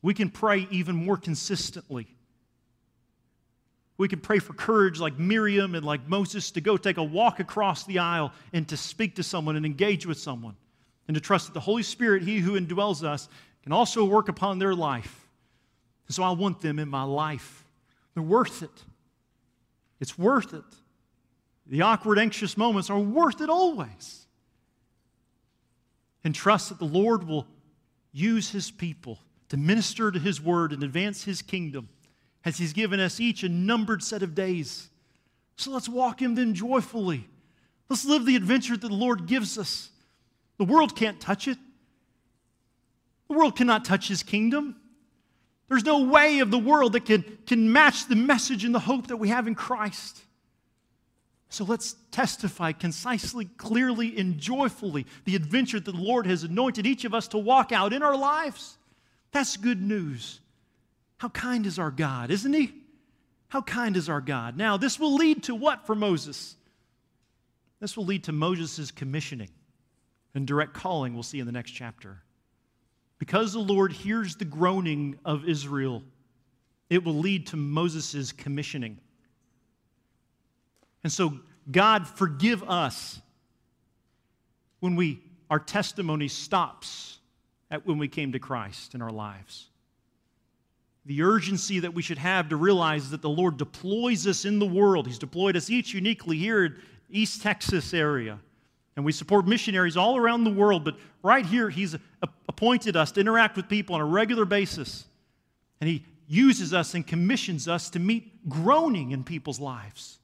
We 0.01 0.13
can 0.13 0.29
pray 0.29 0.67
even 0.69 0.97
more 0.97 1.15
consistently. 1.15 2.07
We 4.03 4.09
can 4.09 4.19
pray 4.19 4.39
for 4.39 4.51
courage 4.51 4.99
like 4.99 5.17
Miriam 5.17 5.75
and 5.75 5.85
like 5.85 6.09
Moses 6.09 6.51
to 6.51 6.59
go 6.59 6.75
take 6.75 6.97
a 6.97 7.03
walk 7.03 7.39
across 7.39 7.85
the 7.85 7.99
aisle 7.99 8.33
and 8.51 8.67
to 8.67 8.75
speak 8.75 9.15
to 9.15 9.23
someone 9.23 9.55
and 9.55 9.65
engage 9.65 10.05
with 10.05 10.19
someone 10.19 10.57
and 11.07 11.15
to 11.15 11.21
trust 11.21 11.47
that 11.47 11.53
the 11.53 11.61
Holy 11.61 11.83
Spirit, 11.83 12.21
He 12.21 12.39
who 12.39 12.59
indwells 12.59 13.01
us, 13.01 13.29
can 13.61 13.71
also 13.71 14.03
work 14.03 14.27
upon 14.27 14.59
their 14.59 14.75
life. 14.75 15.25
And 16.09 16.13
so 16.13 16.21
I 16.21 16.31
want 16.31 16.59
them 16.59 16.79
in 16.79 16.89
my 16.89 17.03
life. 17.03 17.63
They're 18.13 18.21
worth 18.21 18.61
it. 18.61 18.83
It's 20.01 20.17
worth 20.17 20.53
it. 20.53 20.65
The 21.67 21.83
awkward, 21.83 22.19
anxious 22.19 22.57
moments 22.57 22.89
are 22.89 22.99
worth 22.99 23.39
it 23.39 23.49
always. 23.49 24.27
And 26.25 26.35
trust 26.35 26.67
that 26.67 26.79
the 26.79 26.83
Lord 26.83 27.25
will 27.25 27.47
use 28.11 28.51
His 28.51 28.69
people 28.69 29.19
to 29.47 29.55
minister 29.55 30.11
to 30.11 30.19
His 30.19 30.41
word 30.41 30.73
and 30.73 30.83
advance 30.83 31.23
His 31.23 31.41
kingdom 31.41 31.87
as 32.45 32.57
He's 32.57 32.73
given 32.73 32.99
us 32.99 33.19
each 33.19 33.43
a 33.43 33.49
numbered 33.49 34.03
set 34.03 34.23
of 34.23 34.35
days. 34.35 34.89
So 35.55 35.71
let's 35.71 35.89
walk 35.89 36.21
in 36.21 36.35
them 36.35 36.53
joyfully. 36.53 37.27
Let's 37.89 38.05
live 38.05 38.25
the 38.25 38.35
adventure 38.35 38.75
that 38.75 38.87
the 38.87 38.93
Lord 38.93 39.27
gives 39.27 39.57
us. 39.57 39.89
The 40.57 40.65
world 40.65 40.95
can't 40.95 41.19
touch 41.19 41.47
it. 41.47 41.57
The 43.27 43.35
world 43.35 43.55
cannot 43.55 43.85
touch 43.85 44.07
his 44.07 44.23
kingdom. 44.23 44.75
There's 45.69 45.85
no 45.85 46.03
way 46.03 46.39
of 46.39 46.51
the 46.51 46.59
world 46.59 46.93
that 46.93 47.05
can, 47.05 47.23
can 47.47 47.71
match 47.71 48.07
the 48.07 48.15
message 48.15 48.63
and 48.63 48.75
the 48.75 48.79
hope 48.79 49.07
that 49.07 49.17
we 49.17 49.29
have 49.29 49.47
in 49.47 49.55
Christ. 49.55 50.21
So 51.49 51.63
let's 51.63 51.95
testify 52.11 52.71
concisely, 52.71 53.45
clearly, 53.45 54.17
and 54.17 54.39
joyfully 54.39 55.05
the 55.25 55.35
adventure 55.35 55.79
that 55.79 55.91
the 55.91 55.97
Lord 55.97 56.25
has 56.25 56.43
anointed 56.43 56.87
each 56.87 57.05
of 57.05 57.13
us 57.13 57.27
to 57.29 57.37
walk 57.37 57.71
out 57.71 57.93
in 57.93 58.01
our 58.01 58.17
lives. 58.17 58.77
That's 59.31 59.55
good 59.57 59.81
news. 59.81 60.39
How 61.23 61.29
kind 61.29 61.65
is 61.65 61.79
our 61.79 61.89
God, 61.89 62.31
isn't 62.31 62.51
He? 62.51 62.73
How 63.47 63.61
kind 63.61 63.95
is 63.95 64.09
our 64.09 64.19
God? 64.19 64.57
Now, 64.57 64.75
this 64.75 64.99
will 64.99 65.15
lead 65.15 65.43
to 65.43 65.55
what 65.55 65.87
for 65.87 65.95
Moses? 65.95 66.57
This 67.79 67.95
will 67.95 68.03
lead 68.03 68.25
to 68.25 68.33
Moses' 68.33 68.91
commissioning 68.91 69.47
and 70.35 70.45
direct 70.45 70.73
calling 70.73 71.13
we'll 71.13 71.23
see 71.23 71.39
in 71.39 71.45
the 71.45 71.53
next 71.53 71.71
chapter. 71.71 72.21
Because 73.19 73.53
the 73.53 73.59
Lord 73.59 73.93
hears 73.93 74.35
the 74.35 74.43
groaning 74.43 75.17
of 75.23 75.47
Israel, 75.47 76.03
it 76.89 77.05
will 77.05 77.19
lead 77.19 77.47
to 77.47 77.55
Moses' 77.55 78.33
commissioning. 78.33 78.97
And 81.05 81.13
so, 81.13 81.39
God, 81.71 82.05
forgive 82.05 82.69
us 82.69 83.21
when 84.81 84.97
we, 84.97 85.21
our 85.49 85.59
testimony 85.59 86.27
stops 86.27 87.19
at 87.71 87.87
when 87.87 87.97
we 87.97 88.09
came 88.09 88.33
to 88.33 88.39
Christ 88.39 88.93
in 88.93 89.01
our 89.01 89.09
lives. 89.09 89.69
The 91.05 91.21
urgency 91.23 91.79
that 91.79 91.93
we 91.93 92.01
should 92.01 92.17
have 92.17 92.49
to 92.49 92.55
realize 92.55 93.09
that 93.09 93.21
the 93.21 93.29
Lord 93.29 93.57
deploys 93.57 94.25
us 94.25 94.45
in 94.45 94.59
the 94.59 94.65
world. 94.65 95.07
He's 95.07 95.19
deployed 95.19 95.57
us 95.57 95.69
each 95.69 95.93
uniquely 95.93 96.37
here 96.37 96.65
in 96.65 96.75
East 97.09 97.41
Texas 97.41 97.93
area 97.93 98.39
and 98.95 99.03
we 99.03 99.11
support 99.11 99.47
missionaries 99.47 99.97
all 99.97 100.17
around 100.17 100.43
the 100.43 100.51
world, 100.51 100.83
but 100.83 100.97
right 101.23 101.45
here, 101.45 101.69
He's 101.69 101.95
appointed 102.47 102.95
us 102.95 103.11
to 103.13 103.21
interact 103.21 103.55
with 103.57 103.67
people 103.67 103.95
on 103.95 104.01
a 104.01 104.05
regular 104.05 104.45
basis. 104.45 105.05
And 105.81 105.89
He 105.89 106.05
uses 106.27 106.73
us 106.73 106.93
and 106.93 107.05
commissions 107.05 107.67
us 107.67 107.89
to 107.91 107.99
meet 107.99 108.47
groaning 108.47 109.11
in 109.11 109.23
people's 109.23 109.59
lives. 109.59 110.19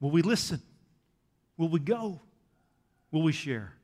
Will 0.00 0.10
we 0.10 0.22
listen? 0.22 0.60
Will 1.56 1.68
we 1.68 1.80
go? 1.80 2.20
Will 3.10 3.22
we 3.22 3.32
share? 3.32 3.74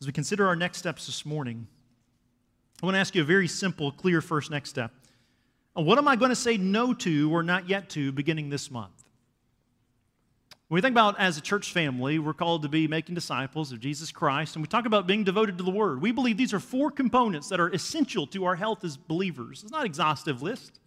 As 0.00 0.06
we 0.06 0.12
consider 0.12 0.46
our 0.46 0.56
next 0.56 0.78
steps 0.78 1.06
this 1.06 1.24
morning, 1.24 1.66
I 2.82 2.86
want 2.86 2.96
to 2.96 3.00
ask 3.00 3.14
you 3.14 3.22
a 3.22 3.24
very 3.24 3.48
simple, 3.48 3.90
clear 3.90 4.20
first 4.20 4.50
next 4.50 4.68
step. 4.68 4.92
Uh, 5.76 5.82
what 5.82 5.96
am 5.96 6.06
I 6.06 6.16
going 6.16 6.28
to 6.30 6.36
say 6.36 6.58
no 6.58 6.92
to 6.94 7.32
or 7.34 7.42
not 7.42 7.68
yet 7.68 7.88
to 7.90 8.12
beginning 8.12 8.50
this 8.50 8.70
month? 8.70 9.04
When 10.68 10.76
we 10.76 10.80
think 10.82 10.92
about 10.92 11.18
as 11.18 11.38
a 11.38 11.40
church 11.40 11.72
family, 11.72 12.18
we're 12.18 12.34
called 12.34 12.62
to 12.62 12.68
be 12.68 12.88
making 12.88 13.14
disciples 13.14 13.72
of 13.72 13.80
Jesus 13.80 14.10
Christ, 14.10 14.56
and 14.56 14.62
we 14.62 14.66
talk 14.66 14.84
about 14.84 15.06
being 15.06 15.22
devoted 15.22 15.56
to 15.58 15.64
the 15.64 15.70
Word. 15.70 16.02
We 16.02 16.12
believe 16.12 16.36
these 16.36 16.52
are 16.52 16.60
four 16.60 16.90
components 16.90 17.48
that 17.48 17.60
are 17.60 17.68
essential 17.68 18.26
to 18.28 18.44
our 18.44 18.56
health 18.56 18.84
as 18.84 18.96
believers. 18.96 19.62
It's 19.62 19.72
not 19.72 19.82
an 19.82 19.86
exhaustive 19.86 20.42
list. 20.42 20.80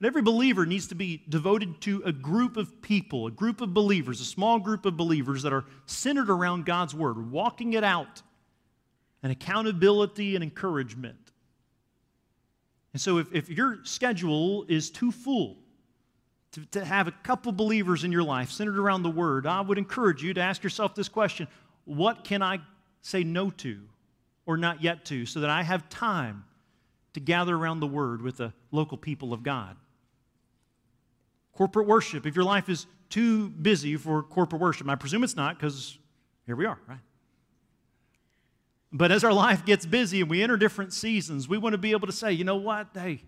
But 0.00 0.08
every 0.08 0.22
believer 0.22 0.66
needs 0.66 0.88
to 0.88 0.94
be 0.94 1.22
devoted 1.28 1.80
to 1.82 2.02
a 2.04 2.12
group 2.12 2.56
of 2.56 2.82
people, 2.82 3.26
a 3.26 3.30
group 3.30 3.60
of 3.60 3.72
believers, 3.72 4.20
a 4.20 4.24
small 4.24 4.58
group 4.58 4.84
of 4.86 4.96
believers 4.96 5.42
that 5.42 5.52
are 5.52 5.64
centered 5.86 6.30
around 6.30 6.66
God's 6.66 6.94
Word, 6.94 7.30
walking 7.30 7.74
it 7.74 7.84
out, 7.84 8.22
and 9.22 9.30
accountability 9.30 10.34
and 10.34 10.42
encouragement. 10.42 11.32
And 12.92 13.00
so 13.00 13.18
if, 13.18 13.32
if 13.32 13.48
your 13.48 13.78
schedule 13.84 14.64
is 14.68 14.90
too 14.90 15.10
full, 15.10 15.58
to, 16.52 16.64
to 16.66 16.84
have 16.84 17.08
a 17.08 17.12
couple 17.12 17.50
believers 17.50 18.04
in 18.04 18.12
your 18.12 18.22
life 18.22 18.50
centered 18.50 18.78
around 18.78 19.02
the 19.02 19.10
Word, 19.10 19.46
I 19.46 19.60
would 19.60 19.78
encourage 19.78 20.22
you 20.22 20.34
to 20.34 20.40
ask 20.40 20.62
yourself 20.62 20.94
this 20.94 21.08
question 21.08 21.48
What 21.84 22.24
can 22.24 22.42
I 22.42 22.58
say 23.02 23.24
no 23.24 23.50
to 23.50 23.80
or 24.46 24.56
not 24.56 24.82
yet 24.82 25.04
to 25.06 25.26
so 25.26 25.40
that 25.40 25.50
I 25.50 25.62
have 25.62 25.88
time 25.88 26.44
to 27.14 27.20
gather 27.20 27.56
around 27.56 27.80
the 27.80 27.86
Word 27.86 28.22
with 28.22 28.36
the 28.36 28.52
local 28.70 28.96
people 28.96 29.32
of 29.32 29.42
God? 29.42 29.76
Corporate 31.54 31.86
worship, 31.86 32.26
if 32.26 32.34
your 32.34 32.44
life 32.44 32.68
is 32.68 32.86
too 33.10 33.48
busy 33.48 33.96
for 33.96 34.22
corporate 34.22 34.60
worship, 34.60 34.88
I 34.88 34.96
presume 34.96 35.22
it's 35.22 35.36
not 35.36 35.56
because 35.56 35.98
here 36.46 36.56
we 36.56 36.66
are, 36.66 36.78
right? 36.88 36.98
But 38.92 39.10
as 39.10 39.24
our 39.24 39.32
life 39.32 39.64
gets 39.64 39.86
busy 39.86 40.20
and 40.20 40.30
we 40.30 40.42
enter 40.42 40.56
different 40.56 40.92
seasons, 40.92 41.48
we 41.48 41.58
want 41.58 41.72
to 41.72 41.78
be 41.78 41.92
able 41.92 42.06
to 42.06 42.12
say, 42.12 42.32
you 42.32 42.44
know 42.44 42.56
what? 42.56 42.88
Hey, 42.94 43.22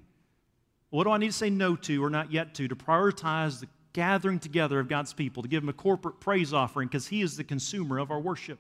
what 0.91 1.05
do 1.05 1.11
I 1.11 1.19
need 1.19 1.27
to 1.29 1.33
say 1.33 1.51
no 1.51 1.75
to 1.77 2.05
or 2.05 2.11
not 2.11 2.33
yet 2.33 2.55
to 2.55 2.69
to 2.69 2.77
prioritize 2.77 3.61
the 3.61 3.69
gathering 3.93 4.39
together 4.39 4.79
of 4.79 4.89
God's 4.89 5.13
people, 5.13 5.43
to 5.43 5.49
give 5.49 5.63
Him 5.63 5.69
a 5.69 5.73
corporate 5.73 6.21
praise 6.21 6.53
offering 6.53 6.87
because 6.87 7.09
He 7.09 7.23
is 7.23 7.37
the 7.37 7.45
consumer 7.45 7.99
of 7.99 8.11
our 8.11 8.21
worship? 8.21 8.59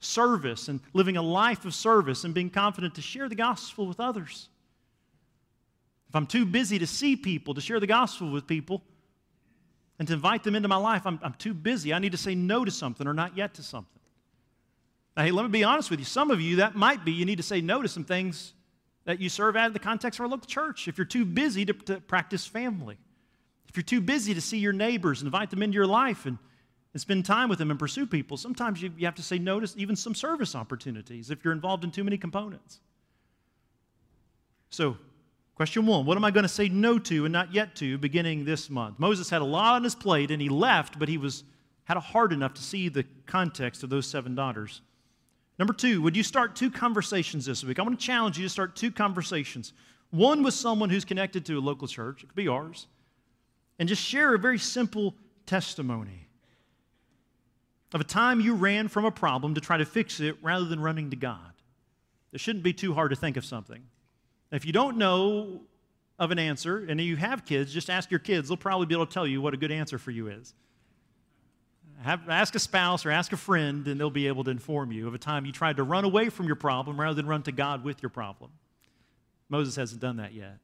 Service 0.00 0.68
and 0.68 0.80
living 0.92 1.16
a 1.16 1.22
life 1.22 1.64
of 1.64 1.74
service 1.74 2.24
and 2.24 2.34
being 2.34 2.50
confident 2.50 2.94
to 2.96 3.02
share 3.02 3.28
the 3.28 3.34
gospel 3.34 3.86
with 3.86 4.00
others. 4.00 4.48
If 6.08 6.16
I'm 6.16 6.26
too 6.26 6.46
busy 6.46 6.78
to 6.78 6.86
see 6.86 7.16
people, 7.16 7.54
to 7.54 7.60
share 7.60 7.80
the 7.80 7.86
gospel 7.86 8.30
with 8.30 8.46
people, 8.46 8.82
and 9.98 10.06
to 10.08 10.14
invite 10.14 10.44
them 10.44 10.54
into 10.54 10.68
my 10.68 10.76
life, 10.76 11.06
I'm, 11.06 11.18
I'm 11.22 11.34
too 11.34 11.52
busy. 11.52 11.92
I 11.92 11.98
need 11.98 12.12
to 12.12 12.18
say 12.18 12.34
no 12.34 12.64
to 12.64 12.70
something 12.70 13.06
or 13.06 13.14
not 13.14 13.36
yet 13.36 13.54
to 13.54 13.62
something. 13.62 14.00
Now, 15.16 15.24
hey, 15.24 15.32
let 15.32 15.42
me 15.42 15.50
be 15.50 15.64
honest 15.64 15.90
with 15.90 15.98
you. 15.98 16.04
Some 16.04 16.30
of 16.30 16.40
you, 16.40 16.56
that 16.56 16.76
might 16.76 17.04
be 17.04 17.12
you 17.12 17.24
need 17.24 17.36
to 17.38 17.42
say 17.42 17.60
no 17.60 17.82
to 17.82 17.88
some 17.88 18.04
things 18.04 18.54
that 19.04 19.20
you 19.20 19.28
serve 19.28 19.56
out 19.56 19.66
of 19.66 19.72
the 19.72 19.80
context 19.80 20.20
of 20.20 20.24
our 20.24 20.28
local 20.28 20.46
church. 20.46 20.86
If 20.86 20.96
you're 20.96 21.04
too 21.04 21.24
busy 21.24 21.64
to, 21.64 21.72
to 21.72 22.00
practice 22.00 22.46
family, 22.46 22.96
if 23.68 23.76
you're 23.76 23.82
too 23.82 24.00
busy 24.00 24.34
to 24.34 24.40
see 24.40 24.58
your 24.58 24.72
neighbors 24.72 25.20
and 25.20 25.26
invite 25.26 25.50
them 25.50 25.62
into 25.62 25.74
your 25.74 25.86
life 25.86 26.24
and, 26.26 26.38
and 26.94 27.00
spend 27.00 27.26
time 27.26 27.48
with 27.48 27.58
them 27.58 27.70
and 27.70 27.78
pursue 27.78 28.06
people, 28.06 28.36
sometimes 28.36 28.80
you, 28.80 28.92
you 28.96 29.06
have 29.06 29.16
to 29.16 29.22
say 29.22 29.38
no 29.38 29.58
to 29.58 29.78
even 29.78 29.96
some 29.96 30.14
service 30.14 30.54
opportunities 30.54 31.30
if 31.30 31.44
you're 31.44 31.52
involved 31.52 31.84
in 31.84 31.90
too 31.90 32.04
many 32.04 32.16
components. 32.16 32.80
So, 34.70 34.96
question 35.58 35.86
one 35.86 36.06
what 36.06 36.16
am 36.16 36.24
I 36.24 36.30
going 36.30 36.44
to 36.44 36.48
say 36.48 36.68
no 36.68 37.00
to 37.00 37.24
and 37.24 37.32
not 37.32 37.52
yet 37.52 37.74
to 37.76 37.98
beginning 37.98 38.44
this 38.44 38.70
month? 38.70 39.00
Moses 39.00 39.28
had 39.28 39.42
a 39.42 39.44
lot 39.44 39.74
on 39.74 39.82
his 39.82 39.96
plate 39.96 40.30
and 40.30 40.40
he 40.40 40.48
left, 40.48 41.00
but 41.00 41.08
he 41.08 41.18
was, 41.18 41.42
had 41.82 41.96
a 41.96 42.00
heart 42.00 42.32
enough 42.32 42.54
to 42.54 42.62
see 42.62 42.88
the 42.88 43.04
context 43.26 43.82
of 43.82 43.90
those 43.90 44.06
seven 44.06 44.36
daughters. 44.36 44.82
Number 45.58 45.72
two, 45.72 46.00
would 46.00 46.16
you 46.16 46.22
start 46.22 46.54
two 46.54 46.70
conversations 46.70 47.44
this 47.44 47.64
week? 47.64 47.80
I 47.80 47.82
want 47.82 47.98
to 47.98 48.06
challenge 48.06 48.38
you 48.38 48.44
to 48.44 48.48
start 48.48 48.76
two 48.76 48.92
conversations. 48.92 49.72
One 50.10 50.44
with 50.44 50.54
someone 50.54 50.90
who's 50.90 51.04
connected 51.04 51.44
to 51.46 51.58
a 51.58 51.60
local 51.60 51.88
church, 51.88 52.22
it 52.22 52.28
could 52.28 52.36
be 52.36 52.46
ours, 52.46 52.86
and 53.80 53.88
just 53.88 54.00
share 54.00 54.36
a 54.36 54.38
very 54.38 54.60
simple 54.60 55.16
testimony 55.44 56.28
of 57.92 58.00
a 58.00 58.04
time 58.04 58.40
you 58.40 58.54
ran 58.54 58.86
from 58.86 59.04
a 59.04 59.10
problem 59.10 59.56
to 59.56 59.60
try 59.60 59.76
to 59.76 59.84
fix 59.84 60.20
it 60.20 60.36
rather 60.40 60.66
than 60.66 60.78
running 60.78 61.10
to 61.10 61.16
God. 61.16 61.52
It 62.32 62.38
shouldn't 62.38 62.62
be 62.62 62.72
too 62.72 62.94
hard 62.94 63.10
to 63.10 63.16
think 63.16 63.36
of 63.36 63.44
something. 63.44 63.82
If 64.50 64.64
you 64.64 64.72
don't 64.72 64.96
know 64.96 65.60
of 66.18 66.30
an 66.30 66.38
answer 66.38 66.84
and 66.88 67.00
you 67.00 67.16
have 67.16 67.44
kids, 67.44 67.72
just 67.72 67.90
ask 67.90 68.10
your 68.10 68.20
kids. 68.20 68.48
They'll 68.48 68.56
probably 68.56 68.86
be 68.86 68.94
able 68.94 69.06
to 69.06 69.12
tell 69.12 69.26
you 69.26 69.40
what 69.40 69.54
a 69.54 69.56
good 69.56 69.70
answer 69.70 69.98
for 69.98 70.10
you 70.10 70.28
is. 70.28 70.54
Have, 72.02 72.28
ask 72.28 72.54
a 72.54 72.60
spouse 72.60 73.04
or 73.04 73.10
ask 73.10 73.32
a 73.32 73.36
friend, 73.36 73.86
and 73.88 73.98
they'll 74.00 74.10
be 74.10 74.28
able 74.28 74.44
to 74.44 74.50
inform 74.50 74.92
you 74.92 75.08
of 75.08 75.14
a 75.14 75.18
time 75.18 75.44
you 75.44 75.52
tried 75.52 75.76
to 75.78 75.82
run 75.82 76.04
away 76.04 76.28
from 76.28 76.46
your 76.46 76.56
problem 76.56 77.00
rather 77.00 77.14
than 77.14 77.26
run 77.26 77.42
to 77.42 77.52
God 77.52 77.82
with 77.82 78.02
your 78.02 78.10
problem. 78.10 78.52
Moses 79.48 79.74
hasn't 79.76 80.00
done 80.00 80.18
that 80.18 80.32
yet. 80.32 80.58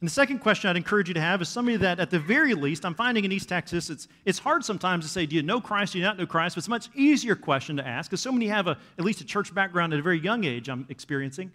And 0.00 0.10
the 0.10 0.12
second 0.12 0.40
question 0.40 0.68
I'd 0.68 0.76
encourage 0.76 1.08
you 1.08 1.14
to 1.14 1.20
have 1.20 1.40
is 1.40 1.48
somebody 1.48 1.76
that, 1.78 2.00
at 2.00 2.10
the 2.10 2.18
very 2.18 2.54
least, 2.54 2.84
I'm 2.84 2.94
finding 2.94 3.24
in 3.24 3.32
East 3.32 3.48
Texas, 3.48 3.88
it's, 3.88 4.08
it's 4.24 4.38
hard 4.38 4.64
sometimes 4.64 5.04
to 5.04 5.10
say, 5.10 5.24
Do 5.24 5.36
you 5.36 5.42
know 5.42 5.60
Christ? 5.60 5.92
Do 5.92 5.98
you 5.98 6.04
not 6.04 6.18
know 6.18 6.26
Christ? 6.26 6.54
But 6.54 6.58
it's 6.58 6.66
a 6.66 6.70
much 6.70 6.88
easier 6.94 7.34
question 7.34 7.76
to 7.78 7.86
ask 7.86 8.10
because 8.10 8.20
so 8.20 8.32
many 8.32 8.48
have 8.48 8.66
a, 8.66 8.76
at 8.98 9.04
least 9.04 9.20
a 9.20 9.24
church 9.24 9.54
background 9.54 9.94
at 9.94 9.98
a 9.98 10.02
very 10.02 10.20
young 10.20 10.44
age, 10.44 10.68
I'm 10.68 10.86
experiencing. 10.90 11.50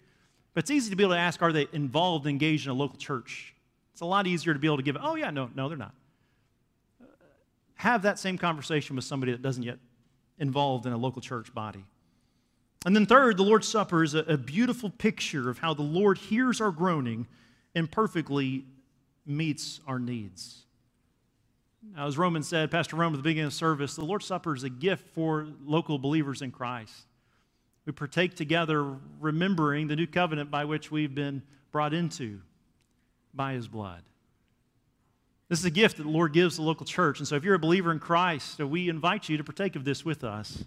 But 0.54 0.64
it's 0.64 0.70
easy 0.70 0.90
to 0.90 0.96
be 0.96 1.02
able 1.04 1.14
to 1.14 1.20
ask, 1.20 1.42
Are 1.42 1.52
they 1.52 1.66
involved, 1.72 2.26
engaged 2.26 2.66
in 2.66 2.72
a 2.72 2.74
local 2.74 2.98
church? 2.98 3.54
It's 3.92 4.00
a 4.00 4.06
lot 4.06 4.26
easier 4.26 4.52
to 4.52 4.58
be 4.58 4.66
able 4.66 4.78
to 4.78 4.82
give, 4.82 4.96
Oh, 5.00 5.14
yeah, 5.14 5.30
no, 5.30 5.50
no, 5.54 5.68
they're 5.68 5.78
not. 5.78 5.94
Have 7.76 8.02
that 8.02 8.18
same 8.18 8.38
conversation 8.38 8.96
with 8.96 9.04
somebody 9.04 9.32
that 9.32 9.42
doesn't 9.42 9.62
yet 9.62 9.78
involved 10.38 10.86
in 10.86 10.92
a 10.92 10.96
local 10.96 11.20
church 11.20 11.52
body. 11.54 11.84
And 12.84 12.96
then, 12.96 13.06
third, 13.06 13.36
the 13.36 13.42
Lord's 13.44 13.68
Supper 13.68 14.02
is 14.02 14.14
a, 14.14 14.20
a 14.20 14.36
beautiful 14.36 14.90
picture 14.90 15.48
of 15.48 15.58
how 15.58 15.72
the 15.74 15.82
Lord 15.82 16.18
hears 16.18 16.60
our 16.60 16.70
groaning 16.70 17.26
and 17.74 17.90
perfectly 17.90 18.64
meets 19.24 19.80
our 19.86 19.98
needs. 19.98 20.64
Now, 21.94 22.06
as 22.06 22.16
Roman 22.16 22.42
said, 22.42 22.70
Pastor 22.70 22.96
Roman 22.96 23.14
at 23.14 23.22
the 23.22 23.28
beginning 23.28 23.46
of 23.46 23.52
service, 23.52 23.96
the 23.96 24.04
Lord's 24.04 24.26
Supper 24.26 24.54
is 24.54 24.64
a 24.64 24.70
gift 24.70 25.08
for 25.14 25.46
local 25.64 25.98
believers 25.98 26.42
in 26.42 26.50
Christ. 26.50 27.06
We 27.84 27.92
partake 27.92 28.36
together, 28.36 28.96
remembering 29.20 29.88
the 29.88 29.96
new 29.96 30.06
covenant 30.06 30.50
by 30.50 30.64
which 30.64 30.90
we've 30.90 31.14
been 31.14 31.42
brought 31.72 31.92
into 31.92 32.40
by 33.34 33.54
his 33.54 33.66
blood. 33.66 34.02
This 35.48 35.58
is 35.58 35.64
a 35.64 35.70
gift 35.70 35.96
that 35.98 36.04
the 36.04 36.08
Lord 36.08 36.32
gives 36.32 36.56
the 36.56 36.62
local 36.62 36.86
church. 36.86 37.18
And 37.18 37.28
so, 37.28 37.36
if 37.36 37.44
you're 37.44 37.54
a 37.54 37.58
believer 37.58 37.92
in 37.92 37.98
Christ, 37.98 38.60
uh, 38.60 38.66
we 38.66 38.88
invite 38.88 39.28
you 39.28 39.36
to 39.36 39.44
partake 39.44 39.76
of 39.76 39.84
this 39.84 40.04
with 40.04 40.24
us. 40.24 40.64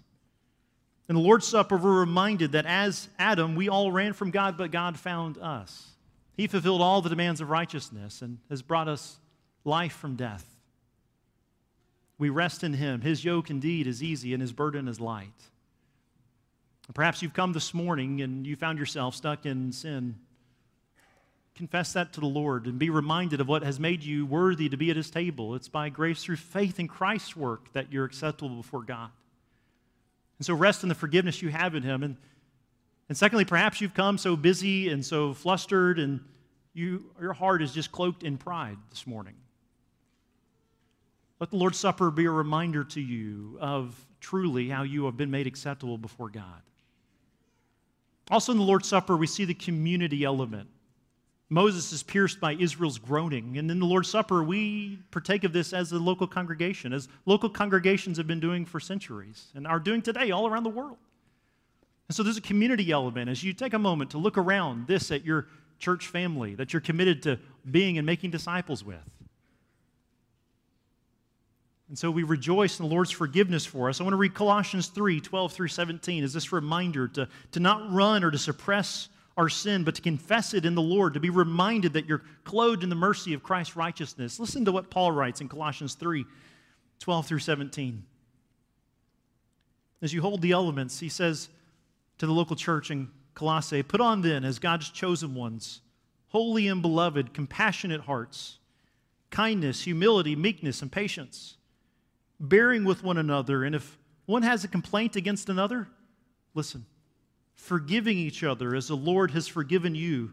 In 1.08 1.14
the 1.14 1.20
Lord's 1.20 1.46
Supper, 1.46 1.76
we're 1.76 2.00
reminded 2.00 2.52
that 2.52 2.66
as 2.66 3.08
Adam, 3.18 3.54
we 3.54 3.68
all 3.68 3.90
ran 3.90 4.12
from 4.12 4.30
God, 4.30 4.56
but 4.56 4.70
God 4.70 4.98
found 4.98 5.38
us. 5.38 5.90
He 6.36 6.46
fulfilled 6.46 6.82
all 6.82 7.00
the 7.00 7.08
demands 7.08 7.40
of 7.40 7.48
righteousness 7.48 8.22
and 8.22 8.38
has 8.50 8.62
brought 8.62 8.88
us 8.88 9.16
life 9.64 9.94
from 9.94 10.16
death. 10.16 10.44
We 12.18 12.28
rest 12.28 12.62
in 12.62 12.74
Him. 12.74 13.00
His 13.00 13.24
yoke 13.24 13.50
indeed 13.50 13.86
is 13.86 14.02
easy 14.02 14.32
and 14.34 14.40
His 14.40 14.52
burden 14.52 14.88
is 14.88 15.00
light. 15.00 15.50
Perhaps 16.94 17.20
you've 17.20 17.34
come 17.34 17.52
this 17.52 17.74
morning 17.74 18.22
and 18.22 18.46
you 18.46 18.56
found 18.56 18.78
yourself 18.78 19.14
stuck 19.14 19.44
in 19.44 19.72
sin. 19.72 20.16
Confess 21.54 21.92
that 21.94 22.12
to 22.14 22.20
the 22.20 22.26
Lord 22.26 22.66
and 22.66 22.78
be 22.78 22.90
reminded 22.90 23.40
of 23.40 23.48
what 23.48 23.62
has 23.62 23.80
made 23.80 24.02
you 24.02 24.24
worthy 24.24 24.68
to 24.68 24.76
be 24.76 24.90
at 24.90 24.96
His 24.96 25.10
table. 25.10 25.54
It's 25.54 25.68
by 25.68 25.88
grace 25.88 26.22
through 26.22 26.36
faith 26.36 26.78
in 26.78 26.88
Christ's 26.88 27.36
work 27.36 27.72
that 27.72 27.92
you're 27.92 28.04
acceptable 28.04 28.56
before 28.56 28.82
God. 28.82 29.10
And 30.38 30.46
so 30.46 30.54
rest 30.54 30.82
in 30.82 30.88
the 30.88 30.94
forgiveness 30.94 31.42
you 31.42 31.48
have 31.50 31.74
in 31.74 31.82
Him. 31.82 32.02
And 32.02 32.16
and 33.08 33.16
secondly, 33.16 33.44
perhaps 33.44 33.80
you've 33.80 33.94
come 33.94 34.18
so 34.18 34.36
busy 34.36 34.88
and 34.88 35.04
so 35.04 35.32
flustered, 35.32 35.98
and 35.98 36.20
you, 36.74 37.04
your 37.20 37.32
heart 37.32 37.62
is 37.62 37.72
just 37.72 37.92
cloaked 37.92 38.24
in 38.24 38.36
pride 38.36 38.78
this 38.90 39.06
morning. 39.06 39.34
Let 41.38 41.50
the 41.50 41.56
Lord's 41.56 41.78
Supper 41.78 42.10
be 42.10 42.24
a 42.24 42.30
reminder 42.30 42.82
to 42.82 43.00
you 43.00 43.58
of 43.60 43.94
truly 44.20 44.68
how 44.68 44.82
you 44.82 45.04
have 45.04 45.16
been 45.16 45.30
made 45.30 45.46
acceptable 45.46 45.98
before 45.98 46.30
God. 46.30 46.62
Also, 48.30 48.52
in 48.52 48.58
the 48.58 48.64
Lord's 48.64 48.88
Supper, 48.88 49.16
we 49.16 49.26
see 49.26 49.44
the 49.44 49.54
community 49.54 50.24
element. 50.24 50.68
Moses 51.48 51.92
is 51.92 52.02
pierced 52.02 52.40
by 52.40 52.54
Israel's 52.54 52.98
groaning. 52.98 53.56
And 53.56 53.70
in 53.70 53.78
the 53.78 53.86
Lord's 53.86 54.10
Supper, 54.10 54.42
we 54.42 54.98
partake 55.12 55.44
of 55.44 55.52
this 55.52 55.72
as 55.72 55.92
a 55.92 55.98
local 55.98 56.26
congregation, 56.26 56.92
as 56.92 57.08
local 57.24 57.48
congregations 57.48 58.16
have 58.16 58.26
been 58.26 58.40
doing 58.40 58.64
for 58.64 58.80
centuries 58.80 59.52
and 59.54 59.66
are 59.66 59.78
doing 59.78 60.02
today 60.02 60.32
all 60.32 60.48
around 60.48 60.64
the 60.64 60.70
world. 60.70 60.98
And 62.08 62.16
so 62.16 62.22
there's 62.22 62.36
a 62.36 62.42
community 62.42 62.90
element 62.90 63.30
as 63.30 63.44
you 63.44 63.52
take 63.52 63.74
a 63.74 63.78
moment 63.78 64.10
to 64.10 64.18
look 64.18 64.38
around 64.38 64.88
this 64.88 65.10
at 65.12 65.24
your 65.24 65.46
church 65.78 66.08
family 66.08 66.54
that 66.56 66.72
you're 66.72 66.80
committed 66.80 67.22
to 67.24 67.38
being 67.70 67.98
and 67.98 68.06
making 68.06 68.30
disciples 68.30 68.82
with. 68.82 68.98
And 71.88 71.96
so 71.96 72.10
we 72.10 72.24
rejoice 72.24 72.78
in 72.78 72.88
the 72.88 72.92
Lord's 72.92 73.12
forgiveness 73.12 73.64
for 73.64 73.88
us. 73.88 74.00
I 74.00 74.04
want 74.04 74.14
to 74.14 74.18
read 74.18 74.34
Colossians 74.34 74.88
3 74.88 75.20
12 75.20 75.52
through 75.52 75.68
17 75.68 76.24
as 76.24 76.32
this 76.32 76.52
reminder 76.52 77.06
to, 77.08 77.28
to 77.52 77.60
not 77.60 77.92
run 77.92 78.24
or 78.24 78.30
to 78.30 78.38
suppress 78.38 79.08
our 79.36 79.48
sin, 79.48 79.84
but 79.84 79.94
to 79.94 80.02
confess 80.02 80.54
it 80.54 80.64
in 80.64 80.74
the 80.74 80.82
Lord, 80.82 81.14
to 81.14 81.20
be 81.20 81.30
reminded 81.30 81.92
that 81.92 82.06
you're 82.06 82.22
clothed 82.44 82.82
in 82.82 82.88
the 82.88 82.96
mercy 82.96 83.34
of 83.34 83.42
Christ's 83.42 83.76
righteousness. 83.76 84.40
Listen 84.40 84.64
to 84.64 84.72
what 84.72 84.90
Paul 84.90 85.12
writes 85.12 85.40
in 85.40 85.48
Colossians 85.48 85.94
3 85.94 86.24
12 86.98 87.26
through 87.26 87.38
17. 87.40 88.04
As 90.02 90.12
you 90.12 90.22
hold 90.22 90.40
the 90.40 90.52
elements, 90.52 91.00
he 91.00 91.08
says, 91.08 91.50
to 92.18 92.26
the 92.26 92.32
local 92.32 92.56
church 92.56 92.90
in 92.90 93.08
Colossae 93.34 93.82
Put 93.82 94.00
on 94.00 94.22
then, 94.22 94.44
as 94.44 94.58
God's 94.58 94.90
chosen 94.90 95.34
ones, 95.34 95.82
holy 96.28 96.68
and 96.68 96.82
beloved, 96.82 97.34
compassionate 97.34 98.02
hearts, 98.02 98.58
kindness, 99.30 99.82
humility, 99.82 100.34
meekness, 100.34 100.82
and 100.82 100.90
patience, 100.90 101.56
bearing 102.40 102.84
with 102.84 103.02
one 103.02 103.18
another. 103.18 103.64
And 103.64 103.74
if 103.74 103.98
one 104.26 104.42
has 104.42 104.64
a 104.64 104.68
complaint 104.68 105.16
against 105.16 105.48
another, 105.48 105.88
listen, 106.54 106.86
forgiving 107.54 108.18
each 108.18 108.42
other 108.42 108.74
as 108.74 108.88
the 108.88 108.96
Lord 108.96 109.30
has 109.32 109.46
forgiven 109.46 109.94
you, 109.94 110.32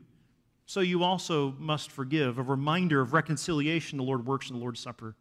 so 0.66 0.80
you 0.80 1.04
also 1.04 1.56
must 1.60 1.92
forgive. 1.92 2.38
A 2.38 2.44
reminder 2.44 3.02
of 3.02 3.14
reconciliation 3.14 3.98
the 3.98 4.04
Lord 4.04 4.26
works 4.26 4.50
in 4.50 4.56
the 4.56 4.62
Lord's 4.62 4.80
Supper. 4.80 5.16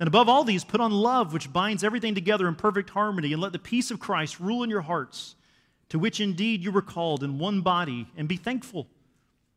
And 0.00 0.06
above 0.06 0.28
all 0.28 0.44
these, 0.44 0.64
put 0.64 0.80
on 0.80 0.90
love, 0.90 1.32
which 1.32 1.52
binds 1.52 1.84
everything 1.84 2.14
together 2.14 2.48
in 2.48 2.54
perfect 2.54 2.90
harmony, 2.90 3.32
and 3.32 3.42
let 3.42 3.52
the 3.52 3.58
peace 3.58 3.90
of 3.90 4.00
Christ 4.00 4.40
rule 4.40 4.62
in 4.62 4.70
your 4.70 4.80
hearts 4.80 5.36
to 5.92 5.98
which 5.98 6.20
indeed 6.20 6.64
you 6.64 6.72
were 6.72 6.80
called 6.80 7.22
in 7.22 7.38
one 7.38 7.60
body, 7.60 8.08
and 8.16 8.26
be 8.26 8.38
thankful. 8.38 8.88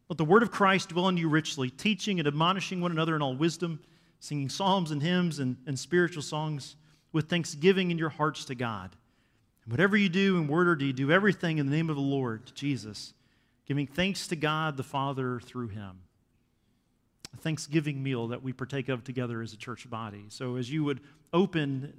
Let 0.09 0.17
the 0.17 0.25
word 0.25 0.43
of 0.43 0.51
Christ 0.51 0.89
dwell 0.89 1.07
in 1.07 1.15
you 1.15 1.29
richly, 1.29 1.69
teaching 1.69 2.19
and 2.19 2.27
admonishing 2.27 2.81
one 2.81 2.91
another 2.91 3.15
in 3.15 3.21
all 3.21 3.37
wisdom, 3.37 3.79
singing 4.25 4.49
psalms 4.49 4.91
and 4.91 5.03
hymns 5.03 5.39
and, 5.39 5.57
and 5.67 5.77
spiritual 5.77 6.23
songs 6.23 6.75
with 7.11 7.29
thanksgiving 7.29 7.91
in 7.91 7.97
your 7.97 8.09
hearts 8.09 8.45
to 8.45 8.55
God. 8.55 8.95
And 9.63 9.71
whatever 9.71 9.95
you 9.95 10.09
do 10.09 10.37
in 10.37 10.47
word 10.47 10.67
or 10.67 10.75
deed, 10.75 10.95
do 10.95 11.11
everything 11.11 11.59
in 11.59 11.67
the 11.67 11.71
name 11.75 11.89
of 11.89 11.95
the 11.95 12.01
Lord 12.01 12.51
Jesus, 12.55 13.13
giving 13.67 13.87
thanks 13.87 14.27
to 14.27 14.35
God 14.35 14.77
the 14.77 14.83
Father 14.83 15.39
through 15.39 15.69
him. 15.69 15.99
A 17.33 17.37
Thanksgiving 17.37 18.01
meal 18.01 18.27
that 18.29 18.41
we 18.41 18.51
partake 18.51 18.89
of 18.89 19.03
together 19.03 19.41
as 19.41 19.53
a 19.53 19.57
church 19.57 19.89
body. 19.89 20.25
So 20.29 20.55
as 20.55 20.71
you 20.71 20.83
would 20.83 21.01
open 21.31 21.93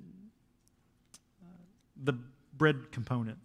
the 2.02 2.14
bread 2.56 2.90
component, 2.90 3.38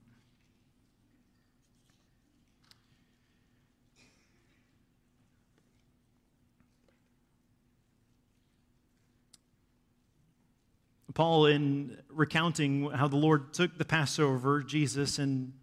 Paul, 11.22 11.46
in 11.46 12.00
recounting 12.10 12.90
how 12.90 13.08
the 13.08 13.16
Lord 13.16 13.54
took 13.54 13.78
the 13.78 13.86
Passover, 13.86 14.64
Jesus, 14.64 15.20
and 15.20 15.54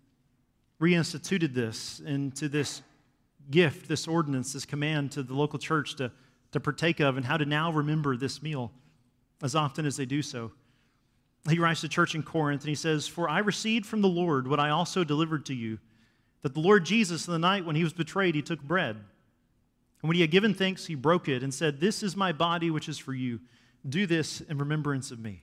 reinstituted 0.81 1.53
this 1.53 1.99
into 1.99 2.49
this 2.49 2.81
gift, 3.51 3.89
this 3.89 4.07
ordinance, 4.07 4.53
this 4.53 4.65
command 4.65 5.11
to 5.11 5.25
the 5.25 5.35
local 5.35 5.59
church 5.59 5.97
to, 5.97 6.13
to 6.53 6.61
partake 6.61 7.01
of, 7.01 7.17
and 7.17 7.27
how 7.27 7.37
to 7.37 7.45
now 7.45 7.73
remember 7.73 8.17
this 8.17 8.41
meal 8.41 8.71
as 9.43 9.57
often 9.57 9.85
as 9.85 9.97
they 9.97 10.05
do 10.05 10.23
so. 10.23 10.53
He 11.51 11.59
writes 11.59 11.81
to 11.81 11.89
the 11.89 11.93
church 11.93 12.15
in 12.15 12.23
Corinth 12.23 12.63
and 12.63 12.69
he 12.69 12.77
says, 12.77 13.09
For 13.09 13.29
I 13.29 13.41
received 13.41 13.85
from 13.85 14.01
the 14.01 14.07
Lord 14.07 14.47
what 14.47 14.61
I 14.61 14.71
also 14.71 15.03
delivered 15.03 15.45
to 15.47 15.55
you, 15.55 15.81
that 16.43 16.55
the 16.55 16.61
Lord 16.61 16.85
Jesus, 16.85 17.27
in 17.27 17.33
the 17.33 17.39
night 17.41 17.67
when 17.67 17.75
he 17.75 17.83
was 17.83 17.93
betrayed, 17.93 18.37
he 18.37 18.43
took 18.43 18.63
bread. 18.63 18.95
And 18.95 20.09
when 20.09 20.15
he 20.15 20.21
had 20.21 20.31
given 20.31 20.55
thanks, 20.55 20.87
he 20.87 20.95
broke 20.95 21.27
it 21.27 21.43
and 21.43 21.53
said, 21.53 21.81
This 21.81 22.05
is 22.05 22.15
my 22.15 22.31
body, 22.31 22.71
which 22.71 22.89
is 22.89 22.97
for 22.97 23.13
you. 23.13 23.41
Do 23.89 24.07
this 24.07 24.41
in 24.41 24.59
remembrance 24.59 25.11
of 25.11 25.19
me. 25.19 25.43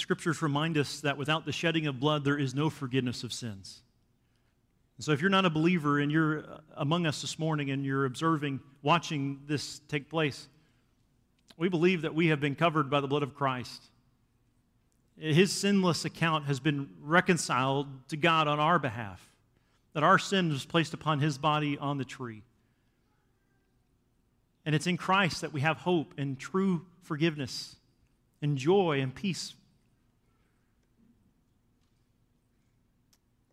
The 0.00 0.04
scriptures 0.04 0.40
remind 0.40 0.78
us 0.78 1.02
that 1.02 1.18
without 1.18 1.44
the 1.44 1.52
shedding 1.52 1.86
of 1.86 2.00
blood, 2.00 2.24
there 2.24 2.38
is 2.38 2.54
no 2.54 2.70
forgiveness 2.70 3.22
of 3.22 3.34
sins. 3.34 3.82
And 4.96 5.04
so, 5.04 5.12
if 5.12 5.20
you're 5.20 5.28
not 5.28 5.44
a 5.44 5.50
believer 5.50 5.98
and 5.98 6.10
you're 6.10 6.38
uh, 6.38 6.60
among 6.78 7.04
us 7.04 7.20
this 7.20 7.38
morning 7.38 7.70
and 7.70 7.84
you're 7.84 8.06
observing, 8.06 8.60
watching 8.80 9.42
this 9.46 9.82
take 9.88 10.08
place, 10.08 10.48
we 11.58 11.68
believe 11.68 12.00
that 12.00 12.14
we 12.14 12.28
have 12.28 12.40
been 12.40 12.54
covered 12.54 12.88
by 12.88 13.02
the 13.02 13.08
blood 13.08 13.22
of 13.22 13.34
Christ. 13.34 13.90
his 15.18 15.52
sinless 15.52 16.06
account 16.06 16.46
has 16.46 16.60
been 16.60 16.88
reconciled 17.02 17.86
to 18.08 18.16
God 18.16 18.48
on 18.48 18.58
our 18.58 18.78
behalf, 18.78 19.20
that 19.92 20.02
our 20.02 20.18
sin 20.18 20.48
was 20.48 20.64
placed 20.64 20.94
upon 20.94 21.20
his 21.20 21.36
body 21.36 21.76
on 21.76 21.98
the 21.98 22.06
tree. 22.06 22.42
And 24.64 24.74
it's 24.74 24.86
in 24.86 24.96
Christ 24.96 25.42
that 25.42 25.52
we 25.52 25.60
have 25.60 25.76
hope 25.76 26.14
and 26.16 26.38
true 26.38 26.86
forgiveness 27.02 27.76
and 28.40 28.56
joy 28.56 29.00
and 29.02 29.14
peace. 29.14 29.56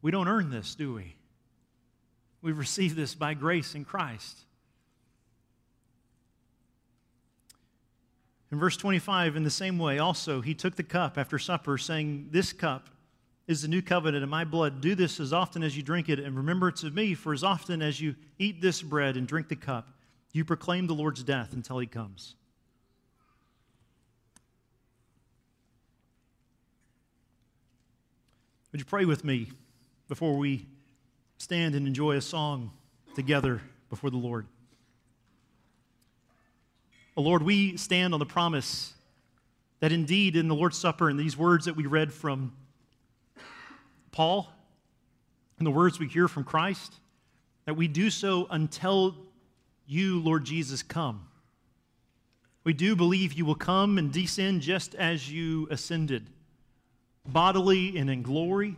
We 0.08 0.12
don't 0.12 0.30
earn 0.30 0.50
this, 0.50 0.74
do 0.74 0.94
we? 0.94 1.16
We've 2.42 2.58
received 2.58 2.96
this 2.96 3.14
by 3.14 3.34
grace 3.34 3.76
in 3.76 3.84
Christ. 3.84 4.40
In 8.50 8.58
verse 8.58 8.78
25, 8.78 9.36
in 9.36 9.44
the 9.44 9.50
same 9.50 9.78
way, 9.78 10.00
also, 10.00 10.40
he 10.40 10.54
took 10.54 10.78
the 10.78 10.84
cup 10.84 11.18
after 11.18 11.38
supper, 11.38 11.78
saying, 11.78 12.30
This 12.32 12.54
cup 12.54 12.88
is 13.48 13.64
the 13.64 13.68
new 13.68 13.82
covenant 13.82 14.24
in 14.24 14.30
my 14.30 14.46
blood. 14.46 14.80
Do 14.80 14.96
this 14.96 15.20
as 15.20 15.34
often 15.34 15.62
as 15.62 15.76
you 15.76 15.84
drink 15.84 16.08
it, 16.08 16.20
and 16.20 16.38
remember 16.38 16.40
remembrance 16.40 16.84
of 16.84 16.96
me, 16.96 17.14
for 17.14 17.34
as 17.34 17.44
often 17.44 17.82
as 17.82 18.00
you 18.00 18.16
eat 18.40 18.62
this 18.62 18.82
bread 18.82 19.18
and 19.18 19.28
drink 19.28 19.50
the 19.50 19.58
cup, 19.58 19.90
you 20.32 20.46
proclaim 20.46 20.88
the 20.88 20.96
Lord's 20.96 21.22
death 21.22 21.52
until 21.52 21.80
he 21.80 21.86
comes. 21.86 22.36
Would 28.72 28.80
you 28.80 28.86
pray 28.86 29.04
with 29.04 29.26
me 29.26 29.52
before 30.08 30.38
we 30.38 30.66
stand 31.38 31.76
and 31.76 31.88
enjoy 31.88 32.16
a 32.16 32.22
song 32.22 32.72
together 33.16 33.62
before 33.90 34.10
the 34.10 34.18
Lord? 34.18 34.48
Oh 37.16 37.22
Lord, 37.22 37.44
we 37.44 37.78
stand 37.78 38.14
on 38.14 38.20
the 38.20 38.26
promise 38.26 38.94
that 39.80 39.92
indeed 39.92 40.36
in 40.36 40.48
the 40.48 40.56
Lord's 40.56 40.78
Supper 40.78 41.10
and 41.10 41.20
these 41.20 41.38
words 41.38 41.66
that 41.66 41.76
we 41.76 41.86
read 41.86 42.12
from 42.12 42.54
Paul 44.12 44.52
and 45.58 45.66
the 45.66 45.72
words 45.72 46.00
we 46.00 46.08
hear 46.08 46.28
from 46.28 46.44
Christ, 46.44 46.94
that 47.66 47.76
we 47.76 47.88
do 47.88 48.10
so 48.10 48.48
until 48.50 49.16
you, 49.86 50.20
Lord 50.20 50.46
Jesus, 50.46 50.84
come. 50.84 51.28
We 52.64 52.74
do 52.74 52.96
believe 52.96 53.34
you 53.34 53.46
will 53.46 53.56
come 53.56 53.98
and 53.98 54.12
descend 54.12 54.62
just 54.62 54.94
as 54.96 55.32
you 55.32 55.68
ascended, 55.72 56.30
bodily 57.26 57.98
and 57.98 58.10
in 58.10 58.22
glory. 58.22 58.78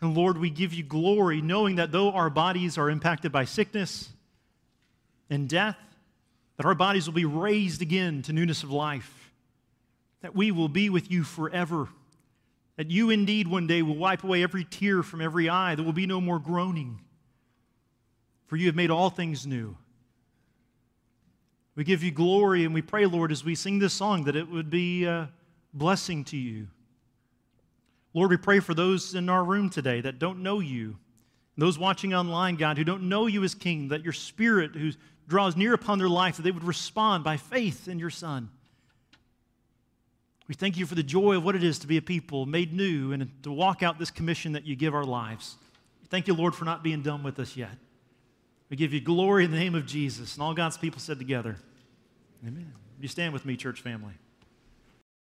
And 0.00 0.14
Lord, 0.16 0.38
we 0.38 0.50
give 0.50 0.72
you 0.72 0.82
glory, 0.82 1.42
knowing 1.42 1.76
that 1.76 1.92
though 1.92 2.12
our 2.12 2.30
bodies 2.30 2.78
are 2.78 2.88
impacted 2.88 3.32
by 3.32 3.44
sickness, 3.44 4.10
and 5.30 5.48
death, 5.48 5.78
that 6.56 6.66
our 6.66 6.74
bodies 6.74 7.06
will 7.06 7.14
be 7.14 7.24
raised 7.24 7.80
again 7.80 8.20
to 8.22 8.32
newness 8.32 8.62
of 8.62 8.70
life, 8.70 9.32
that 10.22 10.34
we 10.34 10.50
will 10.50 10.68
be 10.68 10.90
with 10.90 11.10
you 11.10 11.22
forever, 11.22 11.88
that 12.76 12.90
you 12.90 13.10
indeed 13.10 13.46
one 13.46 13.66
day 13.66 13.80
will 13.80 13.96
wipe 13.96 14.24
away 14.24 14.42
every 14.42 14.64
tear 14.64 15.02
from 15.02 15.20
every 15.20 15.48
eye, 15.48 15.74
there 15.74 15.84
will 15.84 15.92
be 15.92 16.06
no 16.06 16.20
more 16.20 16.38
groaning, 16.38 17.00
for 18.46 18.56
you 18.56 18.66
have 18.66 18.74
made 18.76 18.90
all 18.90 19.08
things 19.08 19.46
new. 19.46 19.76
We 21.76 21.84
give 21.84 22.02
you 22.02 22.10
glory 22.10 22.64
and 22.64 22.74
we 22.74 22.82
pray, 22.82 23.06
Lord, 23.06 23.32
as 23.32 23.44
we 23.44 23.54
sing 23.54 23.78
this 23.78 23.94
song, 23.94 24.24
that 24.24 24.36
it 24.36 24.50
would 24.50 24.68
be 24.68 25.04
a 25.04 25.30
blessing 25.72 26.24
to 26.24 26.36
you. 26.36 26.66
Lord, 28.12 28.30
we 28.30 28.36
pray 28.36 28.60
for 28.60 28.74
those 28.74 29.14
in 29.14 29.28
our 29.28 29.44
room 29.44 29.70
today 29.70 30.00
that 30.00 30.18
don't 30.18 30.42
know 30.42 30.60
you, 30.60 30.96
those 31.56 31.78
watching 31.78 32.14
online, 32.14 32.56
God, 32.56 32.78
who 32.78 32.84
don't 32.84 33.08
know 33.08 33.26
you 33.26 33.44
as 33.44 33.54
King, 33.54 33.88
that 33.88 34.02
your 34.02 34.12
Spirit, 34.12 34.74
who 34.74 34.92
draws 35.28 35.56
near 35.56 35.74
upon 35.74 35.98
their 35.98 36.08
life, 36.08 36.36
that 36.36 36.42
they 36.42 36.50
would 36.50 36.64
respond 36.64 37.22
by 37.22 37.36
faith 37.36 37.86
in 37.86 37.98
your 37.98 38.10
Son. 38.10 38.48
We 40.48 40.54
thank 40.54 40.76
you 40.76 40.86
for 40.86 40.96
the 40.96 41.04
joy 41.04 41.36
of 41.36 41.44
what 41.44 41.54
it 41.54 41.62
is 41.62 41.78
to 41.80 41.86
be 41.86 41.96
a 41.96 42.02
people 42.02 42.44
made 42.44 42.72
new 42.72 43.12
and 43.12 43.30
to 43.44 43.52
walk 43.52 43.84
out 43.84 44.00
this 44.00 44.10
commission 44.10 44.52
that 44.52 44.66
you 44.66 44.74
give 44.74 44.94
our 44.94 45.04
lives. 45.04 45.56
Thank 46.08 46.26
you, 46.26 46.34
Lord, 46.34 46.56
for 46.56 46.64
not 46.64 46.82
being 46.82 47.02
done 47.02 47.22
with 47.22 47.38
us 47.38 47.56
yet. 47.56 47.70
We 48.68 48.76
give 48.76 48.92
you 48.92 49.00
glory 49.00 49.44
in 49.44 49.52
the 49.52 49.58
name 49.58 49.76
of 49.76 49.86
Jesus. 49.86 50.34
And 50.34 50.42
all 50.42 50.54
God's 50.54 50.76
people 50.76 50.98
said 50.98 51.18
together, 51.18 51.56
Amen. 52.44 52.72
You 53.00 53.06
stand 53.06 53.32
with 53.32 53.44
me, 53.44 53.56
church 53.56 53.80
family. 53.80 54.14